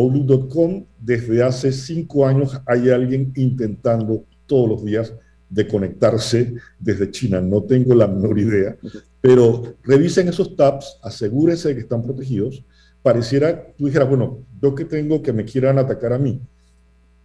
desde 1.00 1.44
hace 1.44 1.72
cinco 1.72 2.26
años 2.26 2.60
hay 2.66 2.90
alguien 2.90 3.34
intentando 3.36 4.24
todos 4.46 4.70
los 4.70 4.86
días 4.86 5.14
de 5.50 5.68
conectarse 5.68 6.56
desde 6.80 7.12
China. 7.12 7.42
No 7.42 7.64
tengo 7.64 7.96
la 7.96 8.08
menor 8.08 8.38
idea, 8.40 8.78
pero 9.22 9.76
revisen 9.84 10.28
esos 10.28 10.56
tabs, 10.56 11.00
asegúrense 11.02 11.70
de 11.70 11.76
que 11.76 11.82
están 11.82 12.04
protegidos. 12.04 12.64
Pareciera, 13.02 13.68
tú 13.78 13.86
dijeras, 13.86 14.10
bueno, 14.10 14.40
yo 14.62 14.76
que 14.76 14.86
tengo 14.86 15.22
que 15.22 15.34
me 15.34 15.46
quieran 15.46 15.78
atacar 15.78 16.14
a 16.14 16.18
mí. 16.18 16.42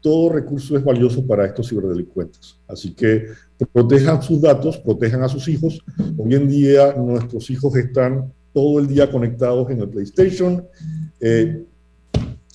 Todo 0.00 0.30
recurso 0.30 0.76
es 0.76 0.84
valioso 0.84 1.24
para 1.26 1.46
estos 1.46 1.68
ciberdelincuentes. 1.68 2.56
Así 2.66 2.92
que 2.92 3.26
protejan 3.72 4.20
sus 4.22 4.40
datos, 4.40 4.78
protejan 4.78 5.22
a 5.22 5.28
sus 5.28 5.46
hijos. 5.48 5.80
Hoy 6.16 6.34
en 6.34 6.48
día 6.48 6.94
nuestros 6.94 7.48
hijos 7.50 7.76
están 7.76 8.32
todo 8.52 8.78
el 8.78 8.86
día 8.86 9.10
conectados 9.10 9.70
en 9.70 9.80
el 9.80 9.88
PlayStation. 9.88 10.66
Eh, 11.20 11.64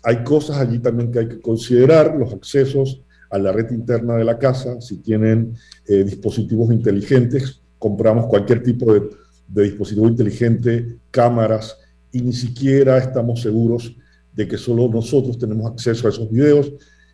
hay 0.04 0.24
cosas 0.24 0.58
allí 0.58 0.80
también 0.80 1.12
que 1.12 1.20
hay 1.20 1.28
que 1.28 1.41
considerar, 1.41 2.16
los 2.16 2.34
accesos 2.34 3.02
a 3.30 3.38
la 3.38 3.52
red 3.52 3.72
interna 3.72 4.16
de 4.16 4.24
la 4.24 4.38
casa, 4.38 4.80
si 4.80 4.98
tienen 4.98 5.56
eh, 5.88 6.04
dispositivos 6.04 6.72
inteligentes, 6.72 7.62
compramos 7.78 8.28
cualquier 8.28 8.64
tipo 8.64 8.93
de, 8.93 9.10
de, 9.48 9.64
dispositivo 9.64 10.08
inteligente, 10.08 10.98
cámaras, 11.12 11.78
y 12.12 12.22
ni 12.22 12.34
siquiera 12.34 12.98
estamos 12.98 13.41
seguros 13.41 13.95
de 14.34 14.48
que 14.48 14.58
solo 14.58 14.88
nosotros 14.88 15.38
tenemos 15.38 15.70
acceso 15.70 16.08
a 16.08 16.12
esos 16.12 16.30
videos. 16.32 16.72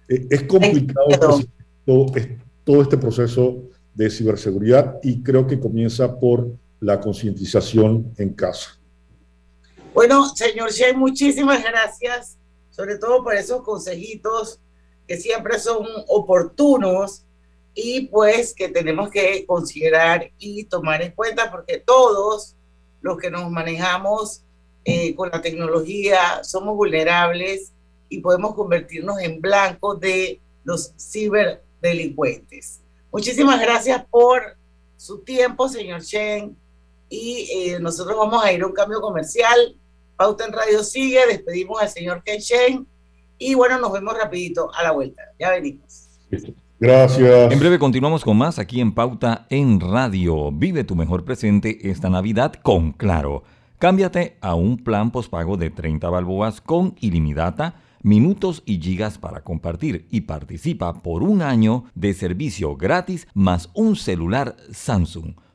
Eh, 0.07 0.27
es 0.29 0.43
complicado 0.43 1.07
todo, 1.85 2.05
todo 2.63 2.81
este 2.81 2.97
proceso 2.97 3.63
de 3.93 4.09
ciberseguridad 4.09 4.99
y 5.03 5.21
creo 5.21 5.47
que 5.47 5.59
comienza 5.59 6.19
por 6.19 6.51
la 6.83 6.99
concientización 6.99 8.13
en 8.17 8.33
casa. 8.33 8.77
Bueno, 9.93 10.27
señor 10.35 10.71
Shea, 10.71 10.93
muchísimas 10.93 11.63
gracias, 11.63 12.37
sobre 12.69 12.97
todo 12.97 13.23
por 13.23 13.35
esos 13.35 13.61
consejitos 13.61 14.59
que 15.07 15.17
siempre 15.17 15.59
son 15.59 15.85
oportunos 16.07 17.23
y 17.73 18.07
pues 18.07 18.53
que 18.53 18.69
tenemos 18.69 19.09
que 19.09 19.45
considerar 19.45 20.29
y 20.37 20.65
tomar 20.65 21.01
en 21.01 21.11
cuenta 21.13 21.49
porque 21.51 21.79
todos 21.79 22.55
los 23.01 23.17
que 23.17 23.31
nos 23.31 23.49
manejamos 23.49 24.43
eh, 24.83 25.15
con 25.15 25.29
la 25.29 25.41
tecnología 25.41 26.43
somos 26.43 26.75
vulnerables 26.75 27.71
y 28.09 28.19
podemos 28.19 28.55
convertirnos 28.55 29.19
en 29.21 29.39
blanco 29.39 29.95
de 29.95 30.41
los 30.65 30.93
ciberdelincuentes. 30.99 32.81
Muchísimas 33.11 33.61
gracias 33.61 34.05
por 34.09 34.57
su 34.97 35.19
tiempo, 35.19 35.69
señor 35.69 36.01
Chen. 36.01 36.57
Y 37.15 37.47
eh, 37.51 37.79
nosotros 37.79 38.17
vamos 38.17 38.43
a 38.43 38.51
ir 38.51 38.63
a 38.63 38.65
un 38.65 38.73
cambio 38.73 38.99
comercial. 38.99 39.77
Pauta 40.15 40.45
en 40.47 40.51
Radio 40.51 40.83
sigue. 40.83 41.19
Despedimos 41.27 41.79
al 41.79 41.87
señor 41.87 42.23
Ken 42.23 42.39
Shen. 42.39 42.87
Y 43.37 43.53
bueno, 43.53 43.77
nos 43.77 43.91
vemos 43.91 44.17
rapidito 44.17 44.73
a 44.73 44.81
la 44.81 44.89
vuelta. 44.93 45.21
Ya 45.39 45.51
venimos. 45.51 46.07
Gracias. 46.79 47.51
En 47.51 47.59
breve 47.59 47.77
continuamos 47.77 48.23
con 48.23 48.35
más 48.35 48.57
aquí 48.57 48.81
en 48.81 48.95
Pauta 48.95 49.45
en 49.51 49.79
Radio. 49.79 50.51
Vive 50.51 50.83
tu 50.85 50.95
mejor 50.95 51.23
presente 51.23 51.87
esta 51.91 52.09
Navidad 52.09 52.53
con 52.63 52.93
Claro. 52.93 53.43
Cámbiate 53.77 54.37
a 54.41 54.55
un 54.55 54.77
plan 54.77 55.11
postpago 55.11 55.55
de 55.55 55.69
30 55.69 56.09
balboas 56.09 56.61
con 56.61 56.95
ilimitada, 56.99 57.75
minutos 58.01 58.63
y 58.65 58.81
gigas 58.81 59.19
para 59.19 59.43
compartir 59.43 60.07
y 60.09 60.21
participa 60.21 61.03
por 61.03 61.21
un 61.21 61.43
año 61.43 61.83
de 61.93 62.15
servicio 62.15 62.75
gratis 62.75 63.27
más 63.35 63.69
un 63.75 63.95
celular 63.95 64.55
Samsung. 64.71 65.35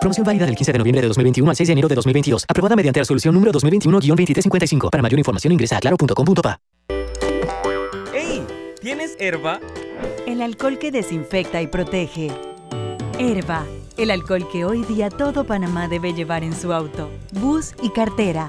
Promoción 0.00 0.24
válida 0.24 0.46
del 0.46 0.54
15 0.54 0.72
de 0.72 0.78
noviembre 0.78 1.02
de 1.02 1.08
2021 1.08 1.50
al 1.50 1.56
6 1.56 1.66
de 1.66 1.72
enero 1.72 1.88
de 1.88 1.94
2022. 1.94 2.44
Aprobada 2.48 2.76
mediante 2.76 3.00
resolución 3.00 3.34
número 3.34 3.52
2021-2355. 3.52 4.90
Para 4.90 5.02
mayor 5.02 5.18
información 5.18 5.52
ingresa 5.52 5.76
a 5.78 5.80
claro.com.pa. 5.80 6.58
¡Ey! 8.14 8.44
¿Tienes 8.80 9.16
herba? 9.18 9.60
El 10.26 10.42
alcohol 10.42 10.78
que 10.78 10.90
desinfecta 10.90 11.62
y 11.62 11.66
protege. 11.66 12.30
Herba, 13.18 13.64
el 13.96 14.10
alcohol 14.10 14.46
que 14.52 14.64
hoy 14.64 14.84
día 14.84 15.08
todo 15.08 15.44
Panamá 15.44 15.88
debe 15.88 16.12
llevar 16.12 16.44
en 16.44 16.54
su 16.54 16.72
auto, 16.72 17.10
bus 17.32 17.74
y 17.82 17.90
cartera. 17.90 18.48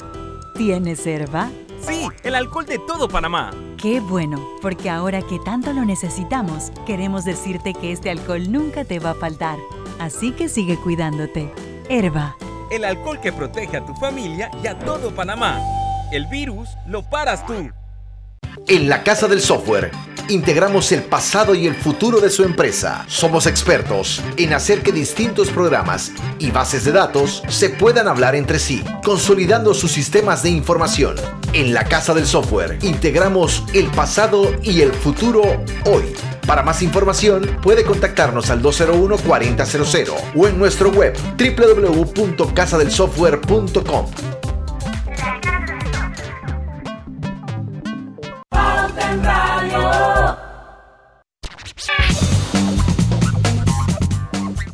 ¿Tienes 0.55 1.05
herba? 1.07 1.49
Sí, 1.79 2.07
el 2.23 2.35
alcohol 2.35 2.65
de 2.65 2.79
todo 2.79 3.07
Panamá. 3.07 3.51
Qué 3.81 3.99
bueno, 3.99 4.43
porque 4.61 4.89
ahora 4.89 5.21
que 5.21 5.39
tanto 5.39 5.71
lo 5.71 5.85
necesitamos, 5.85 6.71
queremos 6.85 7.23
decirte 7.23 7.73
que 7.73 7.91
este 7.91 8.09
alcohol 8.09 8.51
nunca 8.51 8.83
te 8.83 8.99
va 8.99 9.11
a 9.11 9.15
faltar. 9.15 9.57
Así 9.99 10.31
que 10.31 10.49
sigue 10.49 10.77
cuidándote. 10.77 11.51
Herba. 11.89 12.35
El 12.69 12.83
alcohol 12.83 13.19
que 13.21 13.31
protege 13.31 13.77
a 13.77 13.85
tu 13.85 13.93
familia 13.95 14.51
y 14.63 14.67
a 14.67 14.77
todo 14.77 15.15
Panamá. 15.15 15.59
El 16.11 16.25
virus 16.27 16.69
lo 16.87 17.03
paras 17.03 17.45
tú. 17.45 17.71
En 18.67 18.89
la 18.89 19.03
Casa 19.03 19.27
del 19.27 19.41
Software 19.41 19.91
integramos 20.29 20.91
el 20.91 21.03
pasado 21.03 21.55
y 21.55 21.67
el 21.67 21.75
futuro 21.75 22.19
de 22.19 22.29
su 22.29 22.43
empresa. 22.43 23.05
Somos 23.07 23.45
expertos 23.45 24.21
en 24.35 24.53
hacer 24.53 24.81
que 24.81 24.91
distintos 24.91 25.49
programas 25.49 26.11
y 26.39 26.51
bases 26.51 26.83
de 26.83 26.91
datos 26.91 27.43
se 27.47 27.69
puedan 27.69 28.07
hablar 28.07 28.35
entre 28.35 28.59
sí, 28.59 28.83
consolidando 29.03 29.73
sus 29.73 29.91
sistemas 29.91 30.43
de 30.43 30.49
información. 30.49 31.15
En 31.53 31.73
la 31.73 31.85
Casa 31.85 32.13
del 32.13 32.27
Software 32.27 32.77
integramos 32.81 33.63
el 33.73 33.87
pasado 33.87 34.53
y 34.61 34.81
el 34.81 34.91
futuro 34.91 35.41
hoy. 35.85 36.36
Para 36.47 36.63
más 36.63 36.81
información, 36.81 37.59
puede 37.61 37.83
contactarnos 37.83 38.49
al 38.49 38.63
201-4000 38.63 40.13
o 40.33 40.47
en 40.47 40.57
nuestro 40.57 40.89
web 40.89 41.13
www.casadelsoftware.com. 41.37 44.05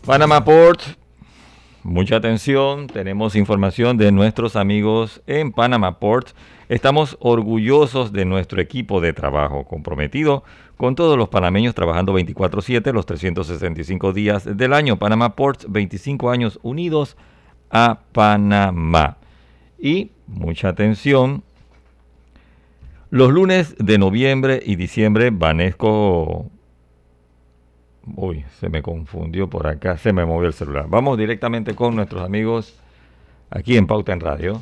Panama 0.06 0.46
Port, 0.46 0.82
mucha 1.82 2.18
atención, 2.18 2.86
tenemos 2.86 3.36
información 3.36 3.98
de 3.98 4.12
nuestros 4.12 4.56
amigos 4.56 5.24
en 5.26 5.52
Panama 5.52 5.98
Port 5.98 6.36
Estamos 6.74 7.18
orgullosos 7.20 8.14
de 8.14 8.26
nuestro 8.26 8.60
equipo 8.60 9.00
de 9.00 9.14
trabajo, 9.14 9.64
comprometido 9.64 10.44
con 10.76 10.96
todos 10.96 11.20
los 11.20 11.30
panameños 11.30 11.76
trabajando 11.76 12.14
24/7 12.14 12.92
los 12.92 13.06
365 13.06 14.12
días 14.12 14.58
del 14.58 14.74
año. 14.74 14.98
Panama 14.98 15.36
Ports, 15.36 15.68
25 15.70 16.32
años 16.32 16.60
unidos 16.64 17.16
a 17.70 18.00
Panamá. 18.12 19.18
Y 19.78 20.14
mucha 20.26 20.70
atención, 20.70 21.44
los 23.12 23.32
lunes 23.32 23.76
de 23.78 24.00
noviembre 24.00 24.60
y 24.66 24.76
diciembre, 24.76 25.30
Vanesco... 25.30 26.50
Uy, 28.16 28.46
se 28.60 28.70
me 28.70 28.82
confundió 28.82 29.48
por 29.48 29.68
acá, 29.68 30.00
se 30.00 30.12
me 30.12 30.26
movió 30.26 30.48
el 30.48 30.54
celular. 30.54 30.88
Vamos 30.90 31.20
directamente 31.20 31.76
con 31.76 31.96
nuestros 31.96 32.24
amigos 32.24 32.80
aquí 33.52 33.78
en 33.78 33.86
Pauta 33.86 34.12
en 34.12 34.22
Radio. 34.22 34.60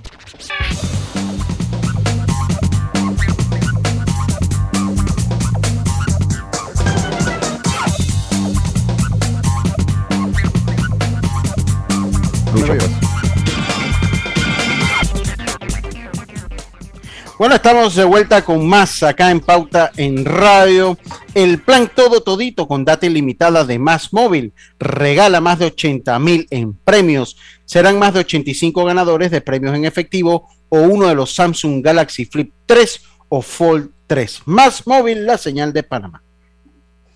Bueno, 17.42 17.56
estamos 17.56 17.96
de 17.96 18.04
vuelta 18.04 18.46
con 18.46 18.70
más 18.70 19.02
acá 19.02 19.32
en 19.32 19.40
Pauta 19.40 19.92
en 19.98 20.26
Radio. 20.26 20.96
El 21.34 21.60
plan 21.60 21.90
todo 21.96 22.22
todito 22.22 22.68
con 22.68 22.86
data 22.86 23.08
ilimitada 23.08 23.64
de 23.64 23.80
Más 23.80 24.14
Móvil 24.14 24.54
regala 24.78 25.42
más 25.42 25.58
de 25.58 25.66
80 25.66 26.20
mil 26.20 26.46
en 26.52 26.76
premios. 26.76 27.36
Serán 27.66 27.98
más 27.98 28.14
de 28.14 28.20
85 28.20 28.86
ganadores 28.86 29.32
de 29.32 29.42
premios 29.42 29.76
en 29.76 29.86
efectivo 29.86 30.50
o 30.70 30.82
uno 30.82 31.08
de 31.08 31.16
los 31.16 31.34
Samsung 31.34 31.84
Galaxy 31.84 32.26
Flip 32.26 32.54
3 32.68 33.02
o 33.30 33.42
Fold 33.42 33.90
3. 34.06 34.42
Más 34.46 34.86
Móvil, 34.86 35.26
la 35.26 35.40
señal 35.40 35.74
de 35.74 35.82
Panamá. 35.82 36.22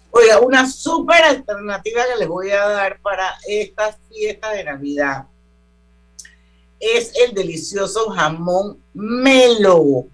Oiga, 0.10 0.40
una 0.40 0.68
súper 0.68 1.24
alternativa 1.24 2.02
que 2.12 2.18
les 2.22 2.28
voy 2.28 2.50
a 2.50 2.68
dar 2.68 3.00
para 3.00 3.36
esta 3.48 3.96
fiesta 4.10 4.54
de 4.54 4.64
Navidad 4.64 5.26
es 6.80 7.14
el 7.16 7.36
delicioso 7.36 8.10
jamón 8.10 8.80
melo 8.92 10.08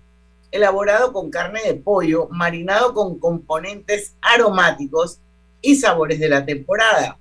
elaborado 0.52 1.14
con 1.14 1.30
carne 1.30 1.62
de 1.64 1.76
pollo, 1.76 2.28
marinado 2.30 2.94
con 2.94 3.18
componentes 3.20 4.16
aromáticos 4.22 5.20
y 5.62 5.76
sabores 5.76 6.20
de 6.20 6.30
la 6.30 6.46
temporada. 6.46 7.18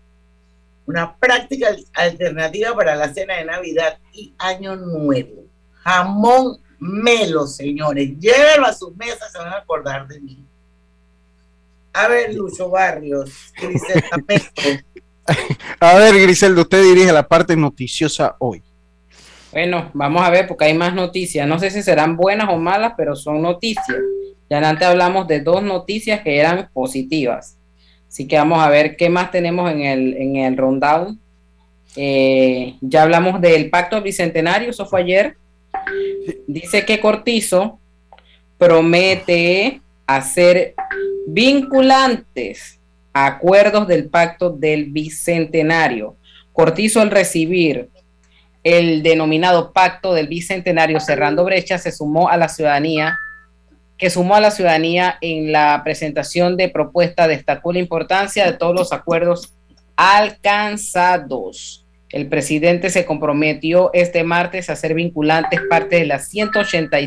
Una 0.87 1.17
práctica 1.17 1.69
alternativa 1.95 2.75
para 2.75 2.97
la 2.97 3.13
cena 3.13 3.37
de 3.37 3.45
Navidad 3.45 3.99
y 4.13 4.35
Año 4.39 4.77
Nuevo. 4.77 5.45
Jamón 5.85 6.59
melo, 6.81 7.47
señores. 7.47 8.19
Llévelo 8.19 8.67
a 8.67 8.73
sus 8.73 8.97
mesas, 8.97 9.31
se 9.31 9.39
van 9.39 9.53
a 9.53 9.59
acordar 9.59 10.09
de 10.09 10.21
mí. 10.21 10.45
A 11.93 12.09
ver, 12.09 12.35
Lucho 12.35 12.71
Barrios, 12.71 13.31
Griselda 13.61 14.09
A 15.81 15.95
ver, 15.95 16.21
Griselda, 16.21 16.63
usted 16.63 16.83
dirige 16.83 17.13
la 17.13 17.27
parte 17.27 17.57
noticiosa 17.57 18.37
hoy. 18.39 18.63
Bueno, 19.53 19.91
vamos 19.95 20.23
a 20.23 20.31
ver 20.31 20.47
porque 20.47 20.67
hay 20.67 20.75
más 20.75 20.95
noticias. 20.95 21.47
No 21.47 21.59
sé 21.59 21.71
si 21.71 21.83
serán 21.83 22.17
buenas 22.17 22.49
o 22.51 22.57
malas, 22.57 22.95
pero 22.97 23.17
son 23.17 23.43
noticias. 23.43 23.99
Ya 24.49 24.59
antes 24.59 24.87
hablamos 24.87 25.27
de 25.27 25.41
dos 25.41 25.63
noticias 25.63 26.21
que 26.21 26.39
eran 26.39 26.69
positivas. 26.73 27.57
Así 28.09 28.27
que 28.27 28.37
vamos 28.37 28.61
a 28.61 28.69
ver 28.69 28.97
qué 28.97 29.09
más 29.09 29.31
tenemos 29.31 29.71
en 29.71 29.83
el, 29.83 30.17
en 30.17 30.37
el. 30.37 30.57
Eh, 31.97 32.77
ya 32.81 33.03
hablamos 33.03 33.41
del 33.41 33.71
pacto 33.71 34.01
bicentenario, 34.01 34.71
eso 34.71 34.87
fue 34.87 35.01
ayer. 35.01 35.37
Dice 36.47 36.85
que 36.85 37.01
Cortizo 37.01 37.79
promete 38.59 39.81
hacer 40.07 40.75
vinculantes 41.27 42.81
acuerdos 43.13 43.89
del 43.89 44.09
pacto 44.09 44.51
del 44.51 44.87
bicentenario. 44.87 46.17
Cortizo 46.53 47.01
al 47.01 47.11
recibir 47.11 47.89
el 48.63 49.03
denominado 49.03 49.73
Pacto 49.73 50.13
del 50.13 50.29
Bicentenario 50.29 51.01
Cerrando 51.01 51.45
Brecha 51.45 51.79
se 51.79 51.93
sumó 51.93 52.29
a 52.29 52.37
la 52.37 52.49
ciudadanía, 52.49 53.19
que 53.97 54.11
sumó 54.11 54.35
a 54.35 54.41
la 54.41 54.51
ciudadanía 54.51 55.17
en 55.21 55.53
la 55.53 55.81
presentación 55.85 56.57
de 56.57 56.69
propuesta, 56.69 57.29
destacó 57.29 57.73
la 57.73 57.79
importancia 57.79 58.45
de 58.47 58.57
todos 58.57 58.75
los 58.75 58.93
acuerdos 58.93 59.55
alcanzados. 59.97 61.87
El 62.11 62.29
presidente 62.29 62.91
se 62.91 63.05
comprometió 63.05 63.91
este 63.93 64.25
martes 64.25 64.69
a 64.69 64.73
hacer 64.73 64.95
vinculantes 64.95 65.61
parte 65.69 65.97
de 65.97 66.07
las 66.07 66.29
180 66.29 66.99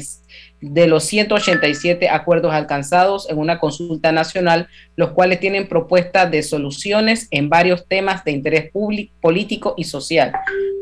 de 0.61 0.87
los 0.87 1.03
187 1.03 2.07
acuerdos 2.07 2.53
alcanzados 2.53 3.29
en 3.29 3.37
una 3.37 3.59
consulta 3.59 4.13
nacional, 4.13 4.69
los 4.95 5.11
cuales 5.11 5.41
tienen 5.41 5.67
propuestas 5.67 6.31
de 6.31 6.41
soluciones 6.41 7.27
en 7.31 7.49
varios 7.49 7.85
temas 7.85 8.23
de 8.23 8.31
interés 8.31 8.71
público, 8.71 9.13
político 9.19 9.73
y 9.75 9.83
social. 9.83 10.31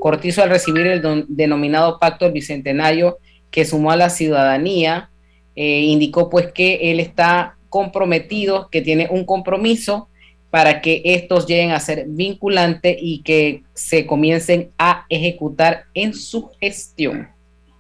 Cortizo, 0.02 0.42
al 0.42 0.50
recibir 0.50 0.88
el 0.88 1.26
denominado 1.28 2.00
Pacto 2.00 2.26
del 2.26 2.34
Bicentenario 2.34 3.20
que 3.52 3.66
sumó 3.66 3.92
a 3.92 3.96
la 3.96 4.10
ciudadanía, 4.10 5.12
eh, 5.56 5.82
indicó 5.82 6.28
pues 6.28 6.52
que 6.52 6.92
él 6.92 7.00
está 7.00 7.58
comprometido, 7.70 8.68
que 8.72 8.82
tiene 8.82 9.08
un 9.12 9.26
compromiso 9.26 10.10
para 10.50 10.82
que 10.82 11.04
estos 11.06 11.46
lleguen 11.46 11.70
a 11.70 11.80
ser 11.80 12.06
vinculantes 12.08 12.98
y 13.00 13.22
que 13.22 13.62
se 13.76 14.08
comiencen 14.08 14.72
a 14.80 15.06
ejecutar 15.08 15.86
en 15.94 16.16
su 16.16 16.50
gestión. 16.60 17.30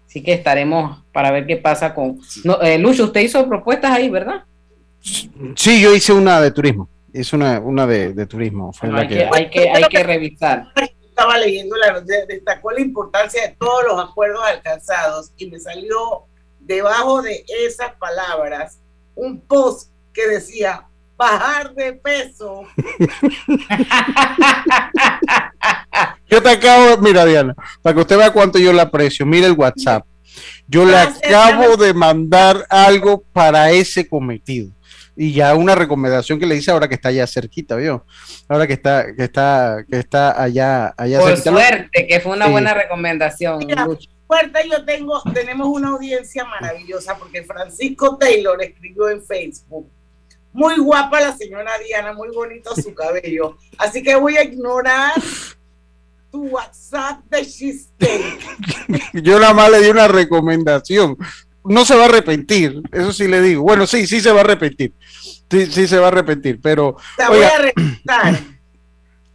Así 0.05 0.21
que 0.21 0.33
estaremos 0.33 1.03
para 1.11 1.31
ver 1.31 1.47
qué 1.47 1.57
pasa 1.57 1.95
con... 1.95 2.19
No, 2.43 2.61
eh, 2.61 2.77
Lucho, 2.77 3.05
usted 3.05 3.21
hizo 3.21 3.49
propuestas 3.49 3.89
ahí, 3.89 4.09
¿verdad? 4.09 4.43
Sí, 4.99 5.81
yo 5.81 5.95
hice 5.95 6.13
una 6.13 6.39
de 6.39 6.51
turismo. 6.51 6.87
Hice 7.11 7.35
una, 7.35 7.59
una 7.59 7.87
de, 7.87 8.27
turismo. 8.27 8.71
hay, 8.79 9.07
que... 9.07 9.27
hay, 9.33 9.49
que, 9.49 9.69
hay 9.71 9.83
que 9.89 10.03
revisar. 10.03 10.67
Estaba 11.21 11.37
leyendo 11.37 11.75
la 11.75 11.93
noticia, 11.93 12.25
destacó 12.25 12.71
la 12.71 12.81
importancia 12.81 13.43
de 13.43 13.55
todos 13.59 13.83
los 13.87 14.09
acuerdos 14.09 14.41
alcanzados 14.43 15.31
y 15.37 15.51
me 15.51 15.59
salió 15.59 16.23
debajo 16.59 17.21
de 17.21 17.45
esas 17.63 17.93
palabras 17.97 18.79
un 19.13 19.39
post 19.39 19.91
que 20.11 20.27
decía 20.27 20.87
bajar 21.15 21.75
de 21.75 21.93
peso. 21.93 22.63
Yo 26.27 26.41
te 26.41 26.49
acabo, 26.49 26.97
mira 26.97 27.23
Diana, 27.23 27.55
para 27.83 27.93
que 27.93 28.01
usted 28.01 28.17
vea 28.17 28.33
cuánto 28.33 28.57
yo 28.57 28.73
le 28.73 28.81
aprecio, 28.81 29.23
mira 29.23 29.45
el 29.45 29.53
WhatsApp. 29.53 30.03
Yo 30.67 30.85
le 30.85 30.97
acabo 30.97 31.77
de 31.77 31.93
mandar 31.93 32.65
algo 32.67 33.21
para 33.31 33.69
ese 33.69 34.09
cometido. 34.09 34.71
Y 35.15 35.33
ya 35.33 35.55
una 35.55 35.75
recomendación 35.75 36.39
que 36.39 36.45
le 36.45 36.55
hice 36.55 36.71
ahora 36.71 36.87
que 36.87 36.95
está 36.95 37.09
allá 37.09 37.27
cerquita, 37.27 37.75
¿vio? 37.75 38.05
Ahora 38.47 38.65
que 38.65 38.73
está, 38.73 39.13
que 39.15 39.23
está, 39.23 39.85
que 39.89 39.97
está 39.97 40.41
allá, 40.41 40.93
allá 40.97 41.19
Por 41.19 41.37
suerte, 41.37 42.07
que 42.07 42.19
fue 42.21 42.33
una 42.33 42.47
buena 42.47 42.73
recomendación. 42.73 43.59
Mira, 43.59 43.85
suerte 44.27 44.69
yo 44.69 44.85
tengo, 44.85 45.21
tenemos 45.33 45.67
una 45.67 45.89
audiencia 45.89 46.45
maravillosa 46.45 47.17
porque 47.17 47.43
Francisco 47.43 48.17
Taylor 48.17 48.61
escribió 48.63 49.09
en 49.09 49.21
Facebook 49.21 49.89
muy 50.53 50.77
guapa 50.79 51.21
la 51.21 51.35
señora 51.35 51.71
Diana, 51.85 52.13
muy 52.13 52.29
bonito 52.29 52.75
su 52.75 52.93
cabello. 52.95 53.57
Así 53.77 54.03
que 54.03 54.15
voy 54.15 54.37
a 54.37 54.43
ignorar 54.43 55.13
tu 56.31 56.47
WhatsApp 56.47 57.23
de 57.29 57.45
chiste. 57.45 58.37
Yo 59.13 59.39
nada 59.39 59.53
más 59.53 59.71
le 59.71 59.81
di 59.81 59.89
una 59.89 60.07
recomendación. 60.07 61.17
No 61.63 61.85
se 61.85 61.95
va 61.95 62.03
a 62.03 62.05
arrepentir, 62.05 62.81
eso 62.91 63.13
sí 63.13 63.27
le 63.27 63.41
digo. 63.41 63.61
Bueno, 63.63 63.85
sí, 63.85 64.07
sí 64.07 64.19
se 64.19 64.31
va 64.31 64.39
a 64.39 64.43
arrepentir. 64.43 64.93
Sí, 65.49 65.65
sí 65.67 65.87
se 65.87 65.97
va 65.99 66.05
a 66.05 66.07
arrepentir, 66.09 66.59
pero. 66.61 66.97
Te 67.17 67.27
voy 67.27 67.43
a 67.43 67.55
arrepentar. 67.55 68.39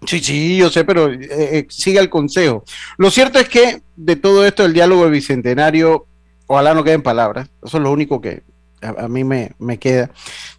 Sí, 0.04 0.20
sí, 0.20 0.56
yo 0.58 0.70
sé, 0.70 0.84
pero 0.84 1.10
eh, 1.10 1.18
eh, 1.30 1.66
siga 1.68 2.00
el 2.00 2.10
consejo. 2.10 2.64
Lo 2.96 3.10
cierto 3.10 3.40
es 3.40 3.48
que 3.48 3.82
de 3.96 4.14
todo 4.14 4.46
esto, 4.46 4.64
el 4.64 4.72
diálogo 4.72 5.02
del 5.02 5.12
bicentenario, 5.12 6.06
ojalá 6.46 6.74
no 6.74 6.84
queden 6.84 7.02
palabras. 7.02 7.48
Eso 7.64 7.78
es 7.78 7.82
lo 7.82 7.90
único 7.90 8.20
que, 8.20 8.42
a, 8.82 9.08
mí 9.08 9.24
me, 9.24 9.78
queda. 9.78 10.10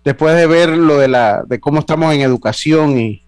Después 0.03 0.35
de 0.35 0.47
ver 0.47 0.69
lo 0.69 0.97
de, 0.97 1.07
la, 1.07 1.43
de 1.47 1.59
cómo 1.59 1.79
estamos 1.79 2.13
en 2.13 2.21
educación 2.21 2.99
y, 2.99 3.23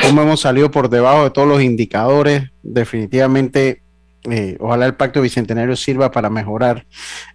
cómo 0.00 0.22
hemos 0.22 0.40
salido 0.40 0.70
por 0.70 0.88
debajo 0.88 1.24
de 1.24 1.30
todos 1.30 1.46
los 1.46 1.62
indicadores, 1.62 2.50
definitivamente 2.62 3.82
eh, 4.30 4.56
ojalá 4.60 4.86
el 4.86 4.94
pacto 4.94 5.20
bicentenario 5.20 5.76
sirva 5.76 6.10
para 6.10 6.30
mejorar 6.30 6.86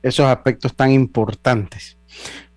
esos 0.01 0.25
aspectos 0.25 0.75
tan 0.75 0.91
importantes. 0.91 1.97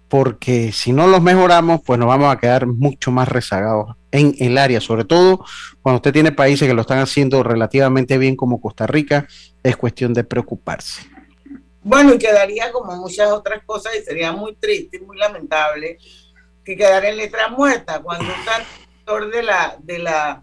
Porque 0.09 0.73
si 0.73 0.93
no 0.93 1.07
los 1.07 1.23
mejoramos, 1.23 1.81
pues 1.85 1.99
nos 1.99 2.09
vamos 2.09 2.33
a 2.33 2.39
quedar 2.39 2.67
mucho 2.67 3.11
más 3.11 3.29
rezagados 3.29 3.97
en 4.11 4.35
el 4.39 4.59
área, 4.59 4.81
sobre 4.81 5.05
todo 5.05 5.45
cuando 5.81 5.97
usted 5.97 6.13
tiene 6.13 6.33
países 6.33 6.69
que 6.69 6.75
lo 6.75 6.83
están 6.83 6.99
haciendo 6.99 7.43
relativamente 7.43 8.19
bien 8.19 8.37
como 8.37 8.61
Costa 8.61 8.87
Rica, 8.87 9.27
es 9.63 9.77
cuestión 9.77 10.13
de 10.13 10.23
preocuparse. 10.23 11.03
Bueno, 11.83 12.15
y 12.15 12.19
quedaría 12.19 12.71
como 12.71 12.95
muchas 12.97 13.31
otras 13.33 13.65
cosas 13.65 13.95
y 13.99 14.03
sería 14.03 14.33
muy 14.33 14.55
triste 14.55 14.99
y 14.99 15.01
muy 15.01 15.17
lamentable 15.17 15.99
que 16.65 16.77
quedara 16.77 17.09
en 17.09 17.17
letra 17.17 17.49
muerta 17.49 18.01
cuando 18.01 18.27
un 18.27 18.31
sector 18.97 19.31
de 19.31 19.43
la, 19.43 19.77
de 19.81 19.99
la, 19.99 20.43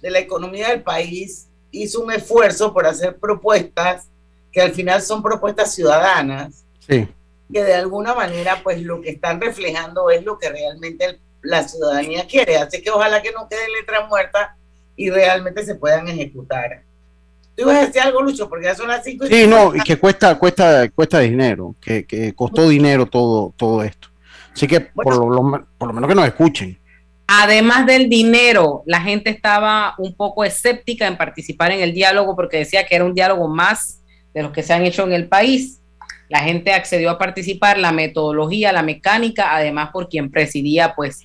de 0.00 0.10
la 0.10 0.18
economía 0.18 0.68
del 0.68 0.82
país 0.82 1.48
hizo 1.82 2.00
un 2.00 2.12
esfuerzo 2.12 2.72
por 2.72 2.86
hacer 2.86 3.16
propuestas 3.16 4.08
que 4.52 4.60
al 4.60 4.72
final 4.72 5.02
son 5.02 5.22
propuestas 5.22 5.74
ciudadanas, 5.74 6.64
Sí. 6.86 7.08
que 7.52 7.62
de 7.64 7.74
alguna 7.74 8.14
manera 8.14 8.60
pues 8.62 8.80
lo 8.82 9.00
que 9.00 9.10
están 9.10 9.40
reflejando 9.40 10.10
es 10.10 10.24
lo 10.24 10.38
que 10.38 10.48
realmente 10.48 11.04
el- 11.04 11.20
la 11.42 11.66
ciudadanía 11.68 12.26
quiere. 12.26 12.56
Así 12.56 12.82
que 12.82 12.90
ojalá 12.90 13.22
que 13.22 13.30
no 13.32 13.48
quede 13.48 13.68
letra 13.80 14.06
muerta 14.06 14.56
y 14.96 15.10
realmente 15.10 15.64
se 15.64 15.74
puedan 15.76 16.08
ejecutar. 16.08 16.82
Tú 17.54 17.62
ibas 17.62 17.76
a 17.76 17.86
decir 17.86 18.00
algo, 18.02 18.20
Lucho, 18.22 18.48
porque 18.48 18.64
ya 18.66 18.74
son 18.74 18.88
las 18.88 19.04
cinco 19.04 19.26
y 19.26 19.28
Sí, 19.28 19.46
no, 19.46 19.66
y 19.68 19.80
50. 19.80 19.84
que 19.84 19.96
cuesta, 19.98 20.34
cuesta, 20.38 20.88
cuesta 20.90 21.20
dinero, 21.20 21.74
que, 21.80 22.04
que 22.04 22.34
costó 22.34 22.68
dinero 22.68 23.06
todo, 23.06 23.52
todo 23.56 23.82
esto. 23.82 24.08
Así 24.52 24.66
que 24.66 24.80
por, 24.80 25.14
lo, 25.16 25.30
lo- 25.30 25.66
por 25.78 25.88
lo 25.88 25.94
menos 25.94 26.08
que 26.08 26.14
nos 26.14 26.26
escuchen. 26.26 26.78
Además 27.26 27.86
del 27.86 28.08
dinero, 28.08 28.82
la 28.86 29.00
gente 29.00 29.30
estaba 29.30 29.94
un 29.98 30.14
poco 30.14 30.44
escéptica 30.44 31.06
en 31.06 31.16
participar 31.16 31.72
en 31.72 31.80
el 31.80 31.92
diálogo 31.92 32.36
porque 32.36 32.58
decía 32.58 32.86
que 32.86 32.94
era 32.94 33.04
un 33.04 33.14
diálogo 33.14 33.48
más 33.48 34.00
de 34.32 34.42
los 34.42 34.52
que 34.52 34.62
se 34.62 34.72
han 34.72 34.84
hecho 34.84 35.04
en 35.04 35.12
el 35.12 35.28
país. 35.28 35.80
La 36.28 36.40
gente 36.40 36.72
accedió 36.72 37.10
a 37.10 37.18
participar, 37.18 37.78
la 37.78 37.92
metodología, 37.92 38.72
la 38.72 38.82
mecánica, 38.82 39.54
además 39.54 39.90
por 39.92 40.08
quien 40.08 40.30
presidía 40.30 40.94
pues 40.94 41.22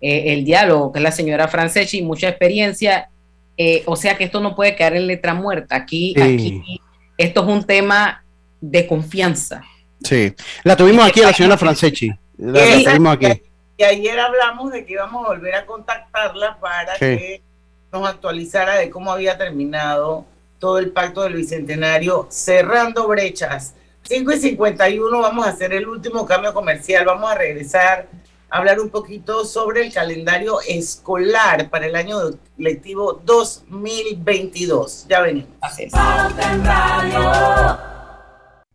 eh, 0.00 0.32
el 0.32 0.44
diálogo, 0.44 0.92
que 0.92 0.98
es 0.98 1.02
la 1.02 1.12
señora 1.12 1.46
Franceschi, 1.48 2.02
mucha 2.02 2.28
experiencia. 2.28 3.08
Eh, 3.56 3.82
o 3.86 3.94
sea 3.94 4.16
que 4.16 4.24
esto 4.24 4.40
no 4.40 4.56
puede 4.56 4.74
quedar 4.74 4.96
en 4.96 5.06
letra 5.06 5.34
muerta. 5.34 5.76
Aquí, 5.76 6.14
Sí. 6.16 6.22
aquí 6.22 6.80
esto 7.16 7.42
es 7.42 7.48
un 7.48 7.64
tema 7.64 8.24
de 8.60 8.86
confianza. 8.86 9.62
Sí. 10.02 10.32
La 10.64 10.76
tuvimos 10.76 11.06
aquí 11.06 11.20
a 11.22 11.26
la 11.26 11.32
señora 11.32 11.56
Franceschi. 11.56 12.10
La, 12.38 12.60
tuvimos 12.84 13.14
aquí. 13.14 13.26
Y 13.76 13.82
ayer 13.84 14.18
hablamos 14.20 14.70
de 14.72 14.84
que 14.84 14.92
íbamos 14.92 15.24
a 15.24 15.28
volver 15.30 15.54
a 15.54 15.66
contactarla 15.66 16.58
para 16.60 16.92
Sí. 16.94 16.98
que 17.18 17.42
nos 17.92 18.08
actualizara 18.08 18.74
de 18.76 18.90
cómo 18.90 19.10
había 19.12 19.36
terminado 19.36 20.24
todo 20.58 20.78
el 20.78 20.90
pacto 20.92 21.22
del 21.22 21.34
Bicentenario, 21.34 22.26
cerrando 22.30 23.06
brechas. 23.08 23.74
5 24.02 24.32
y 24.32 24.38
51 24.38 25.18
vamos 25.20 25.46
a 25.46 25.50
hacer 25.50 25.72
el 25.72 25.88
último 25.88 26.24
cambio 26.26 26.52
comercial, 26.54 27.04
vamos 27.04 27.30
a 27.30 27.34
regresar 27.34 28.06
a 28.50 28.58
hablar 28.58 28.78
un 28.78 28.90
poquito 28.90 29.44
sobre 29.44 29.84
el 29.86 29.92
calendario 29.92 30.60
escolar 30.68 31.68
para 31.70 31.86
el 31.86 31.96
año 31.96 32.18
lectivo 32.56 33.20
2022. 33.24 35.06
Ya 35.08 35.20
venimos. 35.22 35.48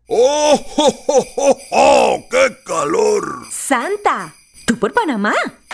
¡Oh, 0.07 0.59
oh, 0.77 1.03
oh, 1.07 1.27
oh, 1.37 1.57
oh! 1.71 2.23
¡Qué 2.31 2.57
calor! 2.65 3.23
Santa, 3.51 4.33
¿tú 4.69 4.77
por 4.77 4.93
Panamá? 4.93 5.33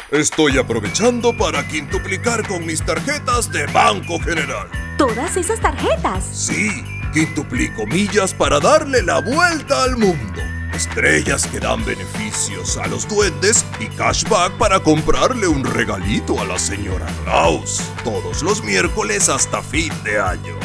Estoy 0.09 0.57
aprovechando 0.57 1.35
para 1.37 1.67
quintuplicar 1.67 2.47
con 2.47 2.65
mis 2.65 2.81
tarjetas 2.81 3.51
de 3.51 3.65
Banco 3.67 4.17
General. 4.21 4.69
¿Todas 4.97 5.35
esas 5.35 5.59
tarjetas? 5.59 6.23
Sí, 6.23 6.69
quintuplico 7.13 7.85
millas 7.85 8.33
para 8.33 8.61
darle 8.61 9.03
la 9.03 9.19
vuelta 9.19 9.83
al 9.83 9.97
mundo. 9.97 10.41
Estrellas 10.73 11.45
que 11.47 11.59
dan 11.59 11.83
beneficios 11.83 12.77
a 12.77 12.87
los 12.87 13.05
duendes 13.09 13.65
y 13.81 13.87
cashback 13.87 14.53
para 14.57 14.79
comprarle 14.79 15.47
un 15.47 15.65
regalito 15.65 16.39
a 16.39 16.45
la 16.45 16.57
señora 16.57 17.05
Claus. 17.25 17.81
Todos 18.05 18.43
los 18.43 18.63
miércoles 18.63 19.27
hasta 19.27 19.61
fin 19.61 19.91
de 20.05 20.21
año. 20.21 20.55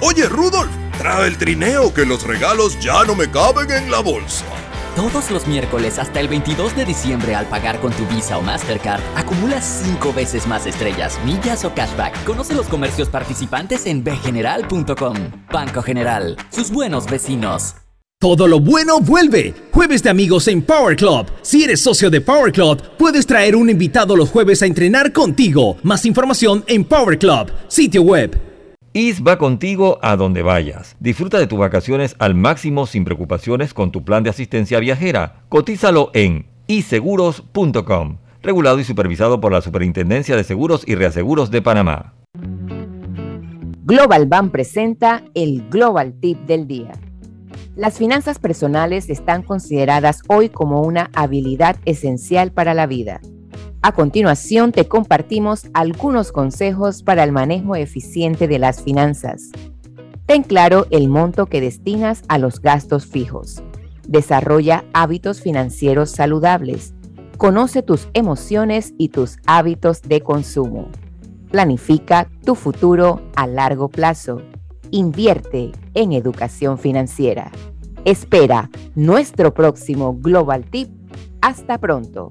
Oye, 0.00 0.28
Rudolf, 0.28 0.70
trae 0.98 1.28
el 1.28 1.38
trineo 1.38 1.94
que 1.94 2.04
los 2.04 2.24
regalos 2.24 2.80
ya 2.80 3.04
no 3.04 3.14
me 3.14 3.30
caben 3.30 3.70
en 3.70 3.92
la 3.92 4.00
bolsa. 4.00 4.44
Todos 4.96 5.30
los 5.30 5.46
miércoles 5.46 5.98
hasta 5.98 6.20
el 6.20 6.28
22 6.28 6.74
de 6.74 6.86
diciembre 6.86 7.34
al 7.34 7.44
pagar 7.44 7.80
con 7.80 7.92
tu 7.92 8.06
Visa 8.06 8.38
o 8.38 8.42
Mastercard, 8.42 9.02
acumulas 9.14 9.82
5 9.84 10.14
veces 10.14 10.46
más 10.46 10.64
estrellas, 10.64 11.20
millas 11.22 11.66
o 11.66 11.74
cashback. 11.74 12.24
Conoce 12.24 12.54
los 12.54 12.66
comercios 12.66 13.10
participantes 13.10 13.84
en 13.84 14.02
bgeneral.com. 14.02 15.16
Banco 15.52 15.82
General, 15.82 16.38
sus 16.48 16.70
buenos 16.70 17.04
vecinos. 17.10 17.74
Todo 18.18 18.48
lo 18.48 18.58
bueno 18.58 18.98
vuelve. 19.00 19.52
Jueves 19.70 20.02
de 20.02 20.08
amigos 20.08 20.48
en 20.48 20.62
Power 20.62 20.96
Club. 20.96 21.26
Si 21.42 21.62
eres 21.62 21.82
socio 21.82 22.08
de 22.08 22.22
Power 22.22 22.50
Club, 22.50 22.80
puedes 22.96 23.26
traer 23.26 23.54
un 23.54 23.68
invitado 23.68 24.16
los 24.16 24.30
jueves 24.30 24.62
a 24.62 24.66
entrenar 24.66 25.12
contigo. 25.12 25.76
Más 25.82 26.06
información 26.06 26.64
en 26.68 26.84
Power 26.84 27.18
Club, 27.18 27.52
sitio 27.68 28.00
web. 28.00 28.55
IS 28.96 29.22
va 29.22 29.36
contigo 29.36 29.98
a 30.00 30.16
donde 30.16 30.40
vayas. 30.40 30.96
Disfruta 31.00 31.38
de 31.38 31.46
tus 31.46 31.58
vacaciones 31.58 32.16
al 32.18 32.34
máximo 32.34 32.86
sin 32.86 33.04
preocupaciones 33.04 33.74
con 33.74 33.92
tu 33.92 34.02
plan 34.04 34.22
de 34.22 34.30
asistencia 34.30 34.80
viajera. 34.80 35.42
Cotízalo 35.50 36.10
en 36.14 36.46
iseguros.com. 36.66 38.16
Regulado 38.42 38.80
y 38.80 38.84
supervisado 38.84 39.38
por 39.38 39.52
la 39.52 39.60
Superintendencia 39.60 40.34
de 40.34 40.44
Seguros 40.44 40.82
y 40.86 40.94
Reaseguros 40.94 41.50
de 41.50 41.60
Panamá. 41.60 42.14
Global 43.84 44.24
Bank 44.24 44.50
presenta 44.50 45.24
el 45.34 45.68
Global 45.68 46.14
Tip 46.18 46.38
del 46.46 46.66
día. 46.66 46.92
Las 47.76 47.98
finanzas 47.98 48.38
personales 48.38 49.10
están 49.10 49.42
consideradas 49.42 50.22
hoy 50.28 50.48
como 50.48 50.80
una 50.80 51.10
habilidad 51.12 51.76
esencial 51.84 52.50
para 52.50 52.72
la 52.72 52.86
vida. 52.86 53.20
A 53.82 53.92
continuación 53.92 54.72
te 54.72 54.88
compartimos 54.88 55.66
algunos 55.72 56.32
consejos 56.32 57.02
para 57.02 57.22
el 57.22 57.32
manejo 57.32 57.76
eficiente 57.76 58.48
de 58.48 58.58
las 58.58 58.82
finanzas. 58.82 59.50
Ten 60.26 60.42
claro 60.42 60.86
el 60.90 61.08
monto 61.08 61.46
que 61.46 61.60
destinas 61.60 62.22
a 62.28 62.38
los 62.38 62.60
gastos 62.60 63.06
fijos. 63.06 63.62
Desarrolla 64.08 64.84
hábitos 64.92 65.40
financieros 65.40 66.10
saludables. 66.10 66.94
Conoce 67.38 67.82
tus 67.82 68.08
emociones 68.12 68.92
y 68.98 69.10
tus 69.10 69.36
hábitos 69.46 70.02
de 70.02 70.20
consumo. 70.22 70.88
Planifica 71.50 72.28
tu 72.44 72.56
futuro 72.56 73.22
a 73.36 73.46
largo 73.46 73.88
plazo. 73.88 74.42
Invierte 74.90 75.72
en 75.94 76.12
educación 76.12 76.78
financiera. 76.78 77.52
Espera 78.04 78.70
nuestro 78.94 79.54
próximo 79.54 80.16
Global 80.18 80.64
Tip. 80.64 80.88
Hasta 81.40 81.78
pronto. 81.78 82.30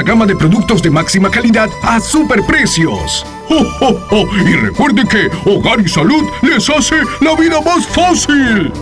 gama 0.00 0.24
de 0.24 0.34
productos 0.34 0.80
de 0.80 0.90
máxima 0.90 1.30
calidad 1.30 1.68
a 1.82 2.00
superprecios. 2.00 3.26
¡Oh, 3.50 3.66
oh, 3.82 3.98
oh! 4.10 4.26
Y 4.36 4.54
recuerde 4.54 5.02
que 5.06 5.30
Hogar 5.44 5.80
y 5.80 5.88
Salud 5.88 6.24
les 6.40 6.70
hace 6.70 7.02
la 7.20 7.34
vida 7.34 7.60
más 7.60 7.86
fácil. 7.88 8.72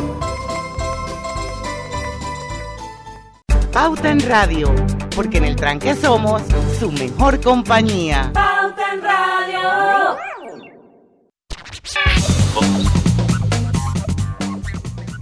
Pauta 3.73 4.11
en 4.11 4.21
Radio, 4.21 4.73
porque 5.17 5.39
en 5.39 5.45
el 5.45 5.57
tranque 5.57 5.97
somos 5.97 6.43
su 6.79 6.93
mejor 6.93 7.41
compañía. 7.41 8.31
Pauta 8.33 8.93
en 8.93 9.03
Radio. 9.03 10.21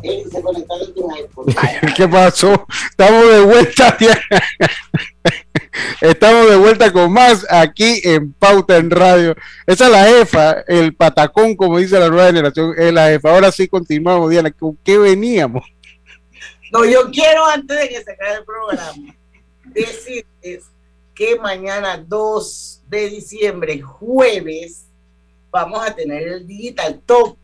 ¿Qué 1.96 2.08
pasó? 2.08 2.66
Estamos 2.90 3.28
de 3.28 3.40
vuelta. 3.40 3.96
Estamos 6.00 6.50
de 6.50 6.56
vuelta 6.56 6.92
con 6.92 7.12
más 7.12 7.46
aquí 7.50 8.00
en 8.04 8.32
Pauta 8.32 8.76
en 8.76 8.90
Radio. 8.90 9.34
Esa 9.66 9.86
es 9.86 9.92
la 9.92 10.04
jefa, 10.04 10.52
el 10.66 10.94
patacón, 10.94 11.56
como 11.56 11.78
dice 11.78 11.98
la 11.98 12.08
nueva 12.08 12.26
generación, 12.26 12.74
es 12.76 12.92
la 12.92 13.08
jefa. 13.08 13.30
Ahora 13.30 13.52
sí 13.52 13.68
continuamos, 13.68 14.30
Diana. 14.30 14.50
¿Con 14.50 14.76
qué 14.84 14.98
veníamos? 14.98 15.64
No, 16.72 16.84
yo 16.84 17.10
quiero 17.10 17.46
antes 17.46 17.78
de 17.78 17.88
que 17.88 18.02
se 18.02 18.12
acabe 18.12 18.34
el 18.38 18.44
programa 18.44 19.14
decirles 19.64 20.64
que 21.14 21.36
mañana 21.36 21.96
2 21.96 22.82
de 22.88 23.10
diciembre, 23.10 23.80
jueves, 23.80 24.86
vamos 25.50 25.86
a 25.86 25.94
tener 25.94 26.28
el 26.28 26.46
Digital 26.46 27.00
Top. 27.04 27.36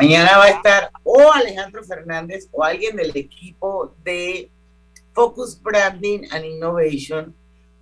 Mañana 0.00 0.38
va 0.38 0.44
a 0.44 0.50
estar 0.50 0.92
o 1.02 1.32
Alejandro 1.32 1.82
Fernández 1.82 2.48
o 2.52 2.62
alguien 2.62 2.94
del 2.94 3.10
equipo 3.16 3.96
de 4.04 4.48
Focus 5.12 5.60
Branding 5.60 6.20
and 6.30 6.44
Innovation 6.44 7.34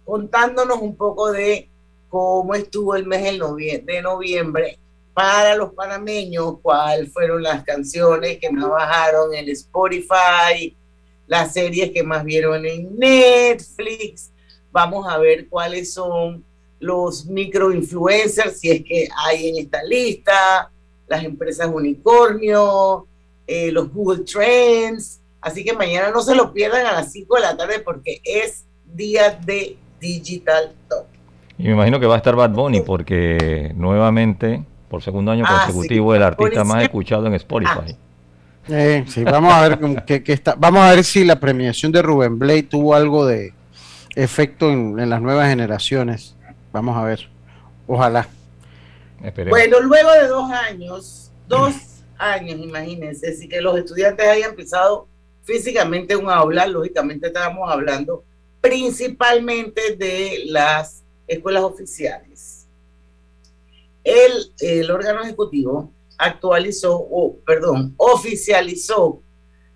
contándonos 0.03 0.81
un 0.81 0.97
poco 0.97 1.31
de 1.31 1.69
cómo 2.09 2.55
estuvo 2.55 2.97
el 2.97 3.05
mes 3.05 3.23
de 3.23 4.01
noviembre 4.01 4.79
para 5.13 5.57
los 5.57 5.75
panameños 5.75 6.59
cuáles 6.63 7.13
fueron 7.13 7.43
las 7.43 7.63
canciones 7.65 8.39
que 8.39 8.51
más 8.51 8.71
bajaron 8.71 9.35
en 9.35 9.51
Spotify, 9.51 10.75
las 11.27 11.53
series 11.53 11.91
que 11.91 12.03
más 12.03 12.25
vieron 12.25 12.65
en 12.65 12.99
Netflix. 12.99 14.33
Vamos 14.73 15.07
a 15.07 15.19
ver 15.19 15.51
cuáles 15.51 15.93
son 15.93 16.43
los 16.79 17.27
microinfluencers, 17.27 18.59
si 18.59 18.71
es 18.71 18.83
que 18.85 19.07
hay 19.15 19.49
en 19.49 19.57
esta 19.59 19.83
lista, 19.83 20.73
las 21.09 21.25
empresas 21.25 21.69
unicornio, 21.73 23.07
eh, 23.47 23.71
los 23.73 23.93
Google 23.93 24.25
Trends. 24.25 25.21
Así 25.41 25.65
que 25.65 25.73
mañana 25.73 26.11
no 26.11 26.21
se 26.23 26.35
lo 26.35 26.53
pierdan 26.53 26.87
a 26.87 26.93
las 26.93 27.13
5 27.13 27.37
de 27.37 27.41
la 27.43 27.57
tarde 27.57 27.81
porque 27.81 28.21
es 28.25 28.65
día 28.85 29.39
de 29.45 29.77
Digital 30.01 30.73
Top. 30.89 31.05
Y 31.59 31.65
me 31.65 31.73
imagino 31.73 32.01
que 32.01 32.07
va 32.07 32.15
a 32.15 32.19
estar 32.19 32.35
Bad 32.37 32.51
Bunny 32.51 32.81
porque 32.83 33.73
nuevamente 33.77 34.63
por 34.91 35.03
segundo 35.03 35.31
año 35.33 35.45
Ah, 35.47 35.63
consecutivo 35.67 36.13
sí. 36.13 36.17
el 36.17 36.23
artista 36.23 36.65
más 36.65 36.83
escuchado 36.83 37.27
en 37.27 37.35
Spotify. 37.35 37.97
Eh, 38.69 39.05
sí, 39.09 39.23
vamos 39.25 39.53
a 39.53 39.69
ver 39.69 39.79
qué- 40.07 40.23
qué 40.25 40.33
está, 40.33 40.55
vamos 40.59 40.81
a 40.81 40.91
ver 40.91 41.05
si 41.05 41.25
la 41.25 41.39
premiación 41.39 41.93
de 41.93 42.03
Rubén 42.03 42.39
Blade 42.39 42.65
tuvo 42.65 42.95
algo 42.95 43.25
de 43.25 43.53
efecto 44.17 44.71
en, 44.71 44.99
en 44.99 45.09
las 45.11 45.21
nuevas 45.23 45.49
generaciones. 45.49 46.35
Vamos 46.73 46.97
a 46.97 47.05
ver. 47.05 47.29
Ojalá. 47.87 48.27
Esperemos. 49.27 49.59
Bueno, 49.59 49.81
luego 49.81 50.13
de 50.13 50.29
dos 50.29 50.51
años, 50.51 51.33
dos 51.49 51.75
años, 52.17 52.61
imagínense, 52.61 53.33
si 53.35 53.49
que 53.49 53.61
los 53.61 53.77
estudiantes 53.77 54.25
hayan 54.27 54.51
empezado 54.51 55.09
físicamente 55.43 56.17
un 56.17 56.31
aula, 56.31 56.67
lógicamente 56.67 57.27
estábamos 57.27 57.71
hablando 57.71 58.25
principalmente 58.61 59.97
de 59.97 60.45
las 60.47 61.05
escuelas 61.27 61.65
oficiales. 61.65 62.67
El, 64.05 64.33
el 64.61 64.91
órgano 64.91 65.23
ejecutivo 65.23 65.93
actualizó, 66.19 66.97
o 66.97 67.37
perdón, 67.45 67.95
oficializó 67.97 69.23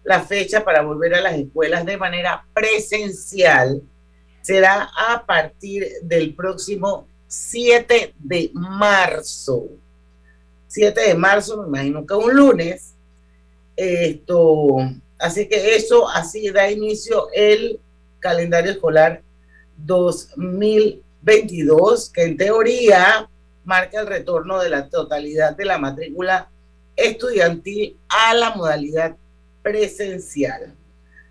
la 0.04 0.20
fecha 0.20 0.64
para 0.64 0.82
volver 0.82 1.14
a 1.14 1.20
las 1.20 1.34
escuelas 1.34 1.84
de 1.84 1.96
manera 1.96 2.46
presencial. 2.54 3.82
Será 4.42 4.90
a 4.96 5.26
partir 5.26 5.86
del 6.02 6.34
próximo 6.34 7.09
7 7.30 8.14
de 8.18 8.50
marzo. 8.52 9.68
7 10.66 11.00
de 11.00 11.14
marzo, 11.14 11.62
me 11.62 11.68
imagino 11.68 12.04
que 12.04 12.14
un 12.14 12.34
lunes. 12.34 12.94
Esto, 13.76 14.78
así 15.18 15.48
que 15.48 15.76
eso 15.76 16.08
así 16.08 16.50
da 16.50 16.68
inicio 16.70 17.28
el 17.32 17.78
calendario 18.18 18.72
escolar 18.72 19.22
2022, 19.76 22.10
que 22.10 22.24
en 22.24 22.36
teoría 22.36 23.30
marca 23.64 24.00
el 24.00 24.08
retorno 24.08 24.60
de 24.60 24.70
la 24.70 24.88
totalidad 24.88 25.56
de 25.56 25.64
la 25.64 25.78
matrícula 25.78 26.50
estudiantil 26.96 27.96
a 28.08 28.34
la 28.34 28.56
modalidad 28.56 29.14
presencial. 29.62 30.74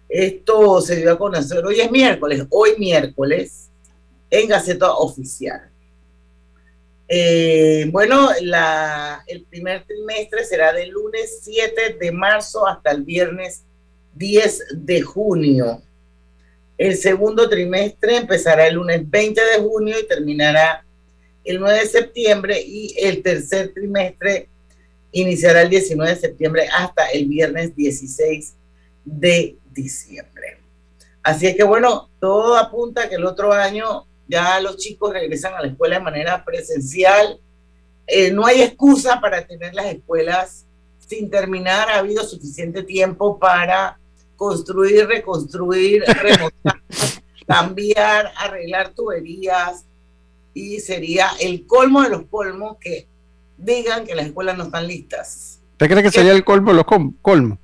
Esto 0.07 0.79
se 0.79 0.95
dio 0.95 1.11
a 1.11 1.17
conocer 1.17 1.65
hoy 1.65 1.81
es 1.81 1.91
miércoles, 1.91 2.45
hoy 2.49 2.75
miércoles, 2.79 3.69
en 4.29 4.47
Gaceta 4.47 4.93
Oficial. 4.93 5.69
Eh, 7.11 7.89
bueno, 7.91 8.29
el 9.25 9.43
primer 9.45 9.83
trimestre 9.83 10.45
será 10.45 10.71
del 10.71 10.91
lunes 10.91 11.39
7 11.41 11.97
de 11.99 12.11
marzo 12.11 12.67
hasta 12.67 12.91
el 12.91 13.03
viernes 13.03 13.63
10 14.13 14.65
de 14.73 15.01
junio. 15.01 15.81
El 16.77 16.95
segundo 16.95 17.49
trimestre 17.49 18.15
empezará 18.15 18.67
el 18.67 18.75
lunes 18.75 19.09
20 19.09 19.41
de 19.41 19.57
junio 19.57 19.99
y 19.99 20.07
terminará 20.07 20.85
el 21.43 21.59
9 21.59 21.79
de 21.79 21.85
septiembre 21.87 22.61
y 22.61 22.95
el 22.99 23.23
tercer 23.23 23.73
trimestre 23.73 24.47
iniciará 25.11 25.63
el 25.63 25.69
19 25.69 26.13
de 26.13 26.19
septiembre 26.19 26.67
hasta 26.71 27.07
el 27.07 27.25
viernes 27.25 27.75
16 27.75 28.53
de 29.03 29.55
diciembre. 29.71 30.59
Así 31.23 31.47
es 31.47 31.55
que 31.55 31.63
bueno, 31.63 32.09
todo 32.19 32.55
apunta 32.55 33.03
a 33.03 33.09
que 33.09 33.15
el 33.15 33.25
otro 33.25 33.51
año 33.51 34.05
ya 34.29 34.59
los 34.61 34.77
chicos 34.77 35.11
regresan 35.11 35.55
a 35.55 35.61
la 35.61 35.67
escuela 35.67 35.97
de 35.97 36.03
manera 36.03 36.45
presencial. 36.45 37.39
Eh, 38.05 38.31
no 38.31 38.45
hay 38.45 38.61
excusa 38.61 39.19
para 39.19 39.45
tener 39.45 39.73
las 39.73 39.87
escuelas 39.87 40.67
sin 40.99 41.29
terminar. 41.31 41.89
Ha 41.89 41.97
habido 41.97 42.23
suficiente 42.23 42.83
tiempo 42.83 43.39
para 43.39 43.99
construir, 44.35 45.07
reconstruir, 45.07 46.03
remontar, 46.21 46.79
cambiar, 47.47 48.31
arreglar 48.37 48.93
tuberías. 48.93 49.85
Y 50.53 50.79
sería 50.79 51.31
el 51.39 51.65
colmo 51.65 52.03
de 52.03 52.09
los 52.09 52.23
colmos 52.27 52.77
que 52.79 53.07
digan 53.57 54.05
que 54.05 54.13
las 54.13 54.27
escuelas 54.27 54.57
no 54.57 54.65
están 54.65 54.87
listas. 54.87 55.59
¿Usted 55.71 55.89
cree 55.89 56.03
que 56.03 56.11
sería 56.11 56.33
el 56.33 56.43
colmo 56.43 56.71
de 56.71 56.77
los 56.77 56.85
colmos? 57.21 57.57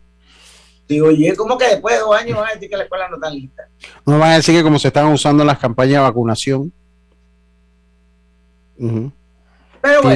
Digo, 0.87 1.07
oye, 1.07 1.35
¿cómo 1.35 1.57
que 1.57 1.67
después 1.67 1.95
de 1.95 2.01
dos 2.01 2.15
años 2.15 2.37
van 2.37 2.49
a 2.49 2.53
decir 2.53 2.69
que 2.69 2.77
la 2.77 2.83
escuela 2.83 3.09
no 3.09 3.15
está 3.15 3.29
lista? 3.29 3.67
No 4.05 4.19
van 4.19 4.31
a 4.31 4.35
decir 4.35 4.55
que 4.55 4.63
como 4.63 4.77
se 4.79 4.87
están 4.89 5.07
usando 5.07 5.43
las 5.43 5.57
campañas 5.57 5.93
de 5.95 5.99
vacunación. 5.99 6.71
Pero 9.81 10.01
bueno. 10.01 10.15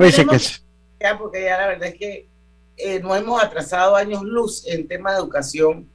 Oye, 0.00 0.12
sé 0.12 0.26
que 0.26 0.36
es- 0.36 0.64
ya, 1.00 1.18
porque 1.18 1.44
ya 1.44 1.58
la 1.58 1.66
verdad 1.68 1.88
es 1.88 1.94
que 1.96 2.28
eh, 2.76 3.00
nos 3.00 3.16
hemos 3.18 3.42
atrasado 3.42 3.94
años 3.94 4.22
luz 4.22 4.66
en 4.66 4.88
temas 4.88 5.14
de 5.14 5.20
educación 5.20 5.88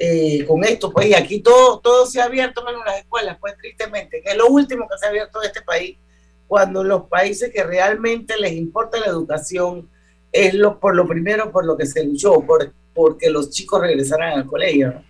eh, 0.00 0.44
con 0.46 0.62
esto, 0.64 0.92
pues, 0.92 1.06
y 1.08 1.14
aquí 1.14 1.40
todo, 1.40 1.80
todo 1.80 2.06
se 2.06 2.20
ha 2.20 2.24
abierto 2.24 2.64
menos 2.64 2.82
las 2.86 2.98
escuelas, 3.00 3.36
pues, 3.40 3.56
tristemente, 3.56 4.22
que 4.22 4.30
es 4.30 4.36
lo 4.36 4.46
último 4.46 4.86
que 4.88 4.96
se 4.96 5.06
ha 5.06 5.08
abierto 5.08 5.40
de 5.40 5.48
este 5.48 5.62
país, 5.62 5.98
cuando 6.46 6.84
los 6.84 7.04
países 7.08 7.52
que 7.52 7.62
realmente 7.64 8.36
les 8.38 8.52
importa 8.52 8.98
la 9.00 9.06
educación 9.06 9.88
es 10.32 10.54
lo, 10.54 10.78
por 10.78 10.94
lo 10.94 11.06
primero 11.06 11.50
por 11.50 11.64
lo 11.64 11.76
que 11.76 11.86
se 11.86 12.04
luchó, 12.04 12.40
por, 12.40 12.72
porque 12.94 13.30
los 13.30 13.50
chicos 13.50 13.80
regresaran 13.80 14.38
al 14.38 14.46
colegio. 14.46 15.02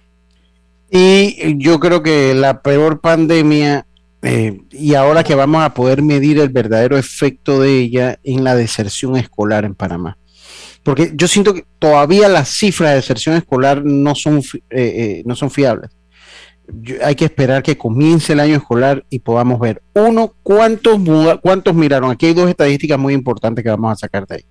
Y 0.90 1.58
yo 1.58 1.78
creo 1.80 2.02
que 2.02 2.34
la 2.34 2.62
peor 2.62 3.00
pandemia, 3.00 3.86
eh, 4.22 4.60
y 4.70 4.94
ahora 4.94 5.22
que 5.22 5.34
vamos 5.34 5.62
a 5.62 5.74
poder 5.74 6.02
medir 6.02 6.38
el 6.38 6.48
verdadero 6.48 6.96
efecto 6.96 7.60
de 7.60 7.78
ella 7.78 8.18
en 8.24 8.44
la 8.44 8.54
deserción 8.54 9.16
escolar 9.16 9.64
en 9.64 9.74
Panamá. 9.74 10.16
Porque 10.82 11.12
yo 11.14 11.28
siento 11.28 11.52
que 11.52 11.66
todavía 11.78 12.28
las 12.28 12.48
cifras 12.48 12.90
de 12.90 12.96
deserción 12.96 13.36
escolar 13.36 13.84
no 13.84 14.14
son, 14.14 14.38
eh, 14.38 14.42
eh, 14.70 15.22
no 15.26 15.36
son 15.36 15.50
fiables. 15.50 15.90
Hay 17.02 17.14
que 17.14 17.24
esperar 17.26 17.62
que 17.62 17.76
comience 17.76 18.32
el 18.32 18.40
año 18.40 18.56
escolar 18.56 19.04
y 19.10 19.18
podamos 19.18 19.58
ver, 19.58 19.82
uno, 19.94 20.34
cuántos, 20.42 20.98
cuántos 21.42 21.74
miraron. 21.74 22.10
Aquí 22.10 22.26
hay 22.26 22.34
dos 22.34 22.48
estadísticas 22.48 22.98
muy 22.98 23.14
importantes 23.14 23.62
que 23.62 23.70
vamos 23.70 23.92
a 23.92 23.96
sacar 23.96 24.26
de 24.26 24.36
ahí. 24.36 24.44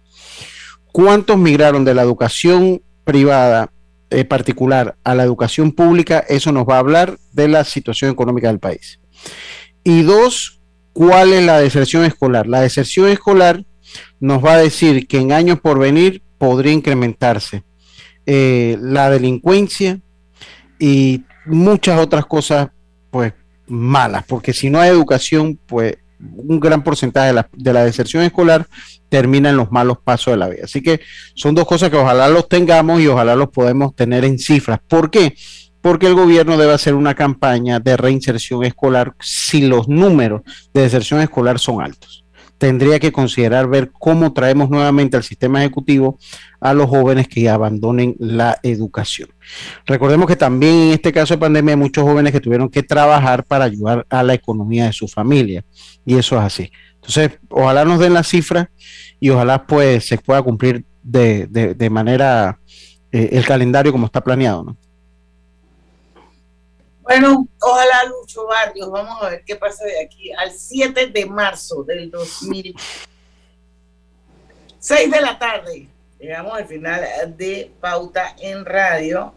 ¿Cuántos 0.92 1.38
migraron 1.38 1.86
de 1.86 1.94
la 1.94 2.02
educación 2.02 2.82
privada 3.04 3.72
eh, 4.10 4.26
particular 4.26 4.96
a 5.04 5.16
la 5.16 5.24
educación 5.24 5.72
pública? 5.72 6.24
Eso 6.28 6.52
nos 6.52 6.66
va 6.66 6.76
a 6.76 6.80
hablar 6.80 7.18
de 7.34 7.48
la 7.48 7.64
situación 7.64 8.12
económica 8.12 8.48
del 8.48 8.60
país. 8.60 9.00
Y 9.84 10.02
dos, 10.02 10.60
¿cuál 10.94 11.34
es 11.34 11.46
la 11.46 11.60
deserción 11.60 12.04
escolar? 12.04 12.48
La 12.48 12.62
deserción 12.62 13.10
escolar 13.10 13.64
nos 14.20 14.44
va 14.44 14.54
a 14.54 14.58
decir 14.58 15.08
que 15.08 15.20
en 15.20 15.32
años 15.32 15.60
por 15.60 15.80
venir 15.80 16.22
podría 16.38 16.74
incrementarse 16.74 17.64
eh, 18.26 18.78
la 18.82 19.10
delincuencia 19.10 20.00
y 20.80 21.24
muchas 21.46 22.00
otras 22.00 22.26
cosas, 22.26 22.70
pues 23.10 23.34
malas, 23.68 24.26
porque 24.28 24.54
si 24.54 24.70
no 24.70 24.80
hay 24.80 24.90
educación, 24.90 25.60
pues 25.66 25.98
un 26.20 26.60
gran 26.60 26.84
porcentaje 26.84 27.28
de 27.28 27.34
la, 27.34 27.50
de 27.54 27.74
la 27.74 27.84
deserción 27.84 28.24
escolar 28.24 28.68
termina 29.10 29.50
en 29.50 29.58
los 29.58 29.72
malos 29.72 29.98
pasos 30.04 30.34
de 30.34 30.38
la 30.38 30.50
vida. 30.50 30.64
Así 30.66 30.82
que 30.82 31.00
son 31.36 31.56
dos 31.56 31.66
cosas 31.66 31.90
que 31.90 31.98
ojalá 31.98 32.28
los 32.30 32.48
tengamos 32.48 33.02
y 33.02 33.08
ojalá 33.08 33.36
los 33.36 33.50
podemos 33.50 33.96
tener 33.96 34.26
en 34.26 34.40
cifras. 34.40 34.80
¿Por 34.88 35.10
qué? 35.10 35.36
Porque 35.82 36.08
el 36.08 36.16
gobierno 36.16 36.58
debe 36.58 36.74
hacer 36.74 36.96
una 36.96 37.16
campaña 37.16 37.80
de 37.80 37.96
reinserción 37.98 38.64
escolar 38.66 39.14
si 39.20 39.68
los 39.68 39.88
números 39.88 40.42
de 40.74 40.82
deserción 40.82 41.22
escolar 41.22 41.60
son 41.60 41.82
altos. 41.82 42.26
Tendría 42.58 43.00
que 43.00 43.12
considerar 43.12 43.68
ver 43.68 43.92
cómo 43.92 44.34
traemos 44.34 44.72
nuevamente 44.72 45.16
al 45.16 45.24
sistema 45.24 45.60
ejecutivo 45.60 46.18
a 46.60 46.74
los 46.74 46.90
jóvenes 46.90 47.28
que 47.28 47.48
abandonen 47.48 48.16
la 48.18 48.58
educación. 48.64 49.30
Recordemos 49.86 50.26
que 50.26 50.36
también 50.36 50.74
en 50.74 50.94
este 50.94 51.14
caso 51.14 51.36
de 51.36 51.40
pandemia 51.40 51.78
muchos 51.78 52.04
jóvenes 52.04 52.32
que 52.32 52.40
tuvieron 52.40 52.68
que 52.68 52.82
trabajar 52.82 53.44
para 53.44 53.66
ayudar 53.66 54.08
a 54.10 54.24
la 54.24 54.34
economía 54.34 54.86
de 54.86 54.94
su 54.94 55.08
familia 55.08 55.64
y 56.08 56.18
eso 56.18 56.38
es 56.38 56.42
así. 56.44 56.72
Entonces, 56.96 57.38
ojalá 57.50 57.84
nos 57.84 58.00
den 58.00 58.14
las 58.14 58.28
cifras 58.30 58.70
y 59.20 59.30
ojalá 59.30 59.68
pues 59.68 60.06
se 60.08 60.18
pueda 60.18 60.42
cumplir 60.42 60.86
de, 61.04 61.46
de- 61.48 61.90
manera 61.90 62.58
eh, 63.12 63.30
el 63.34 63.46
calendario 63.46 63.92
como 63.92 64.06
está 64.06 64.22
planeado. 64.24 64.64
¿no? 64.64 64.78
Bueno, 67.02 67.48
ojalá 67.62 68.06
Lucho 68.06 68.46
Barrios, 68.48 68.90
vamos 68.90 69.22
a 69.22 69.30
ver 69.30 69.44
qué 69.46 69.56
pasa 69.58 69.84
de 69.86 70.00
aquí 70.02 70.32
al 70.32 70.52
7 70.52 71.08
de 71.08 71.26
marzo 71.26 71.84
del 71.84 72.10
2000. 72.10 72.74
6 74.80 75.12
de 75.12 75.22
la 75.22 75.38
tarde, 75.38 75.88
llegamos 76.20 76.54
al 76.58 76.68
final 76.68 77.02
de 77.38 77.70
Pauta 77.82 78.34
en 78.40 78.64
Radio. 78.66 79.34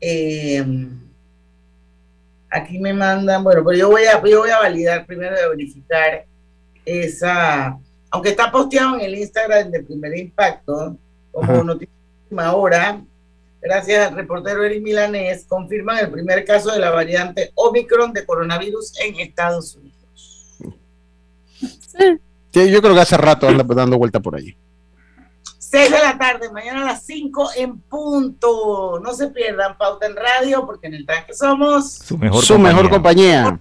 Eh, 0.00 0.64
aquí 2.52 2.78
me 2.78 2.92
mandan, 2.92 3.42
bueno, 3.42 3.64
pero 3.64 3.78
yo 3.78 3.88
voy 3.88 4.04
a, 4.04 4.22
yo 4.22 4.40
voy 4.40 4.50
a 4.50 4.58
validar 4.58 5.06
primero 5.06 5.34
de 5.34 5.48
verificar 5.48 6.26
esa, 6.84 7.78
aunque 8.10 8.30
está 8.30 8.52
posteado 8.52 8.96
en 8.96 9.00
el 9.02 9.14
Instagram 9.18 9.70
de 9.70 9.82
Primer 9.82 10.16
Impacto, 10.16 10.96
como 11.30 11.64
noticia 11.64 11.94
hora, 12.52 13.02
gracias 13.60 14.08
al 14.08 14.16
reportero 14.16 14.64
Eric 14.64 14.82
Milanés, 14.82 15.44
confirman 15.48 15.98
el 15.98 16.10
primer 16.10 16.44
caso 16.44 16.72
de 16.72 16.78
la 16.78 16.90
variante 16.90 17.52
Omicron 17.54 18.12
de 18.12 18.26
coronavirus 18.26 18.98
en 19.00 19.20
Estados 19.20 19.76
Unidos. 19.76 20.58
Sí, 22.52 22.70
yo 22.70 22.82
creo 22.82 22.94
que 22.94 23.00
hace 23.00 23.16
rato 23.16 23.48
anda 23.48 23.64
dando 23.64 23.96
vuelta 23.96 24.20
por 24.20 24.36
allí. 24.36 24.54
6 25.72 25.90
de 25.90 25.98
la 26.00 26.18
tarde, 26.18 26.52
mañana 26.52 26.82
a 26.82 26.84
las 26.84 27.06
5 27.06 27.52
en 27.56 27.80
punto. 27.80 29.00
No 29.02 29.14
se 29.14 29.28
pierdan 29.28 29.78
Pauta 29.78 30.04
en 30.04 30.14
Radio, 30.14 30.66
porque 30.66 30.88
en 30.88 30.92
el 30.92 31.06
tanque 31.06 31.32
somos 31.32 31.94
su 31.94 32.18
mejor 32.18 32.44
Su 32.44 32.58
mejor 32.58 32.90
compañía. 32.90 33.58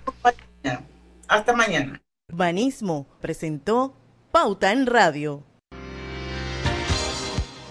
Hasta 1.30 1.53
mañana. 1.53 2.01
Banismo 2.28 3.07
presentó 3.22 3.95
Pauta 4.30 4.74
en 4.74 4.88
Radio. 4.88 5.45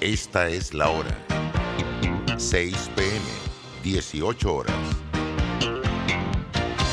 Esta 0.01 0.49
es 0.49 0.73
la 0.73 0.89
hora. 0.89 1.15
6 2.39 2.91
pm, 2.97 3.21
18 3.85 4.55
horas. 4.55 4.75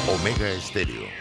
Omega 0.09 0.49
Estéreo 0.49 1.16